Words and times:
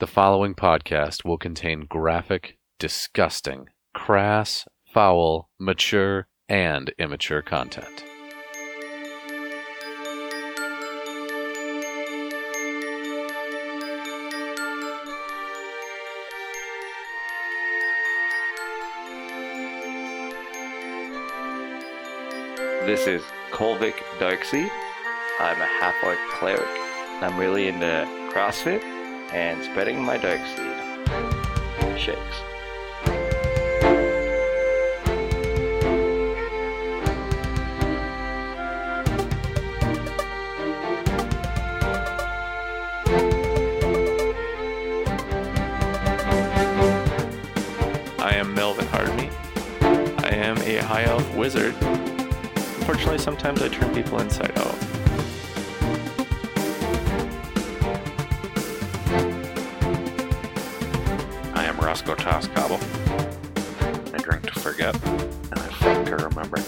The 0.00 0.06
following 0.06 0.54
podcast 0.54 1.24
will 1.24 1.38
contain 1.38 1.80
graphic, 1.80 2.56
disgusting, 2.78 3.66
crass, 3.94 4.64
foul, 4.94 5.50
mature, 5.58 6.28
and 6.48 6.94
immature 7.00 7.42
content. 7.42 8.04
This 22.86 23.08
is 23.08 23.24
Kolvik 23.50 23.96
Darkseed. 24.20 24.70
I'm 25.40 25.60
a 25.60 25.66
half 25.66 25.96
orc 26.04 26.18
cleric. 26.34 26.68
I'm 27.20 27.36
really 27.36 27.66
into 27.66 28.06
CrossFit 28.32 28.97
and 29.32 29.62
spreading 29.62 30.02
my 30.02 30.16
dark 30.16 30.40
seed. 30.56 30.74
Shakes. 31.98 32.18
I 48.20 48.34
am 48.34 48.54
Melvin 48.54 48.86
Hardney. 48.86 49.30
I 50.24 50.30
am 50.30 50.56
a 50.58 50.76
high 50.78 51.04
elf 51.04 51.34
wizard. 51.34 51.74
Unfortunately, 51.82 53.18
sometimes 53.18 53.62
I 53.62 53.68
turn 53.68 53.94
people 53.94 54.18
inside 54.20 54.56
out. 54.58 54.97
Toscobble. 62.68 64.14
I 64.14 64.18
drink 64.18 64.52
to 64.52 64.60
forget, 64.60 64.94
and 65.04 65.54
I 65.54 65.68
fuck 65.80 66.04
to 66.06 66.16
remember. 66.16 66.58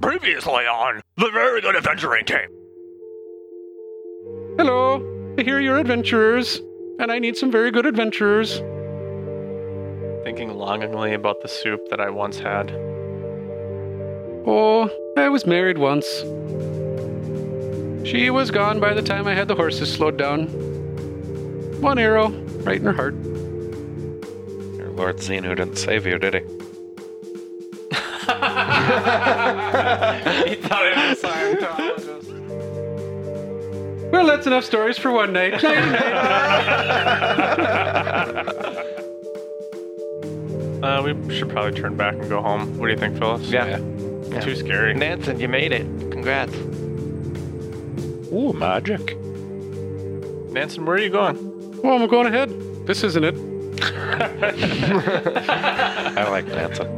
Previously 0.00 0.66
on 0.66 1.00
the 1.16 1.30
Very 1.30 1.60
Good 1.60 1.76
Adventuring 1.76 2.24
Team. 2.24 2.48
Hello, 4.58 5.34
I 5.38 5.42
hear 5.42 5.60
you're 5.60 5.78
adventurers, 5.78 6.60
and 6.98 7.12
I 7.12 7.18
need 7.18 7.36
some 7.36 7.50
very 7.50 7.70
good 7.70 7.86
adventurers. 7.86 8.58
Thinking 10.24 10.54
longingly 10.54 11.12
about 11.12 11.42
the 11.42 11.48
soup 11.48 11.88
that 11.90 12.00
I 12.00 12.08
once 12.08 12.38
had. 12.38 12.83
Oh, 14.46 14.90
I 15.16 15.28
was 15.28 15.46
married 15.46 15.78
once. 15.78 16.06
She 18.06 18.28
was 18.30 18.50
gone 18.50 18.78
by 18.78 18.92
the 18.92 19.02
time 19.02 19.26
I 19.26 19.34
had 19.34 19.48
the 19.48 19.54
horses 19.54 19.90
slowed 19.90 20.18
down. 20.18 20.48
One 21.80 21.98
arrow, 21.98 22.28
right 22.62 22.76
in 22.76 22.84
her 22.84 22.92
heart. 22.92 23.14
Your 24.76 24.90
Lord 24.90 25.16
Xenu 25.16 25.56
didn't 25.56 25.76
save 25.76 26.06
you, 26.06 26.18
did 26.18 26.34
he? 26.34 26.40
he 26.40 26.46
thought 30.56 30.84
it 30.84 30.96
was 30.96 31.22
Scientologist. 31.22 32.30
Well, 34.12 34.26
that's 34.26 34.46
enough 34.46 34.64
stories 34.64 34.98
for 34.98 35.10
one 35.10 35.32
night. 35.32 35.62
Nighty 35.62 35.90
night. 35.90 36.10
Uh, 40.84 41.00
we 41.02 41.34
should 41.34 41.48
probably 41.48 41.72
turn 41.72 41.96
back 41.96 42.12
and 42.12 42.28
go 42.28 42.42
home. 42.42 42.76
What 42.76 42.88
do 42.88 42.92
you 42.92 42.98
think, 42.98 43.16
Phyllis? 43.16 43.48
Yeah. 43.48 43.78
Too 44.42 44.56
scary. 44.56 44.94
Nansen, 44.94 45.38
you 45.40 45.48
made 45.48 45.72
it. 45.72 45.86
Congrats. 46.10 46.54
Ooh, 48.32 48.52
magic. 48.52 49.16
Nansen, 50.52 50.84
where 50.86 50.96
are 50.96 51.00
you 51.00 51.10
going? 51.10 51.36
Oh, 51.84 52.02
I'm 52.02 52.08
going 52.08 52.26
ahead. 52.26 52.50
This 52.86 53.02
isn't 53.04 53.24
it. 53.24 53.34
I 56.16 56.28
like 56.30 56.46
Nansen. 56.46 56.88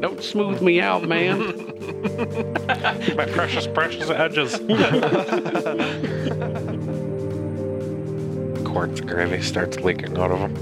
Don't 0.00 0.22
smooth 0.22 0.60
me 0.62 0.80
out, 0.80 1.08
man. 1.08 1.38
My 3.16 3.26
precious, 3.26 3.66
precious 3.66 4.10
edges. 4.10 4.58
Quartz 8.64 9.00
gravy 9.00 9.42
starts 9.42 9.78
leaking 9.80 10.16
out 10.18 10.30
of 10.30 10.38
them. 10.40 10.54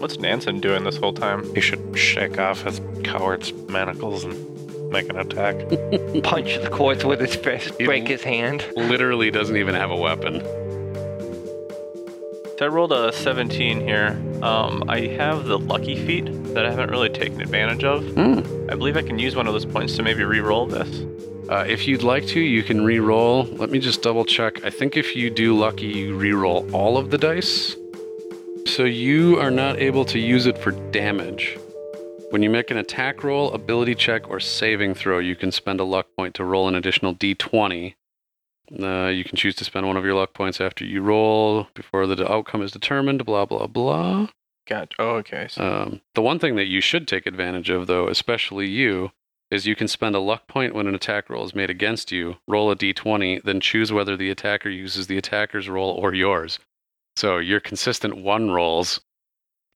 What's 0.00 0.18
Nansen 0.18 0.60
doing 0.60 0.84
this 0.84 0.96
whole 0.96 1.12
time? 1.12 1.54
He 1.54 1.60
should 1.60 1.96
shake 1.96 2.38
off 2.38 2.62
his 2.62 2.80
coward's 3.04 3.52
manacles 3.68 4.24
and 4.24 4.90
make 4.90 5.10
an 5.10 5.18
attack. 5.18 5.56
Punch 6.22 6.58
the 6.62 6.70
quartz 6.72 7.04
with 7.04 7.20
his 7.20 7.36
fist, 7.36 7.74
You- 7.78 7.86
break 7.86 8.08
his 8.08 8.22
hand. 8.22 8.64
Literally 8.76 9.30
doesn't 9.30 9.56
even 9.56 9.74
have 9.74 9.90
a 9.90 9.96
weapon. 9.96 10.40
So 12.58 12.66
I 12.66 12.68
rolled 12.68 12.92
a 12.92 13.12
17 13.12 13.80
here. 13.80 14.18
Um, 14.42 14.84
I 14.88 15.00
have 15.18 15.44
the 15.44 15.58
lucky 15.58 15.96
feat 16.06 16.26
that 16.54 16.64
I 16.66 16.70
haven't 16.70 16.90
really 16.90 17.08
taken 17.10 17.40
advantage 17.40 17.84
of. 17.84 18.02
Hmm. 18.14 18.40
I 18.70 18.74
believe 18.74 18.96
I 18.96 19.02
can 19.02 19.18
use 19.18 19.36
one 19.36 19.46
of 19.46 19.52
those 19.52 19.64
points 19.66 19.96
to 19.96 20.02
maybe 20.02 20.24
re-roll 20.24 20.66
this. 20.66 21.04
Uh, 21.50 21.64
if 21.66 21.86
you'd 21.88 22.02
like 22.02 22.26
to, 22.28 22.40
you 22.40 22.62
can 22.62 22.84
re-roll. 22.84 23.44
Let 23.44 23.70
me 23.70 23.80
just 23.80 24.02
double 24.02 24.24
check. 24.24 24.64
I 24.64 24.70
think 24.70 24.96
if 24.96 25.16
you 25.16 25.30
do 25.30 25.56
lucky, 25.58 25.86
you 25.86 26.14
re-roll 26.16 26.66
all 26.74 26.96
of 26.96 27.10
the 27.10 27.18
dice. 27.18 27.76
So 28.66 28.84
you 28.84 29.38
are 29.38 29.50
not 29.50 29.78
able 29.78 30.04
to 30.06 30.18
use 30.18 30.46
it 30.46 30.56
for 30.56 30.70
damage. 30.90 31.58
When 32.30 32.42
you 32.42 32.50
make 32.50 32.70
an 32.70 32.76
attack 32.76 33.24
roll, 33.24 33.52
ability 33.52 33.96
check, 33.96 34.28
or 34.30 34.38
saving 34.40 34.94
throw, 34.94 35.18
you 35.18 35.34
can 35.34 35.50
spend 35.50 35.80
a 35.80 35.84
luck 35.84 36.06
point 36.16 36.34
to 36.36 36.44
roll 36.44 36.68
an 36.68 36.74
additional 36.74 37.14
d20. 37.14 37.94
Uh, 38.80 39.08
you 39.08 39.24
can 39.24 39.36
choose 39.36 39.56
to 39.56 39.64
spend 39.64 39.86
one 39.86 39.96
of 39.96 40.04
your 40.04 40.14
luck 40.14 40.32
points 40.32 40.60
after 40.60 40.84
you 40.84 41.02
roll, 41.02 41.66
before 41.74 42.06
the 42.06 42.30
outcome 42.30 42.62
is 42.62 42.70
determined, 42.70 43.26
blah, 43.26 43.44
blah, 43.44 43.66
blah. 43.66 44.28
Gotcha. 44.68 44.94
Oh, 45.00 45.10
okay. 45.16 45.48
So 45.50 45.64
Um, 45.64 46.00
the 46.14 46.22
one 46.22 46.38
thing 46.38 46.54
that 46.54 46.68
you 46.68 46.80
should 46.80 47.08
take 47.08 47.26
advantage 47.26 47.70
of, 47.70 47.88
though, 47.88 48.06
especially 48.06 48.68
you, 48.68 49.10
is 49.50 49.66
you 49.66 49.74
can 49.74 49.88
spend 49.88 50.14
a 50.14 50.20
luck 50.20 50.46
point 50.46 50.74
when 50.74 50.86
an 50.86 50.94
attack 50.94 51.28
roll 51.28 51.44
is 51.44 51.54
made 51.56 51.70
against 51.70 52.12
you, 52.12 52.36
roll 52.46 52.70
a 52.70 52.76
d20, 52.76 53.42
then 53.42 53.60
choose 53.60 53.92
whether 53.92 54.16
the 54.16 54.30
attacker 54.30 54.68
uses 54.70 55.08
the 55.08 55.18
attacker's 55.18 55.68
roll 55.68 55.90
or 55.90 56.14
yours. 56.14 56.60
So 57.16 57.38
your 57.38 57.60
consistent 57.60 58.16
one 58.16 58.50
rolls, 58.50 59.00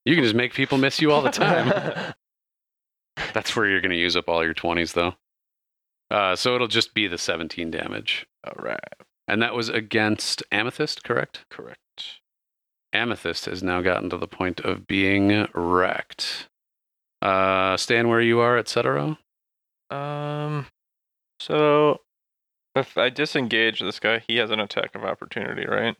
you 0.04 0.14
can 0.14 0.24
just 0.24 0.34
make 0.34 0.54
people 0.54 0.78
miss 0.78 1.00
you 1.00 1.12
all 1.12 1.22
the 1.22 1.30
time. 1.30 2.14
That's 3.34 3.54
where 3.54 3.66
you're 3.66 3.80
going 3.80 3.90
to 3.90 3.96
use 3.96 4.16
up 4.16 4.28
all 4.28 4.44
your 4.44 4.54
20s, 4.54 4.92
though. 4.92 5.14
Uh, 6.10 6.36
so 6.36 6.54
it'll 6.54 6.68
just 6.68 6.94
be 6.94 7.06
the 7.06 7.18
17 7.18 7.70
damage. 7.70 8.26
all 8.46 8.62
right. 8.62 8.78
And 9.26 9.40
that 9.40 9.54
was 9.54 9.68
against 9.68 10.42
Amethyst, 10.52 11.02
correct? 11.02 11.44
Correct. 11.50 11.80
Amethyst 12.92 13.46
has 13.46 13.62
now 13.62 13.80
gotten 13.80 14.10
to 14.10 14.18
the 14.18 14.28
point 14.28 14.60
of 14.60 14.86
being 14.86 15.48
wrecked. 15.54 16.48
Uh, 17.22 17.76
stand 17.76 18.08
where 18.08 18.20
you 18.20 18.40
are, 18.40 18.58
etc. 18.58 19.18
Um. 19.90 20.66
So 21.40 22.00
if 22.76 22.96
I 22.96 23.08
disengage 23.08 23.80
this 23.80 23.98
guy, 23.98 24.22
he 24.26 24.36
has 24.36 24.50
an 24.50 24.60
attack 24.60 24.94
of 24.94 25.04
opportunity, 25.04 25.66
right? 25.66 25.96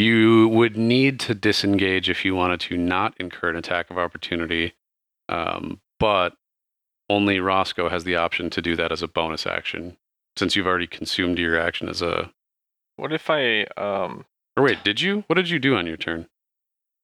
You 0.00 0.48
would 0.48 0.76
need 0.76 1.20
to 1.20 1.34
disengage 1.34 2.08
if 2.08 2.24
you 2.24 2.34
wanted 2.34 2.60
to 2.60 2.76
not 2.76 3.14
incur 3.18 3.50
an 3.50 3.56
attack 3.56 3.90
of 3.90 3.98
opportunity, 3.98 4.72
um, 5.28 5.80
but 5.98 6.34
only 7.08 7.40
Roscoe 7.40 7.88
has 7.88 8.04
the 8.04 8.16
option 8.16 8.50
to 8.50 8.62
do 8.62 8.76
that 8.76 8.92
as 8.92 9.02
a 9.02 9.08
bonus 9.08 9.46
action, 9.46 9.96
since 10.36 10.56
you've 10.56 10.66
already 10.66 10.86
consumed 10.86 11.38
your 11.38 11.58
action 11.58 11.88
as 11.88 12.00
a. 12.02 12.30
What 12.96 13.12
if 13.12 13.28
I 13.28 13.64
um? 13.76 14.24
Or 14.56 14.62
wait, 14.64 14.82
did 14.84 15.00
you? 15.00 15.24
What 15.26 15.36
did 15.36 15.50
you 15.50 15.58
do 15.58 15.76
on 15.76 15.86
your 15.86 15.96
turn? 15.96 16.28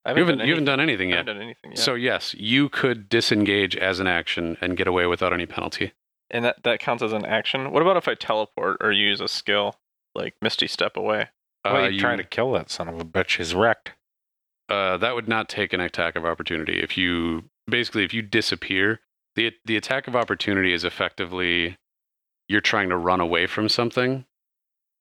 I 0.05 0.11
You 0.13 0.19
haven't. 0.25 0.39
You 0.39 0.49
haven't 0.53 0.65
done 0.65 0.79
anything 0.79 1.09
I 1.09 1.17
yet. 1.17 1.17
haven't 1.19 1.35
done 1.35 1.43
anything 1.43 1.71
yet. 1.71 1.79
So 1.79 1.93
yes, 1.95 2.33
you 2.35 2.69
could 2.69 3.09
disengage 3.09 3.75
as 3.75 3.99
an 3.99 4.07
action 4.07 4.57
and 4.61 4.77
get 4.77 4.87
away 4.87 5.05
without 5.05 5.33
any 5.33 5.45
penalty. 5.45 5.91
and 6.29 6.43
that 6.45 6.63
that 6.63 6.79
counts 6.79 7.03
as 7.03 7.13
an 7.13 7.25
action. 7.25 7.71
What 7.71 7.81
about 7.81 7.97
if 7.97 8.07
I 8.07 8.15
teleport 8.15 8.77
or 8.81 8.91
use 8.91 9.19
a 9.21 9.27
skill 9.27 9.75
like 10.15 10.35
Misty 10.41 10.67
Step 10.67 10.97
away? 10.97 11.29
Why 11.73 11.81
Uh, 11.81 11.85
are 11.85 11.89
you 11.89 11.99
trying 11.99 12.17
to 12.17 12.23
kill 12.23 12.51
that 12.53 12.69
son 12.69 12.87
of 12.87 12.99
a 12.99 13.05
bitch? 13.05 13.37
He's 13.37 13.53
wrecked. 13.55 13.91
uh, 14.69 14.97
that 14.97 15.15
would 15.15 15.27
not 15.29 15.47
take 15.47 15.71
an 15.71 15.79
attack 15.79 16.15
of 16.17 16.25
opportunity. 16.25 16.79
If 16.81 16.97
you 16.97 17.49
basically 17.69 18.03
if 18.03 18.13
you 18.13 18.21
disappear, 18.21 18.99
the 19.35 19.53
the 19.65 19.77
attack 19.77 20.07
of 20.07 20.15
opportunity 20.15 20.73
is 20.73 20.83
effectively 20.83 21.77
you're 22.49 22.59
trying 22.61 22.89
to 22.89 22.97
run 22.97 23.19
away 23.21 23.47
from 23.47 23.69
something. 23.69 24.25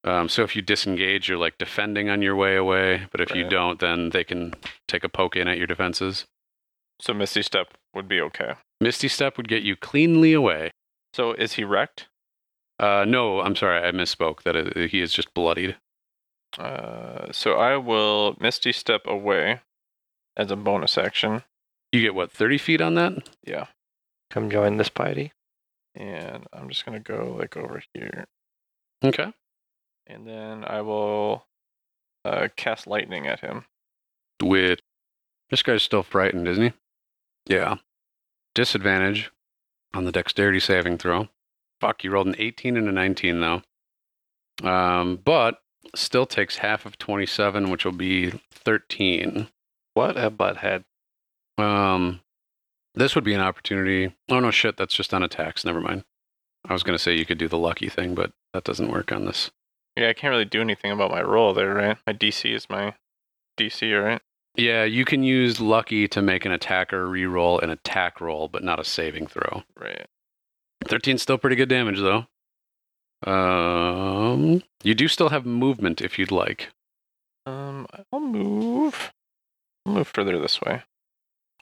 Um, 0.05 0.29
so 0.29 0.43
if 0.45 0.55
you 0.55 0.63
disengage, 0.63 1.29
you're 1.29 1.39
like 1.39 1.59
defending 1.59 2.09
on 2.09 2.23
your 2.23 2.37
way 2.37 2.55
away. 2.57 3.09
But 3.11 3.21
if 3.21 3.35
you 3.35 3.49
don't, 3.49 3.81
then 3.81 4.11
they 4.11 4.23
can 4.23 4.55
take 4.87 5.03
a 5.03 5.09
poke 5.09 5.35
in 5.35 5.49
at 5.49 5.59
your 5.59 5.67
defenses. 5.67 6.27
So 7.01 7.13
Misty 7.13 7.43
Step 7.43 7.75
would 7.93 8.07
be 8.07 8.21
okay. 8.21 8.55
Misty 8.81 9.09
Step 9.09 9.37
would 9.37 9.49
get 9.49 9.63
you 9.65 9.75
cleanly 9.75 10.33
away. 10.33 10.71
So 11.13 11.33
is 11.33 11.55
he 11.55 11.65
wrecked? 11.65 12.07
Uh, 12.79 13.05
no, 13.07 13.41
I'm 13.41 13.57
sorry, 13.57 13.85
I 13.87 13.91
misspoke. 13.91 14.43
That 14.45 14.77
he 14.91 15.01
is 15.01 15.13
just 15.13 15.35
bloodied. 15.35 15.77
Uh, 16.59 17.33
so 17.33 17.55
I 17.55 17.77
will 17.77 18.37
Misty 18.41 18.73
Step 18.73 19.03
away 19.07 19.61
as 20.37 20.51
a 20.51 20.57
bonus 20.57 20.97
action. 20.97 21.43
You 21.93 22.01
get 22.01 22.15
what, 22.15 22.33
30 22.33 22.59
feet 22.59 22.81
on 22.81 22.95
that? 22.95 23.29
Yeah. 23.45 23.67
Come 24.31 24.51
join 24.51 24.77
this 24.77 24.89
party. 24.89 25.33
And 25.95 26.47
I'm 26.53 26.69
just 26.69 26.85
going 26.85 27.03
to 27.03 27.13
go 27.13 27.37
like 27.39 27.57
over 27.57 27.83
here. 27.95 28.27
Okay. 29.05 29.33
And 30.07 30.27
then 30.27 30.65
I 30.65 30.83
will 30.83 31.47
uh, 32.25 32.49
cast 32.57 32.87
lightning 32.87 33.27
at 33.27 33.41
him. 33.41 33.65
With 34.43 34.81
this 35.51 35.63
guy's 35.63 35.83
still 35.83 36.03
frightened, 36.03 36.49
isn't 36.49 36.65
he? 36.65 36.73
Yeah. 37.55 37.77
Disadvantage 38.55 39.31
on 39.95 40.05
the 40.05 40.13
dexterity 40.13 40.61
saving 40.61 40.99
throw. 40.99 41.29
Fuck, 41.81 42.05
you 42.05 42.11
rolled 42.11 42.27
an 42.27 42.37
18 42.39 42.77
and 42.77 42.89
a 42.89 42.93
19 42.93 43.41
though. 43.41 43.63
Um, 44.69 45.21
but 45.25 45.59
still 45.95 46.27
takes 46.27 46.59
half 46.59 46.87
of 46.87 46.99
27, 46.99 47.71
which 47.71 47.85
will 47.85 47.93
be 47.93 48.33
13. 48.51 49.49
What 49.95 50.17
a 50.17 50.31
butthead. 50.31 50.85
Um, 51.59 52.21
this 52.95 53.15
would 53.15 53.25
be 53.25 53.35
an 53.35 53.41
opportunity. 53.41 54.15
Oh 54.29 54.41
no, 54.41 54.51
shit, 54.51 54.77
that's 54.77 54.95
just 54.95 55.15
on 55.15 55.23
attacks. 55.23 55.65
Never 55.65 55.81
mind. 55.81 56.05
I 56.69 56.73
was 56.73 56.83
gonna 56.83 56.99
say 56.99 57.15
you 57.15 57.27
could 57.27 57.39
do 57.39 57.49
the 57.49 57.59
lucky 57.59 57.89
thing, 57.89 58.15
but 58.15 58.33
that 58.53 58.65
doesn't 58.65 58.91
work 58.91 59.13
on 59.13 59.25
this. 59.25 59.51
Yeah, 59.97 60.09
I 60.09 60.13
can't 60.13 60.31
really 60.31 60.45
do 60.45 60.61
anything 60.61 60.93
about 60.93 61.11
my 61.11 61.23
roll 61.23 61.55
there, 61.55 61.75
right? 61.75 61.97
My 62.07 62.13
DC 62.13 62.55
is 62.55 62.69
my 62.69 62.95
DC, 63.59 64.03
right? 64.03 64.21
Yeah, 64.57 64.85
you 64.85 65.05
can 65.05 65.23
use 65.23 65.61
lucky 65.61 66.09
to 66.09 66.23
make 66.23 66.45
an 66.45 66.53
attacker 66.53 67.07
re-roll 67.07 67.61
an 67.61 67.71
attack 67.71 68.21
roll, 68.21 68.49
but 68.49 68.65
not 68.65 68.81
a 68.81 68.85
saving 68.85 69.27
throw. 69.27 69.63
Right. 69.79 70.07
13 70.87 71.19
still 71.19 71.39
pretty 71.39 71.57
good 71.57 71.69
damage 71.69 72.01
though. 72.01 72.27
Um, 73.27 74.63
you 74.83 74.95
do 74.95 75.09
still 75.09 75.31
have 75.31 75.45
movement 75.45 76.01
if 76.01 76.19
you'd 76.19 76.31
like. 76.31 76.69
Um, 77.45 77.87
I'll 78.13 78.21
move. 78.21 79.13
I'll 79.85 79.95
move 79.95 80.09
further 80.09 80.39
this 80.39 80.61
way. 80.61 80.83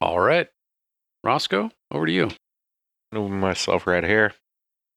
All 0.01 0.21
right, 0.21 0.49
Roscoe, 1.23 1.71
over 1.91 2.07
to 2.07 2.13
you. 2.13 2.31
Move 3.13 3.31
myself 3.31 3.87
right 3.87 4.05
here 4.05 4.35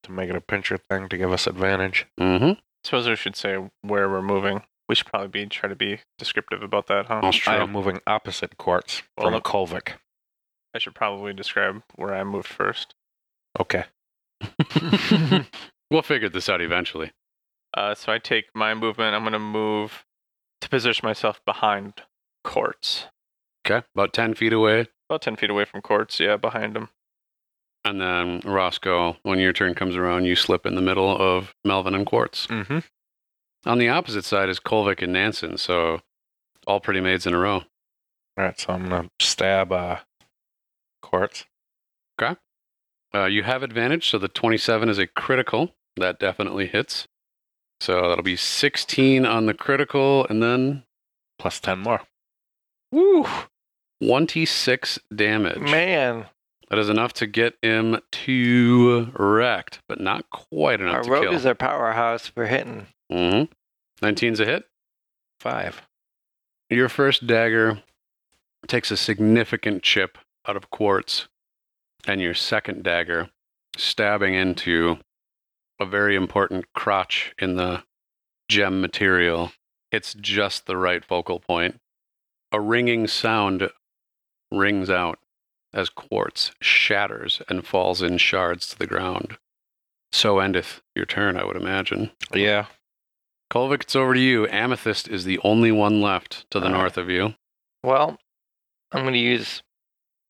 to 0.03 0.11
make 0.11 0.29
it 0.29 0.35
a 0.35 0.41
pincher 0.41 0.77
thing 0.77 1.07
to 1.09 1.17
give 1.17 1.31
us 1.31 1.47
advantage. 1.47 2.05
Mm-hmm. 2.19 2.59
Suppose 2.83 3.07
I 3.07 3.15
should 3.15 3.35
say 3.35 3.57
where 3.81 4.09
we're 4.09 4.21
moving. 4.21 4.63
We 4.89 4.95
should 4.95 5.07
probably 5.07 5.27
be 5.27 5.45
try 5.47 5.67
to 5.69 5.75
be 5.75 5.99
descriptive 6.17 6.63
about 6.63 6.87
that, 6.87 7.07
huh? 7.07 7.19
That's 7.21 7.37
true. 7.37 7.53
I 7.53 7.57
true. 7.57 7.63
am 7.65 7.71
moving 7.71 7.99
opposite 8.07 8.57
quartz 8.57 9.03
Well, 9.17 9.27
from 9.27 9.33
look- 9.35 9.43
Kolvik. 9.43 9.93
I 10.73 10.79
should 10.79 10.95
probably 10.95 11.33
describe 11.33 11.81
where 11.95 12.13
I 12.13 12.23
moved 12.23 12.47
first. 12.47 12.93
Okay. 13.59 13.85
We'll 15.89 16.01
figure 16.01 16.29
this 16.29 16.49
out 16.49 16.61
eventually. 16.61 17.11
Uh, 17.73 17.95
so 17.95 18.11
I 18.11 18.17
take 18.17 18.45
my 18.53 18.73
movement. 18.73 19.15
I'm 19.15 19.23
going 19.23 19.33
to 19.33 19.39
move 19.39 20.05
to 20.61 20.69
position 20.69 21.05
myself 21.05 21.39
behind 21.45 22.01
Quartz. 22.43 23.05
Okay, 23.65 23.85
about 23.95 24.13
10 24.13 24.33
feet 24.33 24.53
away. 24.53 24.87
About 25.09 25.21
10 25.21 25.35
feet 25.35 25.49
away 25.49 25.65
from 25.65 25.81
Quartz, 25.81 26.19
yeah, 26.19 26.37
behind 26.37 26.75
him. 26.75 26.89
And 27.85 28.01
then 28.01 28.41
Roscoe, 28.43 29.17
when 29.23 29.39
your 29.39 29.53
turn 29.53 29.73
comes 29.73 29.95
around, 29.95 30.25
you 30.25 30.35
slip 30.35 30.65
in 30.65 30.75
the 30.75 30.81
middle 30.81 31.15
of 31.15 31.53
Melvin 31.63 31.95
and 31.95 32.05
Quartz. 32.05 32.47
Mm-hmm. 32.47 32.79
On 33.65 33.77
the 33.77 33.89
opposite 33.89 34.25
side 34.25 34.49
is 34.49 34.59
Kolvik 34.59 35.01
and 35.01 35.13
Nansen, 35.13 35.57
so 35.57 36.01
all 36.65 36.79
pretty 36.79 37.01
maids 37.01 37.25
in 37.25 37.33
a 37.33 37.37
row. 37.37 37.55
All 37.55 37.63
right, 38.37 38.59
so 38.59 38.73
I'm 38.73 38.87
gonna 38.87 39.09
stab 39.19 39.71
uh, 39.71 39.97
quartz. 41.01 41.45
Uh, 43.15 43.25
you 43.25 43.43
have 43.43 43.63
advantage, 43.63 44.09
so 44.09 44.17
the 44.17 44.27
27 44.27 44.89
is 44.89 44.97
a 44.99 45.07
critical. 45.07 45.73
That 45.95 46.19
definitely 46.19 46.67
hits. 46.67 47.07
So 47.79 48.09
that'll 48.09 48.23
be 48.23 48.35
16 48.35 49.25
on 49.25 49.45
the 49.45 49.53
critical, 49.53 50.25
and 50.29 50.41
then 50.43 50.83
Plus 51.39 51.59
ten 51.59 51.79
more. 51.79 52.01
woo, 52.91 53.25
26 54.03 54.99
damage. 55.15 55.59
Man, 55.59 56.25
That 56.69 56.79
is 56.79 56.89
enough 56.89 57.13
to 57.13 57.27
get 57.27 57.55
him 57.61 57.99
to 58.11 59.11
wrecked, 59.17 59.79
but 59.87 59.99
not 59.99 60.29
quite 60.31 60.81
enough 60.81 60.95
our 60.95 61.03
to 61.03 61.09
rogue 61.11 61.23
kill. 61.25 61.33
is 61.33 61.45
our 61.45 61.55
powerhouse 61.55 62.27
for 62.27 62.45
hitting. 62.47 62.87
mm-hmm. 63.11 64.05
19's 64.05 64.39
a 64.39 64.45
hit. 64.45 64.65
Five. 65.39 65.81
Your 66.69 66.89
first 66.89 67.25
dagger 67.27 67.81
takes 68.67 68.91
a 68.91 68.97
significant 68.97 69.83
chip 69.83 70.17
out 70.47 70.57
of 70.57 70.69
quartz, 70.69 71.27
and 72.07 72.21
your 72.21 72.33
second 72.33 72.83
dagger, 72.83 73.29
stabbing 73.75 74.33
into 74.33 74.97
a 75.79 75.85
very 75.85 76.15
important 76.15 76.65
crotch 76.73 77.33
in 77.37 77.55
the 77.55 77.83
gem 78.49 78.81
material, 78.81 79.51
hits 79.91 80.15
just 80.15 80.65
the 80.65 80.77
right 80.77 81.03
focal 81.03 81.39
point. 81.39 81.79
A 82.51 82.59
ringing 82.61 83.07
sound 83.07 83.69
rings 84.51 84.89
out 84.89 85.19
as 85.73 85.89
quartz 85.89 86.51
shatters 86.61 87.41
and 87.49 87.67
falls 87.67 88.01
in 88.01 88.17
shards 88.17 88.67
to 88.69 88.79
the 88.79 88.87
ground. 88.87 89.37
So 90.13 90.39
endeth 90.39 90.81
your 90.95 91.05
turn, 91.05 91.37
I 91.37 91.43
would 91.43 91.57
imagine. 91.57 92.11
Yeah. 92.33 92.67
Kolvik, 93.51 93.81
it's 93.83 93.95
over 93.95 94.13
to 94.13 94.19
you. 94.19 94.47
Amethyst 94.47 95.07
is 95.07 95.25
the 95.25 95.39
only 95.43 95.71
one 95.71 96.01
left 96.01 96.49
to 96.51 96.59
the 96.59 96.67
All 96.67 96.71
right. 96.71 96.79
north 96.79 96.97
of 96.97 97.09
you. 97.09 97.35
Well, 97.83 98.17
I'm 98.91 99.03
going 99.03 99.13
to 99.13 99.19
use 99.19 99.61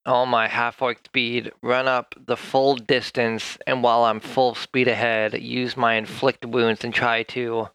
all 0.07 0.25
my 0.25 0.47
half 0.47 0.81
orc 0.81 1.05
speed, 1.05 1.51
run 1.61 1.87
up 1.87 2.15
the 2.25 2.37
full 2.37 2.75
distance, 2.75 3.57
and 3.67 3.83
while 3.83 4.05
I'm 4.05 4.19
full 4.19 4.55
speed 4.55 4.87
ahead, 4.87 5.41
use 5.41 5.77
my 5.77 5.95
inflict 5.95 6.45
wounds 6.45 6.83
and 6.83 6.93
try 6.93 7.23
to. 7.23 7.69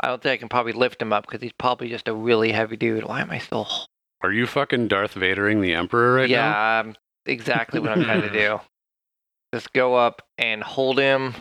I 0.00 0.08
don't 0.08 0.22
think 0.22 0.32
I 0.32 0.36
can 0.36 0.48
probably 0.48 0.72
lift 0.72 1.02
him 1.02 1.12
up 1.12 1.26
because 1.26 1.42
he's 1.42 1.52
probably 1.52 1.88
just 1.88 2.08
a 2.08 2.14
really 2.14 2.52
heavy 2.52 2.76
dude. 2.76 3.04
Why 3.04 3.20
am 3.20 3.30
I 3.30 3.38
still? 3.38 3.68
Are 4.22 4.32
you 4.32 4.46
fucking 4.46 4.88
Darth 4.88 5.14
Vadering 5.14 5.60
the 5.60 5.74
Emperor 5.74 6.14
right 6.14 6.28
now? 6.28 6.36
yeah, 6.36 6.80
um, 6.80 6.96
exactly 7.24 7.78
what 7.78 7.90
I'm 7.90 8.02
trying 8.02 8.22
to 8.22 8.30
do. 8.32 8.60
Just 9.54 9.72
go 9.72 9.94
up 9.94 10.22
and 10.36 10.62
hold 10.62 10.98
him 10.98 11.34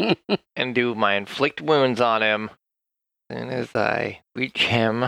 and 0.56 0.74
do 0.74 0.94
my 0.94 1.14
inflict 1.14 1.60
wounds 1.60 2.00
on 2.00 2.20
him. 2.22 2.50
As 3.30 3.38
soon 3.38 3.50
as 3.50 3.76
I 3.76 4.22
reach 4.34 4.64
him, 4.64 5.04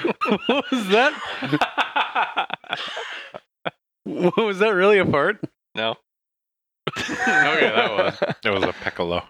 what 0.46 0.70
was 0.70 0.88
that? 0.88 2.48
What 4.04 4.36
was 4.38 4.58
that 4.60 4.70
really 4.70 4.98
a 4.98 5.04
fart? 5.04 5.40
no. 5.76 5.90
okay, 6.98 7.14
that 7.70 7.90
was. 7.90 8.34
It 8.44 8.50
was 8.50 8.64
a 8.64 8.72
piccolo. 8.82 9.22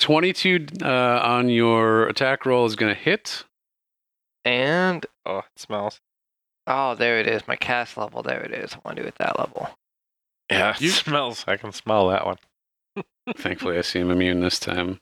22 0.00 0.66
uh, 0.82 0.86
on 1.22 1.48
your 1.48 2.06
attack 2.08 2.46
roll 2.46 2.64
is 2.66 2.76
going 2.76 2.94
to 2.94 2.98
hit. 3.00 3.44
and 4.44 5.04
Oh, 5.26 5.38
it 5.38 5.44
smells. 5.56 6.00
oh, 6.66 6.94
there 6.94 7.18
it 7.18 7.26
is. 7.26 7.42
My 7.48 7.56
cast 7.56 7.96
level. 7.96 8.22
There 8.22 8.40
it 8.42 8.52
is. 8.52 8.74
I 8.74 8.78
want 8.84 8.96
to 8.96 9.02
do 9.02 9.08
it 9.08 9.16
that 9.18 9.38
level. 9.38 9.68
Yeah, 10.50 10.70
it 10.70 10.80
You- 10.80 10.90
smells. 10.90 11.44
I 11.46 11.56
can 11.56 11.72
smell 11.72 12.08
that 12.08 12.24
one. 12.24 12.36
Thankfully, 13.36 13.76
I 13.76 13.82
seem 13.82 14.10
immune 14.10 14.40
this 14.40 14.58
time. 14.58 15.00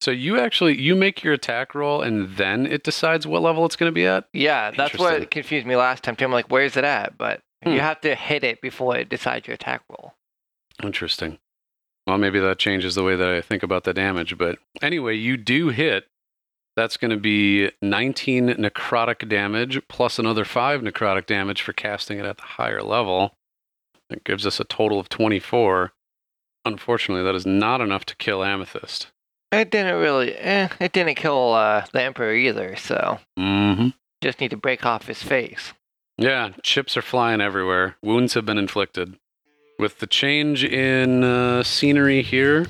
So 0.00 0.10
you 0.12 0.38
actually 0.38 0.80
you 0.80 0.94
make 0.94 1.22
your 1.24 1.32
attack 1.34 1.74
roll 1.74 2.02
and 2.02 2.36
then 2.36 2.66
it 2.66 2.84
decides 2.84 3.26
what 3.26 3.42
level 3.42 3.64
it's 3.66 3.76
going 3.76 3.90
to 3.90 3.94
be 3.94 4.06
at. 4.06 4.28
Yeah, 4.32 4.70
that's 4.70 4.96
what 4.98 5.30
confused 5.30 5.66
me 5.66 5.74
last 5.76 6.04
time 6.04 6.14
too. 6.16 6.24
I'm 6.24 6.32
like, 6.32 6.50
where's 6.50 6.76
it 6.76 6.84
at? 6.84 7.18
But 7.18 7.40
Hmm. 7.64 7.70
you 7.72 7.80
have 7.80 8.00
to 8.02 8.14
hit 8.14 8.44
it 8.44 8.60
before 8.60 8.96
it 8.96 9.08
decides 9.08 9.48
your 9.48 9.54
attack 9.54 9.82
roll. 9.90 10.14
Interesting. 10.82 11.38
Well, 12.06 12.16
maybe 12.16 12.38
that 12.38 12.58
changes 12.60 12.94
the 12.94 13.02
way 13.02 13.16
that 13.16 13.28
I 13.28 13.40
think 13.40 13.64
about 13.64 13.82
the 13.82 13.92
damage. 13.92 14.38
But 14.38 14.58
anyway, 14.80 15.16
you 15.16 15.36
do 15.36 15.70
hit. 15.70 16.06
That's 16.76 16.96
going 16.96 17.10
to 17.10 17.16
be 17.16 17.72
19 17.82 18.50
necrotic 18.50 19.28
damage 19.28 19.80
plus 19.88 20.20
another 20.20 20.44
5 20.44 20.82
necrotic 20.82 21.26
damage 21.26 21.60
for 21.60 21.72
casting 21.72 22.20
it 22.20 22.24
at 22.24 22.36
the 22.36 22.44
higher 22.44 22.80
level. 22.84 23.34
It 24.08 24.22
gives 24.22 24.46
us 24.46 24.60
a 24.60 24.64
total 24.64 25.00
of 25.00 25.08
24. 25.08 25.92
Unfortunately, 26.64 27.24
that 27.24 27.34
is 27.34 27.44
not 27.44 27.80
enough 27.80 28.04
to 28.06 28.16
kill 28.16 28.44
Amethyst. 28.44 29.08
It 29.50 29.70
didn't 29.70 29.96
really. 30.00 30.34
Eh, 30.34 30.68
it 30.80 30.92
didn't 30.92 31.14
kill 31.16 31.54
uh, 31.54 31.84
the 31.92 32.02
emperor 32.02 32.34
either. 32.34 32.76
So 32.76 33.18
Mm-hmm. 33.38 33.88
just 34.20 34.40
need 34.40 34.50
to 34.50 34.56
break 34.56 34.84
off 34.84 35.06
his 35.06 35.22
face. 35.22 35.72
Yeah, 36.18 36.50
chips 36.62 36.96
are 36.96 37.02
flying 37.02 37.40
everywhere. 37.40 37.96
Wounds 38.02 38.34
have 38.34 38.44
been 38.44 38.58
inflicted. 38.58 39.16
With 39.78 40.00
the 40.00 40.06
change 40.08 40.64
in 40.64 41.22
uh, 41.22 41.62
scenery 41.62 42.22
here, 42.22 42.66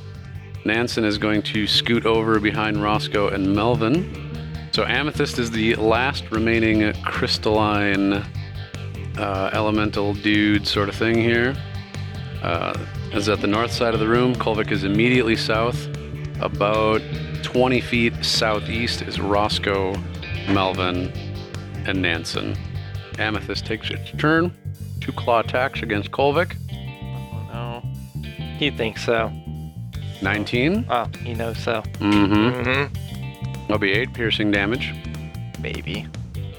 Nansen 0.67 1.05
is 1.05 1.17
going 1.17 1.43
to 1.45 1.67
scoot 1.67 2.05
over 2.05 2.39
behind 2.39 2.83
Roscoe 2.83 3.29
and 3.29 3.57
Melvin. 3.57 4.27
So 4.73 4.85
Amethyst 4.85 5.39
is 5.39 5.51
the 5.51 5.75
last 5.77 6.31
remaining 6.31 6.93
crystalline 7.05 8.23
uh, 9.17 9.51
elemental 9.55 10.13
dude 10.15 10.67
sort 10.67 10.91
of 10.91 10.95
thing 10.95 11.17
here. 11.17 11.57
Uh, 12.43 12.79
is 13.13 13.29
at 13.31 13.41
the 13.41 13.47
north 13.47 13.73
side 13.73 13.95
of 13.95 14.01
the 14.01 14.07
room. 14.07 14.35
Kolvik 14.35 14.71
is 14.71 14.85
immediately 14.85 15.35
south. 15.35 15.89
About 16.41 17.01
20 17.43 17.81
feet 17.81 18.25
southeast 18.25 19.03
is 19.03 19.19
Roscoe, 19.21 19.95
Melvin, 20.49 21.13
and 21.87 22.01
Nansen. 22.03 22.57
Amethyst 23.19 23.67
takes 23.67 23.91
its 23.91 24.11
turn. 24.19 24.53
Two 25.01 25.13
claw 25.13 25.41
attacks 25.41 25.83
against 25.83 26.11
Kolvik. 26.13 26.55
Oh, 27.53 27.83
no. 27.83 28.29
He 28.59 28.71
thinks 28.71 29.05
so. 29.05 29.33
19. 30.23 30.87
Oh, 30.89 31.07
he 31.23 31.35
knows 31.35 31.59
so. 31.59 31.83
Mm-hmm. 32.01 32.35
Mm-hmm. 32.35 33.63
That'll 33.63 33.79
be 33.79 33.93
eight 33.93 34.13
piercing 34.15 34.51
damage, 34.51 34.95
Maybe. 35.61 36.07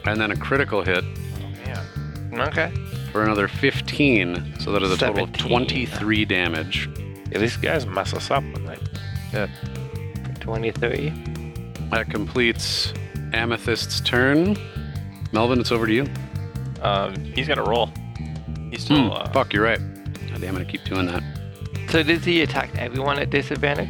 and 0.05 0.19
then 0.21 0.31
a 0.31 0.35
critical 0.37 0.83
hit 0.83 1.03
Oh 1.03 1.51
yeah. 1.65 2.45
Okay. 2.47 2.71
for 3.11 3.23
another 3.23 3.47
15. 3.47 4.59
So 4.59 4.71
that 4.71 4.83
is 4.83 4.91
a 4.91 4.97
total 4.97 5.23
of 5.23 5.29
17. 5.31 5.47
23 5.47 6.25
damage. 6.25 6.89
Yeah, 7.31 7.39
these 7.39 7.57
guys 7.57 7.85
mess 7.85 8.13
us 8.13 8.29
up 8.31 8.43
when 8.43 8.65
they 8.65 8.77
23. 10.39 11.09
That 11.91 12.09
completes 12.09 12.93
Amethyst's 13.33 14.01
turn. 14.01 14.57
Melvin, 15.31 15.59
it's 15.59 15.71
over 15.71 15.85
to 15.87 15.93
you. 15.93 16.05
Um, 16.81 17.15
he's 17.25 17.47
got 17.47 17.55
to 17.55 17.63
roll. 17.63 17.91
He's 18.71 18.83
still. 18.83 19.05
Hmm, 19.09 19.11
uh, 19.11 19.29
fuck, 19.31 19.53
you're 19.53 19.63
right. 19.63 19.79
God 20.29 20.41
damn 20.41 20.57
it, 20.57 20.61
I 20.61 20.63
keep 20.71 20.83
doing 20.85 21.07
that. 21.07 21.23
So 21.89 22.03
does 22.03 22.23
he 22.23 22.41
attack 22.41 22.75
everyone 22.77 23.17
at 23.19 23.29
disadvantage? 23.29 23.89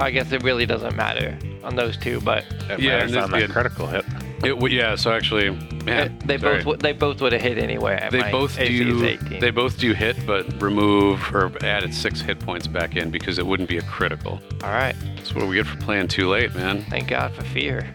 I 0.00 0.10
guess 0.10 0.32
it 0.32 0.42
really 0.42 0.66
doesn't 0.66 0.96
matter 0.96 1.38
on 1.62 1.76
those 1.76 1.96
two, 1.96 2.20
but 2.20 2.44
it 2.68 2.80
Yeah, 2.80 2.96
matters 2.96 3.12
and 3.12 3.20
on 3.24 3.30
this- 3.30 3.42
that 3.46 3.50
critical 3.52 3.86
hit. 3.86 4.04
It, 4.44 4.50
w- 4.54 4.76
yeah, 4.76 4.94
so 4.96 5.12
actually, 5.12 5.50
man, 5.84 6.18
they 6.24 6.38
sorry. 6.38 6.56
both 6.58 6.66
would- 6.66 6.80
they 6.80 6.92
both 6.92 7.20
would 7.20 7.32
have 7.32 7.42
hit 7.42 7.58
anyway. 7.58 8.08
they 8.10 8.30
both 8.30 8.56
do 8.58 9.16
they 9.40 9.50
both 9.50 9.78
do 9.78 9.92
hit, 9.92 10.16
but 10.26 10.62
remove 10.62 11.34
or 11.34 11.52
added 11.64 11.92
six 11.94 12.20
hit 12.20 12.38
points 12.40 12.66
back 12.66 12.96
in 12.96 13.10
because 13.10 13.38
it 13.38 13.46
wouldn't 13.46 13.68
be 13.68 13.78
a 13.78 13.82
critical. 13.82 14.40
All 14.62 14.70
right. 14.70 14.94
That's 15.16 15.34
what 15.34 15.42
do 15.42 15.46
we 15.46 15.56
get 15.56 15.66
for 15.66 15.76
playing 15.78 16.08
too 16.08 16.28
late, 16.28 16.54
man. 16.54 16.82
Thank 16.84 17.08
God 17.08 17.32
for 17.34 17.42
fear. 17.44 17.94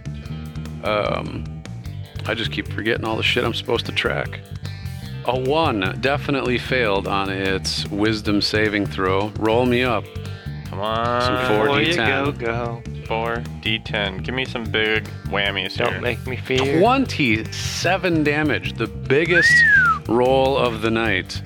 Um, 0.83 1.43
I 2.25 2.33
just 2.33 2.51
keep 2.51 2.67
forgetting 2.67 3.05
all 3.05 3.17
the 3.17 3.23
shit 3.23 3.43
I'm 3.43 3.53
supposed 3.53 3.85
to 3.87 3.91
track. 3.91 4.39
A 5.25 5.37
one 5.39 5.97
definitely 6.01 6.57
failed 6.57 7.07
on 7.07 7.29
its 7.29 7.87
wisdom 7.89 8.41
saving 8.41 8.85
throw. 8.87 9.29
Roll 9.37 9.65
me 9.65 9.83
up. 9.83 10.05
Come 10.69 10.79
on. 10.81 11.21
Some 11.21 11.67
4d10. 11.67 12.05
go, 12.39 12.81
go. 12.81 12.83
Four 13.07 13.37
D10. 13.61 14.23
Give 14.23 14.35
me 14.35 14.45
some 14.45 14.65
big 14.65 15.05
whammies 15.25 15.75
Don't 15.77 15.93
here. 15.93 16.01
make 16.01 16.25
me 16.27 16.37
fear. 16.37 16.79
27 16.79 18.23
damage, 18.23 18.73
the 18.73 18.85
biggest 18.85 19.51
roll 20.07 20.55
of 20.57 20.81
the 20.83 20.91
night. 20.91 21.41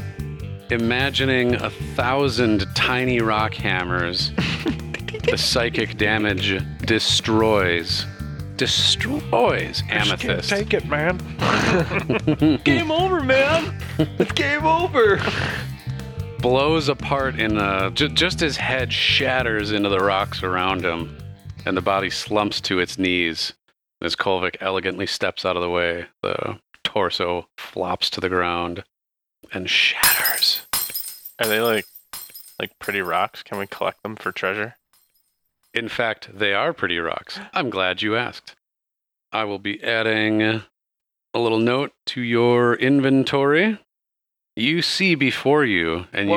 Imagining 0.71 1.55
a 1.55 1.69
thousand 1.69 2.65
tiny 2.75 3.21
rock 3.21 3.53
hammers, 3.53 4.31
the 5.29 5.37
psychic 5.37 5.97
damage 5.97 6.61
destroys. 6.85 8.05
Destroys 8.57 9.83
Amethyst. 9.89 10.49
Take 10.49 10.73
it, 10.73 10.85
man. 10.85 11.17
Game 12.63 12.91
over, 12.91 13.21
man. 13.21 13.73
it's 13.97 14.31
game 14.33 14.65
over. 14.65 15.17
Blows 16.43 16.89
apart 16.89 17.39
in 17.39 17.57
uh, 17.57 17.89
j- 17.91 18.09
just 18.09 18.41
his 18.41 18.57
head 18.57 18.91
shatters 18.91 19.71
into 19.71 19.87
the 19.87 19.99
rocks 19.99 20.43
around 20.43 20.83
him, 20.83 21.17
and 21.65 21.77
the 21.77 21.81
body 21.81 22.09
slumps 22.09 22.59
to 22.59 22.79
its 22.79 22.99
knees. 22.99 23.53
As 24.01 24.13
Kolvik 24.13 24.57
elegantly 24.59 25.07
steps 25.07 25.45
out 25.45 25.55
of 25.55 25.61
the 25.61 25.69
way, 25.69 26.05
the 26.21 26.59
torso 26.83 27.47
flops 27.57 28.09
to 28.09 28.19
the 28.19 28.27
ground 28.27 28.83
and 29.53 29.69
shatters. 29.69 30.67
Are 31.39 31.47
they 31.47 31.61
like 31.61 31.85
like 32.59 32.77
pretty 32.77 33.01
rocks? 33.01 33.41
Can 33.41 33.57
we 33.57 33.65
collect 33.65 34.03
them 34.03 34.17
for 34.17 34.33
treasure? 34.33 34.75
In 35.73 35.87
fact, 35.87 36.29
they 36.33 36.53
are 36.53 36.73
pretty 36.73 36.99
rocks. 36.99 37.39
I'm 37.53 37.69
glad 37.69 38.01
you 38.01 38.17
asked. 38.17 38.53
I 39.31 39.45
will 39.45 39.59
be 39.59 39.81
adding 39.81 40.41
a 40.41 40.65
little 41.33 41.59
note 41.59 41.93
to 42.07 42.21
your 42.21 42.75
inventory. 42.75 43.79
You 44.55 44.81
see 44.81 45.15
before 45.15 45.65
you, 45.65 46.05
and 46.13 46.29
you 46.29 46.35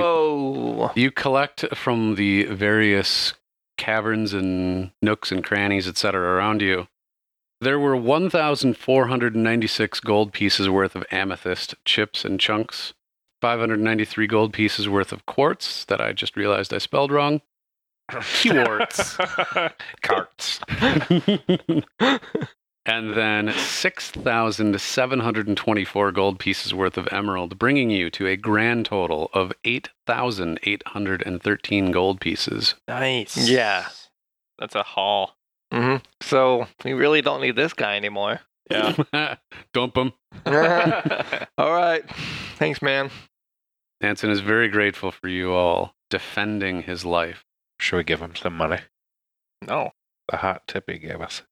You 0.95 1.11
collect 1.11 1.65
from 1.75 2.15
the 2.15 2.45
various 2.45 3.35
caverns 3.77 4.33
and 4.33 4.93
nooks 5.03 5.31
and 5.31 5.45
crannies, 5.45 5.87
etc., 5.87 6.35
around 6.35 6.63
you. 6.63 6.89
There 7.61 7.79
were 7.79 7.97
1,496 7.97 10.01
gold 10.01 10.33
pieces 10.33 10.69
worth 10.69 10.97
of 10.97 11.05
amethyst 11.11 11.75
chips 11.85 12.25
and 12.25 12.41
chunks, 12.41 12.95
593 13.41 14.27
gold 14.27 14.53
pieces 14.53 14.89
worth 14.89 15.13
of 15.13 15.27
quartz 15.27 15.85
that 15.87 16.01
I 16.01 16.13
just 16.13 16.37
realized 16.37 16.73
I 16.73 16.79
spelled 16.79 17.11
wrong. 17.11 17.43
Quartz. 18.43 19.17
Carts. 20.03 20.61
And 22.89 23.15
then 23.15 23.53
6,724 23.53 26.13
gold 26.13 26.39
pieces 26.39 26.73
worth 26.73 26.97
of 26.97 27.09
emerald, 27.11 27.59
bringing 27.59 27.91
you 27.91 28.11
to 28.11 28.29
a 28.29 28.37
grand 28.37 28.87
total 28.87 29.29
of 29.35 29.53
8,813 29.65 31.91
gold 31.91 32.21
pieces. 32.21 32.77
nice. 32.87 33.49
Yeah. 33.49 33.89
That's 34.59 34.77
a 34.77 34.85
haul. 34.85 35.33
hmm 35.73 35.97
So 36.23 36.69
we 36.85 36.93
really 36.93 37.23
don't 37.23 37.41
need 37.41 37.57
this 37.57 37.73
guy 37.73 37.97
anymore. 37.97 38.41
Yeah. 38.71 38.95
Dump 39.73 39.97
him. 39.97 40.13
All 40.47 40.53
right. 41.73 42.05
Thanks, 42.57 42.81
man. 42.83 43.11
Nansen 44.01 44.31
is 44.31 44.41
very 44.41 44.69
grateful 44.69 45.11
for 45.11 45.29
you 45.29 45.53
all 45.53 45.95
defending 46.11 46.83
his 46.83 47.05
life. 47.05 47.45
Should 47.81 47.97
we 47.97 48.05
give 48.05 48.21
him 48.21 48.37
some 48.37 48.57
money? 48.57 48.79
no. 49.67 49.91
The 50.29 50.37
hot 50.39 50.67
tip 50.67 50.91
he 50.91 50.99
gave 50.99 51.21
us. 51.21 51.43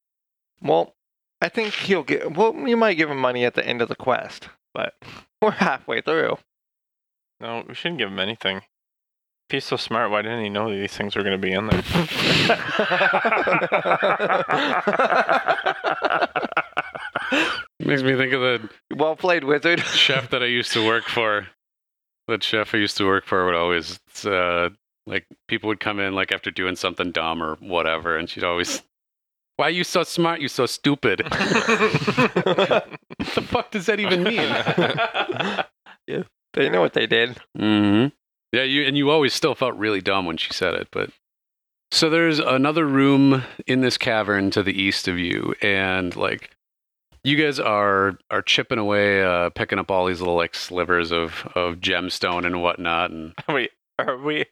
Well, 0.61 0.97
I 1.45 1.51
think 1.51 1.75
he'll 1.75 2.05
get. 2.05 2.35
Well, 2.35 2.55
you 2.67 2.75
might 2.75 2.95
give 2.95 3.11
him 3.11 3.19
money 3.19 3.45
at 3.45 3.53
the 3.53 3.67
end 3.67 3.83
of 3.83 3.91
the 3.91 3.95
quest, 3.95 4.49
but 4.73 4.95
we're 5.43 5.51
halfway 5.51 6.01
through. 6.01 6.39
No, 7.39 7.63
we 7.69 7.75
shouldn't 7.75 7.99
give 7.99 8.09
him 8.09 8.19
anything. 8.19 8.57
If 8.57 9.51
he's 9.51 9.67
so 9.67 9.77
smart, 9.77 10.11
why 10.11 10.23
didn't 10.23 10.43
he 10.43 10.49
know 10.49 10.71
these 10.71 10.97
things 10.97 11.15
were 11.15 11.23
going 11.23 11.39
to 11.39 11.47
be 11.47 11.53
in 11.53 11.67
there? 11.67 11.83
Makes 17.79 18.03
me 18.03 18.17
think 18.17 18.33
of 18.33 18.41
the 18.41 18.71
well 18.97 19.15
played, 19.15 19.45
wizard. 19.45 19.81
chef 19.81 20.31
that 20.31 20.43
I 20.43 20.47
used 20.47 20.73
to 20.73 20.87
work 20.87 21.05
for. 21.05 21.49
The 22.27 22.41
chef 22.41 22.75
I 22.75 22.79
used 22.79 22.97
to 22.97 23.05
work 23.05 23.27
for 23.27 23.45
would 23.45 23.55
always, 23.55 24.01
uh, 24.25 24.71
like, 25.07 25.27
people 25.47 25.69
would 25.69 25.81
come 25.81 26.01
in, 26.01 26.15
like, 26.15 26.33
after 26.33 26.51
doing 26.51 26.75
something 26.75 27.13
dumb 27.13 27.43
or 27.43 27.57
whatever, 27.57 28.17
and 28.17 28.31
she'd 28.31 28.45
always, 28.45 28.83
Why 29.57 29.67
are 29.69 29.71
you 29.71 29.85
so 29.85 30.03
smart? 30.03 30.41
You 30.41 30.49
so 30.49 30.67
stupid. 30.67 31.21
what 31.31 32.89
the 33.35 33.43
fuck 33.47 33.71
does 33.71 33.87
that 33.87 34.01
even 34.01 34.23
mean? 34.23 35.65
Yeah, 36.07 36.25
they 36.53 36.69
know 36.69 36.83
what 36.83 36.93
they 36.93 37.07
did. 37.07 37.39
hmm 37.57 38.09
Yeah, 38.53 38.63
you 38.65 38.85
and 38.87 38.95
you 38.97 39.11
always 39.11 39.33
still 39.33 39.55
felt 39.55 39.75
really 39.77 40.03
dumb 40.03 40.27
when 40.27 40.37
she 40.37 40.53
said 40.53 40.75
it, 40.75 40.89
but 40.93 41.09
so 41.91 42.11
there's 42.11 42.41
another 42.41 42.85
room 42.87 43.43
in 43.67 43.81
this 43.81 43.97
cavern 43.97 44.51
to 44.51 44.63
the 44.63 44.79
east 44.79 45.09
of 45.09 45.19
you, 45.19 45.55
and 45.63 46.15
like 46.15 46.51
you 47.23 47.37
guys 47.43 47.59
are 47.59 48.19
are 48.31 48.43
chipping 48.43 48.79
away, 48.79 49.23
uh, 49.25 49.49
picking 49.49 49.79
up 49.79 49.91
all 49.91 50.05
these 50.05 50.21
little 50.21 50.37
like 50.37 50.55
slivers 50.55 51.11
of 51.11 51.49
of 51.55 51.77
gemstone 51.77 52.45
and 52.45 52.61
whatnot, 52.61 53.11
and 53.11 53.33
Are 53.49 53.55
we 53.55 53.71
are 53.99 54.19
we 54.19 54.45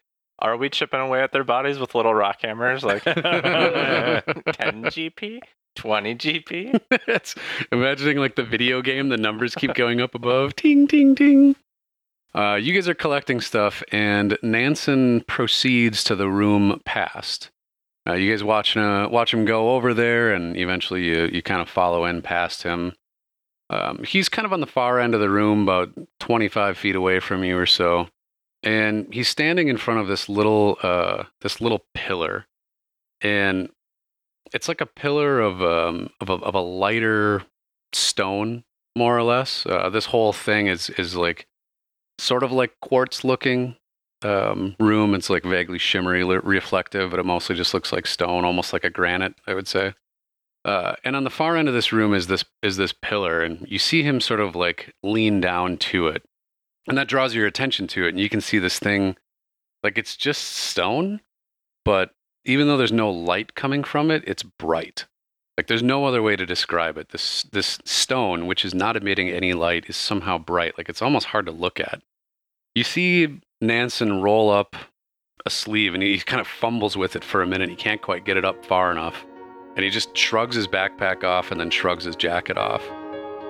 are 0.42 0.56
we 0.56 0.68
chipping 0.68 1.00
away 1.00 1.22
at 1.22 1.32
their 1.32 1.44
bodies 1.44 1.78
with 1.78 1.94
little 1.94 2.14
rock 2.14 2.42
hammers 2.42 2.84
like 2.84 3.04
10 3.04 3.14
GP? 3.14 5.40
20 5.76 6.14
GP? 6.16 6.80
it's 7.08 7.34
imagining 7.70 8.18
like 8.18 8.34
the 8.34 8.42
video 8.42 8.82
game, 8.82 9.08
the 9.08 9.16
numbers 9.16 9.54
keep 9.54 9.74
going 9.74 10.00
up 10.00 10.14
above, 10.14 10.56
ting 10.56 10.86
ting 10.86 11.14
ting. 11.14 11.56
Uh, 12.34 12.54
you 12.54 12.72
guys 12.72 12.88
are 12.88 12.94
collecting 12.94 13.40
stuff, 13.40 13.82
and 13.92 14.38
Nansen 14.42 15.20
proceeds 15.22 16.02
to 16.04 16.16
the 16.16 16.28
room 16.28 16.80
past. 16.84 17.50
Uh, 18.08 18.14
you 18.14 18.32
guys 18.32 18.42
watch 18.42 18.76
uh, 18.76 19.08
watch 19.10 19.32
him 19.32 19.44
go 19.44 19.74
over 19.74 19.94
there, 19.94 20.32
and 20.32 20.56
eventually 20.56 21.04
you 21.04 21.30
you 21.32 21.42
kind 21.42 21.60
of 21.60 21.68
follow 21.68 22.04
in 22.04 22.20
past 22.20 22.62
him. 22.62 22.94
Um, 23.70 24.02
he's 24.02 24.28
kind 24.28 24.44
of 24.44 24.52
on 24.52 24.60
the 24.60 24.66
far 24.66 24.98
end 24.98 25.14
of 25.14 25.20
the 25.20 25.30
room, 25.30 25.62
about 25.62 25.90
twenty 26.18 26.48
five 26.48 26.76
feet 26.76 26.96
away 26.96 27.20
from 27.20 27.44
you 27.44 27.56
or 27.56 27.66
so, 27.66 28.08
and 28.62 29.12
he's 29.12 29.28
standing 29.28 29.68
in 29.68 29.76
front 29.76 30.00
of 30.00 30.08
this 30.08 30.28
little 30.28 30.78
uh, 30.82 31.24
this 31.40 31.60
little 31.60 31.84
pillar, 31.94 32.46
and 33.20 33.70
it's 34.52 34.68
like 34.68 34.80
a 34.80 34.86
pillar 34.86 35.40
of 35.40 35.62
um 35.62 36.10
of 36.20 36.28
a, 36.28 36.34
of 36.34 36.54
a 36.54 36.60
lighter 36.60 37.42
stone, 37.92 38.64
more 38.96 39.16
or 39.16 39.22
less. 39.22 39.66
Uh, 39.66 39.88
this 39.88 40.06
whole 40.06 40.32
thing 40.32 40.66
is 40.66 40.90
is 40.90 41.16
like 41.16 41.46
sort 42.18 42.42
of 42.42 42.52
like 42.52 42.72
quartz 42.80 43.24
looking 43.24 43.76
um, 44.22 44.76
room. 44.78 45.14
It's 45.14 45.30
like 45.30 45.44
vaguely 45.44 45.78
shimmery, 45.78 46.24
reflective, 46.24 47.10
but 47.10 47.20
it 47.20 47.26
mostly 47.26 47.56
just 47.56 47.74
looks 47.74 47.92
like 47.92 48.06
stone, 48.06 48.44
almost 48.44 48.72
like 48.72 48.84
a 48.84 48.90
granite, 48.90 49.34
I 49.46 49.54
would 49.54 49.68
say. 49.68 49.94
Uh, 50.64 50.94
and 51.04 51.16
on 51.16 51.24
the 51.24 51.30
far 51.30 51.56
end 51.56 51.66
of 51.66 51.74
this 51.74 51.92
room 51.92 52.14
is 52.14 52.28
this 52.28 52.44
is 52.62 52.76
this 52.76 52.92
pillar, 52.92 53.42
and 53.42 53.66
you 53.68 53.78
see 53.78 54.02
him 54.02 54.20
sort 54.20 54.40
of 54.40 54.54
like 54.54 54.94
lean 55.02 55.40
down 55.40 55.76
to 55.76 56.06
it, 56.06 56.22
and 56.88 56.98
that 56.98 57.08
draws 57.08 57.34
your 57.34 57.46
attention 57.46 57.86
to 57.88 58.04
it. 58.06 58.10
And 58.10 58.20
you 58.20 58.28
can 58.28 58.40
see 58.40 58.58
this 58.58 58.78
thing, 58.78 59.16
like 59.82 59.98
it's 59.98 60.16
just 60.16 60.42
stone, 60.42 61.20
but 61.84 62.10
even 62.44 62.66
though 62.66 62.76
there's 62.76 62.92
no 62.92 63.10
light 63.10 63.54
coming 63.54 63.84
from 63.84 64.10
it, 64.10 64.24
it's 64.26 64.42
bright. 64.42 65.06
Like 65.56 65.66
there's 65.66 65.82
no 65.82 66.06
other 66.06 66.22
way 66.22 66.34
to 66.36 66.46
describe 66.46 66.96
it. 66.96 67.10
This 67.10 67.44
this 67.44 67.78
stone, 67.84 68.46
which 68.46 68.64
is 68.64 68.74
not 68.74 68.96
emitting 68.96 69.28
any 69.28 69.52
light, 69.52 69.88
is 69.88 69.96
somehow 69.96 70.38
bright. 70.38 70.76
Like 70.78 70.88
it's 70.88 71.02
almost 71.02 71.26
hard 71.26 71.46
to 71.46 71.52
look 71.52 71.78
at. 71.78 72.02
You 72.74 72.84
see 72.84 73.40
Nansen 73.60 74.22
roll 74.22 74.50
up 74.50 74.74
a 75.44 75.50
sleeve 75.50 75.94
and 75.94 76.02
he 76.02 76.18
kind 76.18 76.40
of 76.40 76.46
fumbles 76.46 76.96
with 76.96 77.16
it 77.16 77.24
for 77.24 77.42
a 77.42 77.46
minute. 77.46 77.68
He 77.68 77.76
can't 77.76 78.00
quite 78.00 78.24
get 78.24 78.36
it 78.36 78.44
up 78.44 78.64
far 78.64 78.90
enough. 78.90 79.24
And 79.76 79.84
he 79.84 79.90
just 79.90 80.16
shrugs 80.16 80.56
his 80.56 80.66
backpack 80.68 81.24
off 81.24 81.50
and 81.50 81.60
then 81.60 81.70
shrugs 81.70 82.04
his 82.04 82.16
jacket 82.16 82.56
off. 82.56 82.82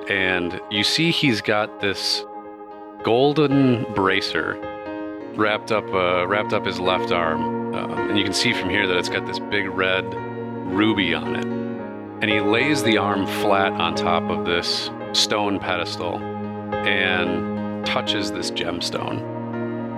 And 0.08 0.60
you 0.70 0.82
see 0.82 1.10
he's 1.10 1.40
got 1.40 1.80
this 1.80 2.24
golden 3.02 3.84
bracer 3.94 4.58
wrapped 5.36 5.72
up 5.72 5.84
uh, 5.92 6.26
wrapped 6.26 6.52
up 6.52 6.64
his 6.64 6.78
left 6.78 7.12
arm. 7.12 7.74
Um, 7.74 8.10
and 8.10 8.18
you 8.18 8.24
can 8.24 8.34
see 8.34 8.52
from 8.52 8.68
here 8.68 8.86
that 8.86 8.96
it's 8.96 9.08
got 9.08 9.26
this 9.26 9.38
big 9.38 9.66
red 9.68 10.04
ruby 10.72 11.14
on 11.14 11.36
it. 11.36 11.44
And 12.22 12.30
he 12.30 12.40
lays 12.40 12.82
the 12.82 12.98
arm 12.98 13.26
flat 13.26 13.72
on 13.72 13.94
top 13.94 14.22
of 14.30 14.44
this 14.44 14.90
stone 15.12 15.58
pedestal 15.58 16.18
and 16.86 17.84
touches 17.84 18.30
this 18.30 18.50
gemstone. 18.50 19.20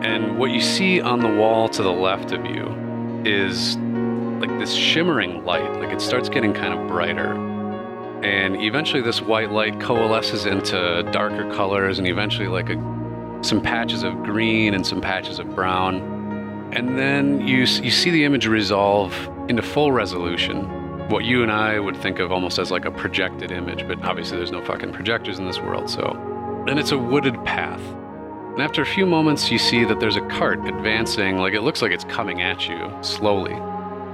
And 0.05 0.39
what 0.39 0.51
you 0.51 0.61
see 0.61 1.01
on 1.01 1.21
the 1.21 1.29
wall 1.29 1.69
to 1.71 1.83
the 1.83 1.93
left 1.93 2.33
of 2.33 2.45
you 2.47 3.23
is 3.25 3.77
like 4.39 4.59
this 4.59 4.73
shimmering 4.73 5.45
light, 5.45 5.73
like 5.81 5.93
it 5.93 6.01
starts 6.01 6.29
getting 6.29 6.53
kind 6.53 6.79
of 6.79 6.87
brighter. 6.87 7.54
And 8.25 8.63
eventually 8.63 9.03
this 9.03 9.21
white 9.21 9.51
light 9.53 9.79
coalesces 9.79 10.47
into 10.47 11.03
darker 11.13 11.49
colors 11.53 11.99
and 11.99 12.09
eventually 12.09 12.49
like 12.49 12.71
a, 12.71 13.39
some 13.43 13.61
patches 13.61 14.03
of 14.03 14.23
green 14.23 14.73
and 14.73 14.87
some 14.87 15.03
patches 15.03 15.39
of 15.39 15.55
brown. 15.55 16.73
And 16.73 16.99
then 16.99 17.47
you, 17.47 17.59
you 17.59 17.91
see 17.91 18.11
the 18.11 18.25
image 18.25 18.47
resolve 18.47 19.15
into 19.51 19.61
full 19.61 19.93
resolution. 19.93 20.65
What 21.11 21.27
you 21.27 21.43
and 21.43 21.53
I 21.53 21.79
would 21.79 21.99
think 21.99 22.19
of 22.19 22.33
almost 22.33 22.59
as 22.59 22.71
like 22.71 22.87
a 22.87 22.91
projected 22.91 23.53
image, 23.53 23.87
but 23.87 24.03
obviously 24.03 24.39
there's 24.39 24.51
no 24.51 24.65
fucking 24.65 24.95
projectors 24.95 25.39
in 25.39 25.45
this 25.45 25.61
world, 25.61 25.91
so. 25.91 26.17
And 26.67 26.79
it's 26.79 26.93
a 26.93 26.99
wooded 26.99 27.45
path. 27.45 27.83
And 28.55 28.63
after 28.63 28.81
a 28.81 28.87
few 28.87 29.05
moments, 29.05 29.51
you 29.51 29.59
see 29.59 29.85
that 29.85 30.01
there's 30.01 30.17
a 30.17 30.27
cart 30.29 30.67
advancing, 30.67 31.37
like 31.37 31.53
it 31.53 31.61
looks 31.61 31.83
like 31.83 31.93
it's 31.93 32.05
coming 32.05 32.41
at 32.41 32.71
you 32.71 32.91
slowly. 33.03 33.55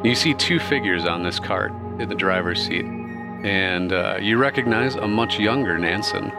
You 0.03 0.17
see 0.17 0.35
two 0.35 0.59
figures 0.59 1.05
on 1.05 1.23
this 1.23 1.39
cart 1.39 1.71
in 2.01 2.09
the 2.09 2.17
driver's 2.17 2.67
seat, 2.67 2.87
and 3.45 3.93
uh, 3.93 4.19
you 4.21 4.37
recognize 4.37 4.95
a 4.97 5.07
much 5.07 5.39
younger 5.39 5.79
Nansen, 5.79 6.31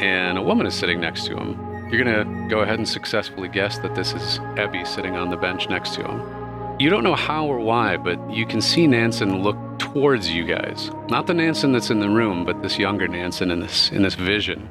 and 0.00 0.38
a 0.38 0.42
woman 0.42 0.66
is 0.66 0.74
sitting 0.74 1.00
next 1.00 1.26
to 1.26 1.36
him. 1.36 1.58
You're 1.90 2.02
gonna 2.02 2.48
go 2.48 2.60
ahead 2.60 2.78
and 2.78 2.88
successfully 2.88 3.48
guess 3.48 3.78
that 3.78 3.94
this 3.94 4.12
is 4.12 4.38
Ebby 4.56 4.86
sitting 4.86 5.16
on 5.16 5.30
the 5.30 5.36
bench 5.36 5.68
next 5.68 5.94
to 5.94 6.04
him. 6.04 6.76
You 6.78 6.90
don't 6.90 7.04
know 7.04 7.14
how 7.14 7.46
or 7.46 7.58
why, 7.58 7.96
but 7.96 8.18
you 8.30 8.44
can 8.44 8.60
see 8.60 8.86
Nansen 8.86 9.42
look 9.42 9.56
towards 9.78 10.30
you 10.30 10.44
guys. 10.44 10.90
Not 11.08 11.26
the 11.26 11.34
Nansen 11.34 11.72
that's 11.72 11.90
in 11.90 12.00
the 12.00 12.08
room, 12.08 12.44
but 12.44 12.62
this 12.62 12.78
younger 12.78 13.08
Nansen 13.08 13.50
in 13.50 13.60
this 13.60 13.90
in 13.92 14.02
this 14.02 14.14
vision. 14.14 14.68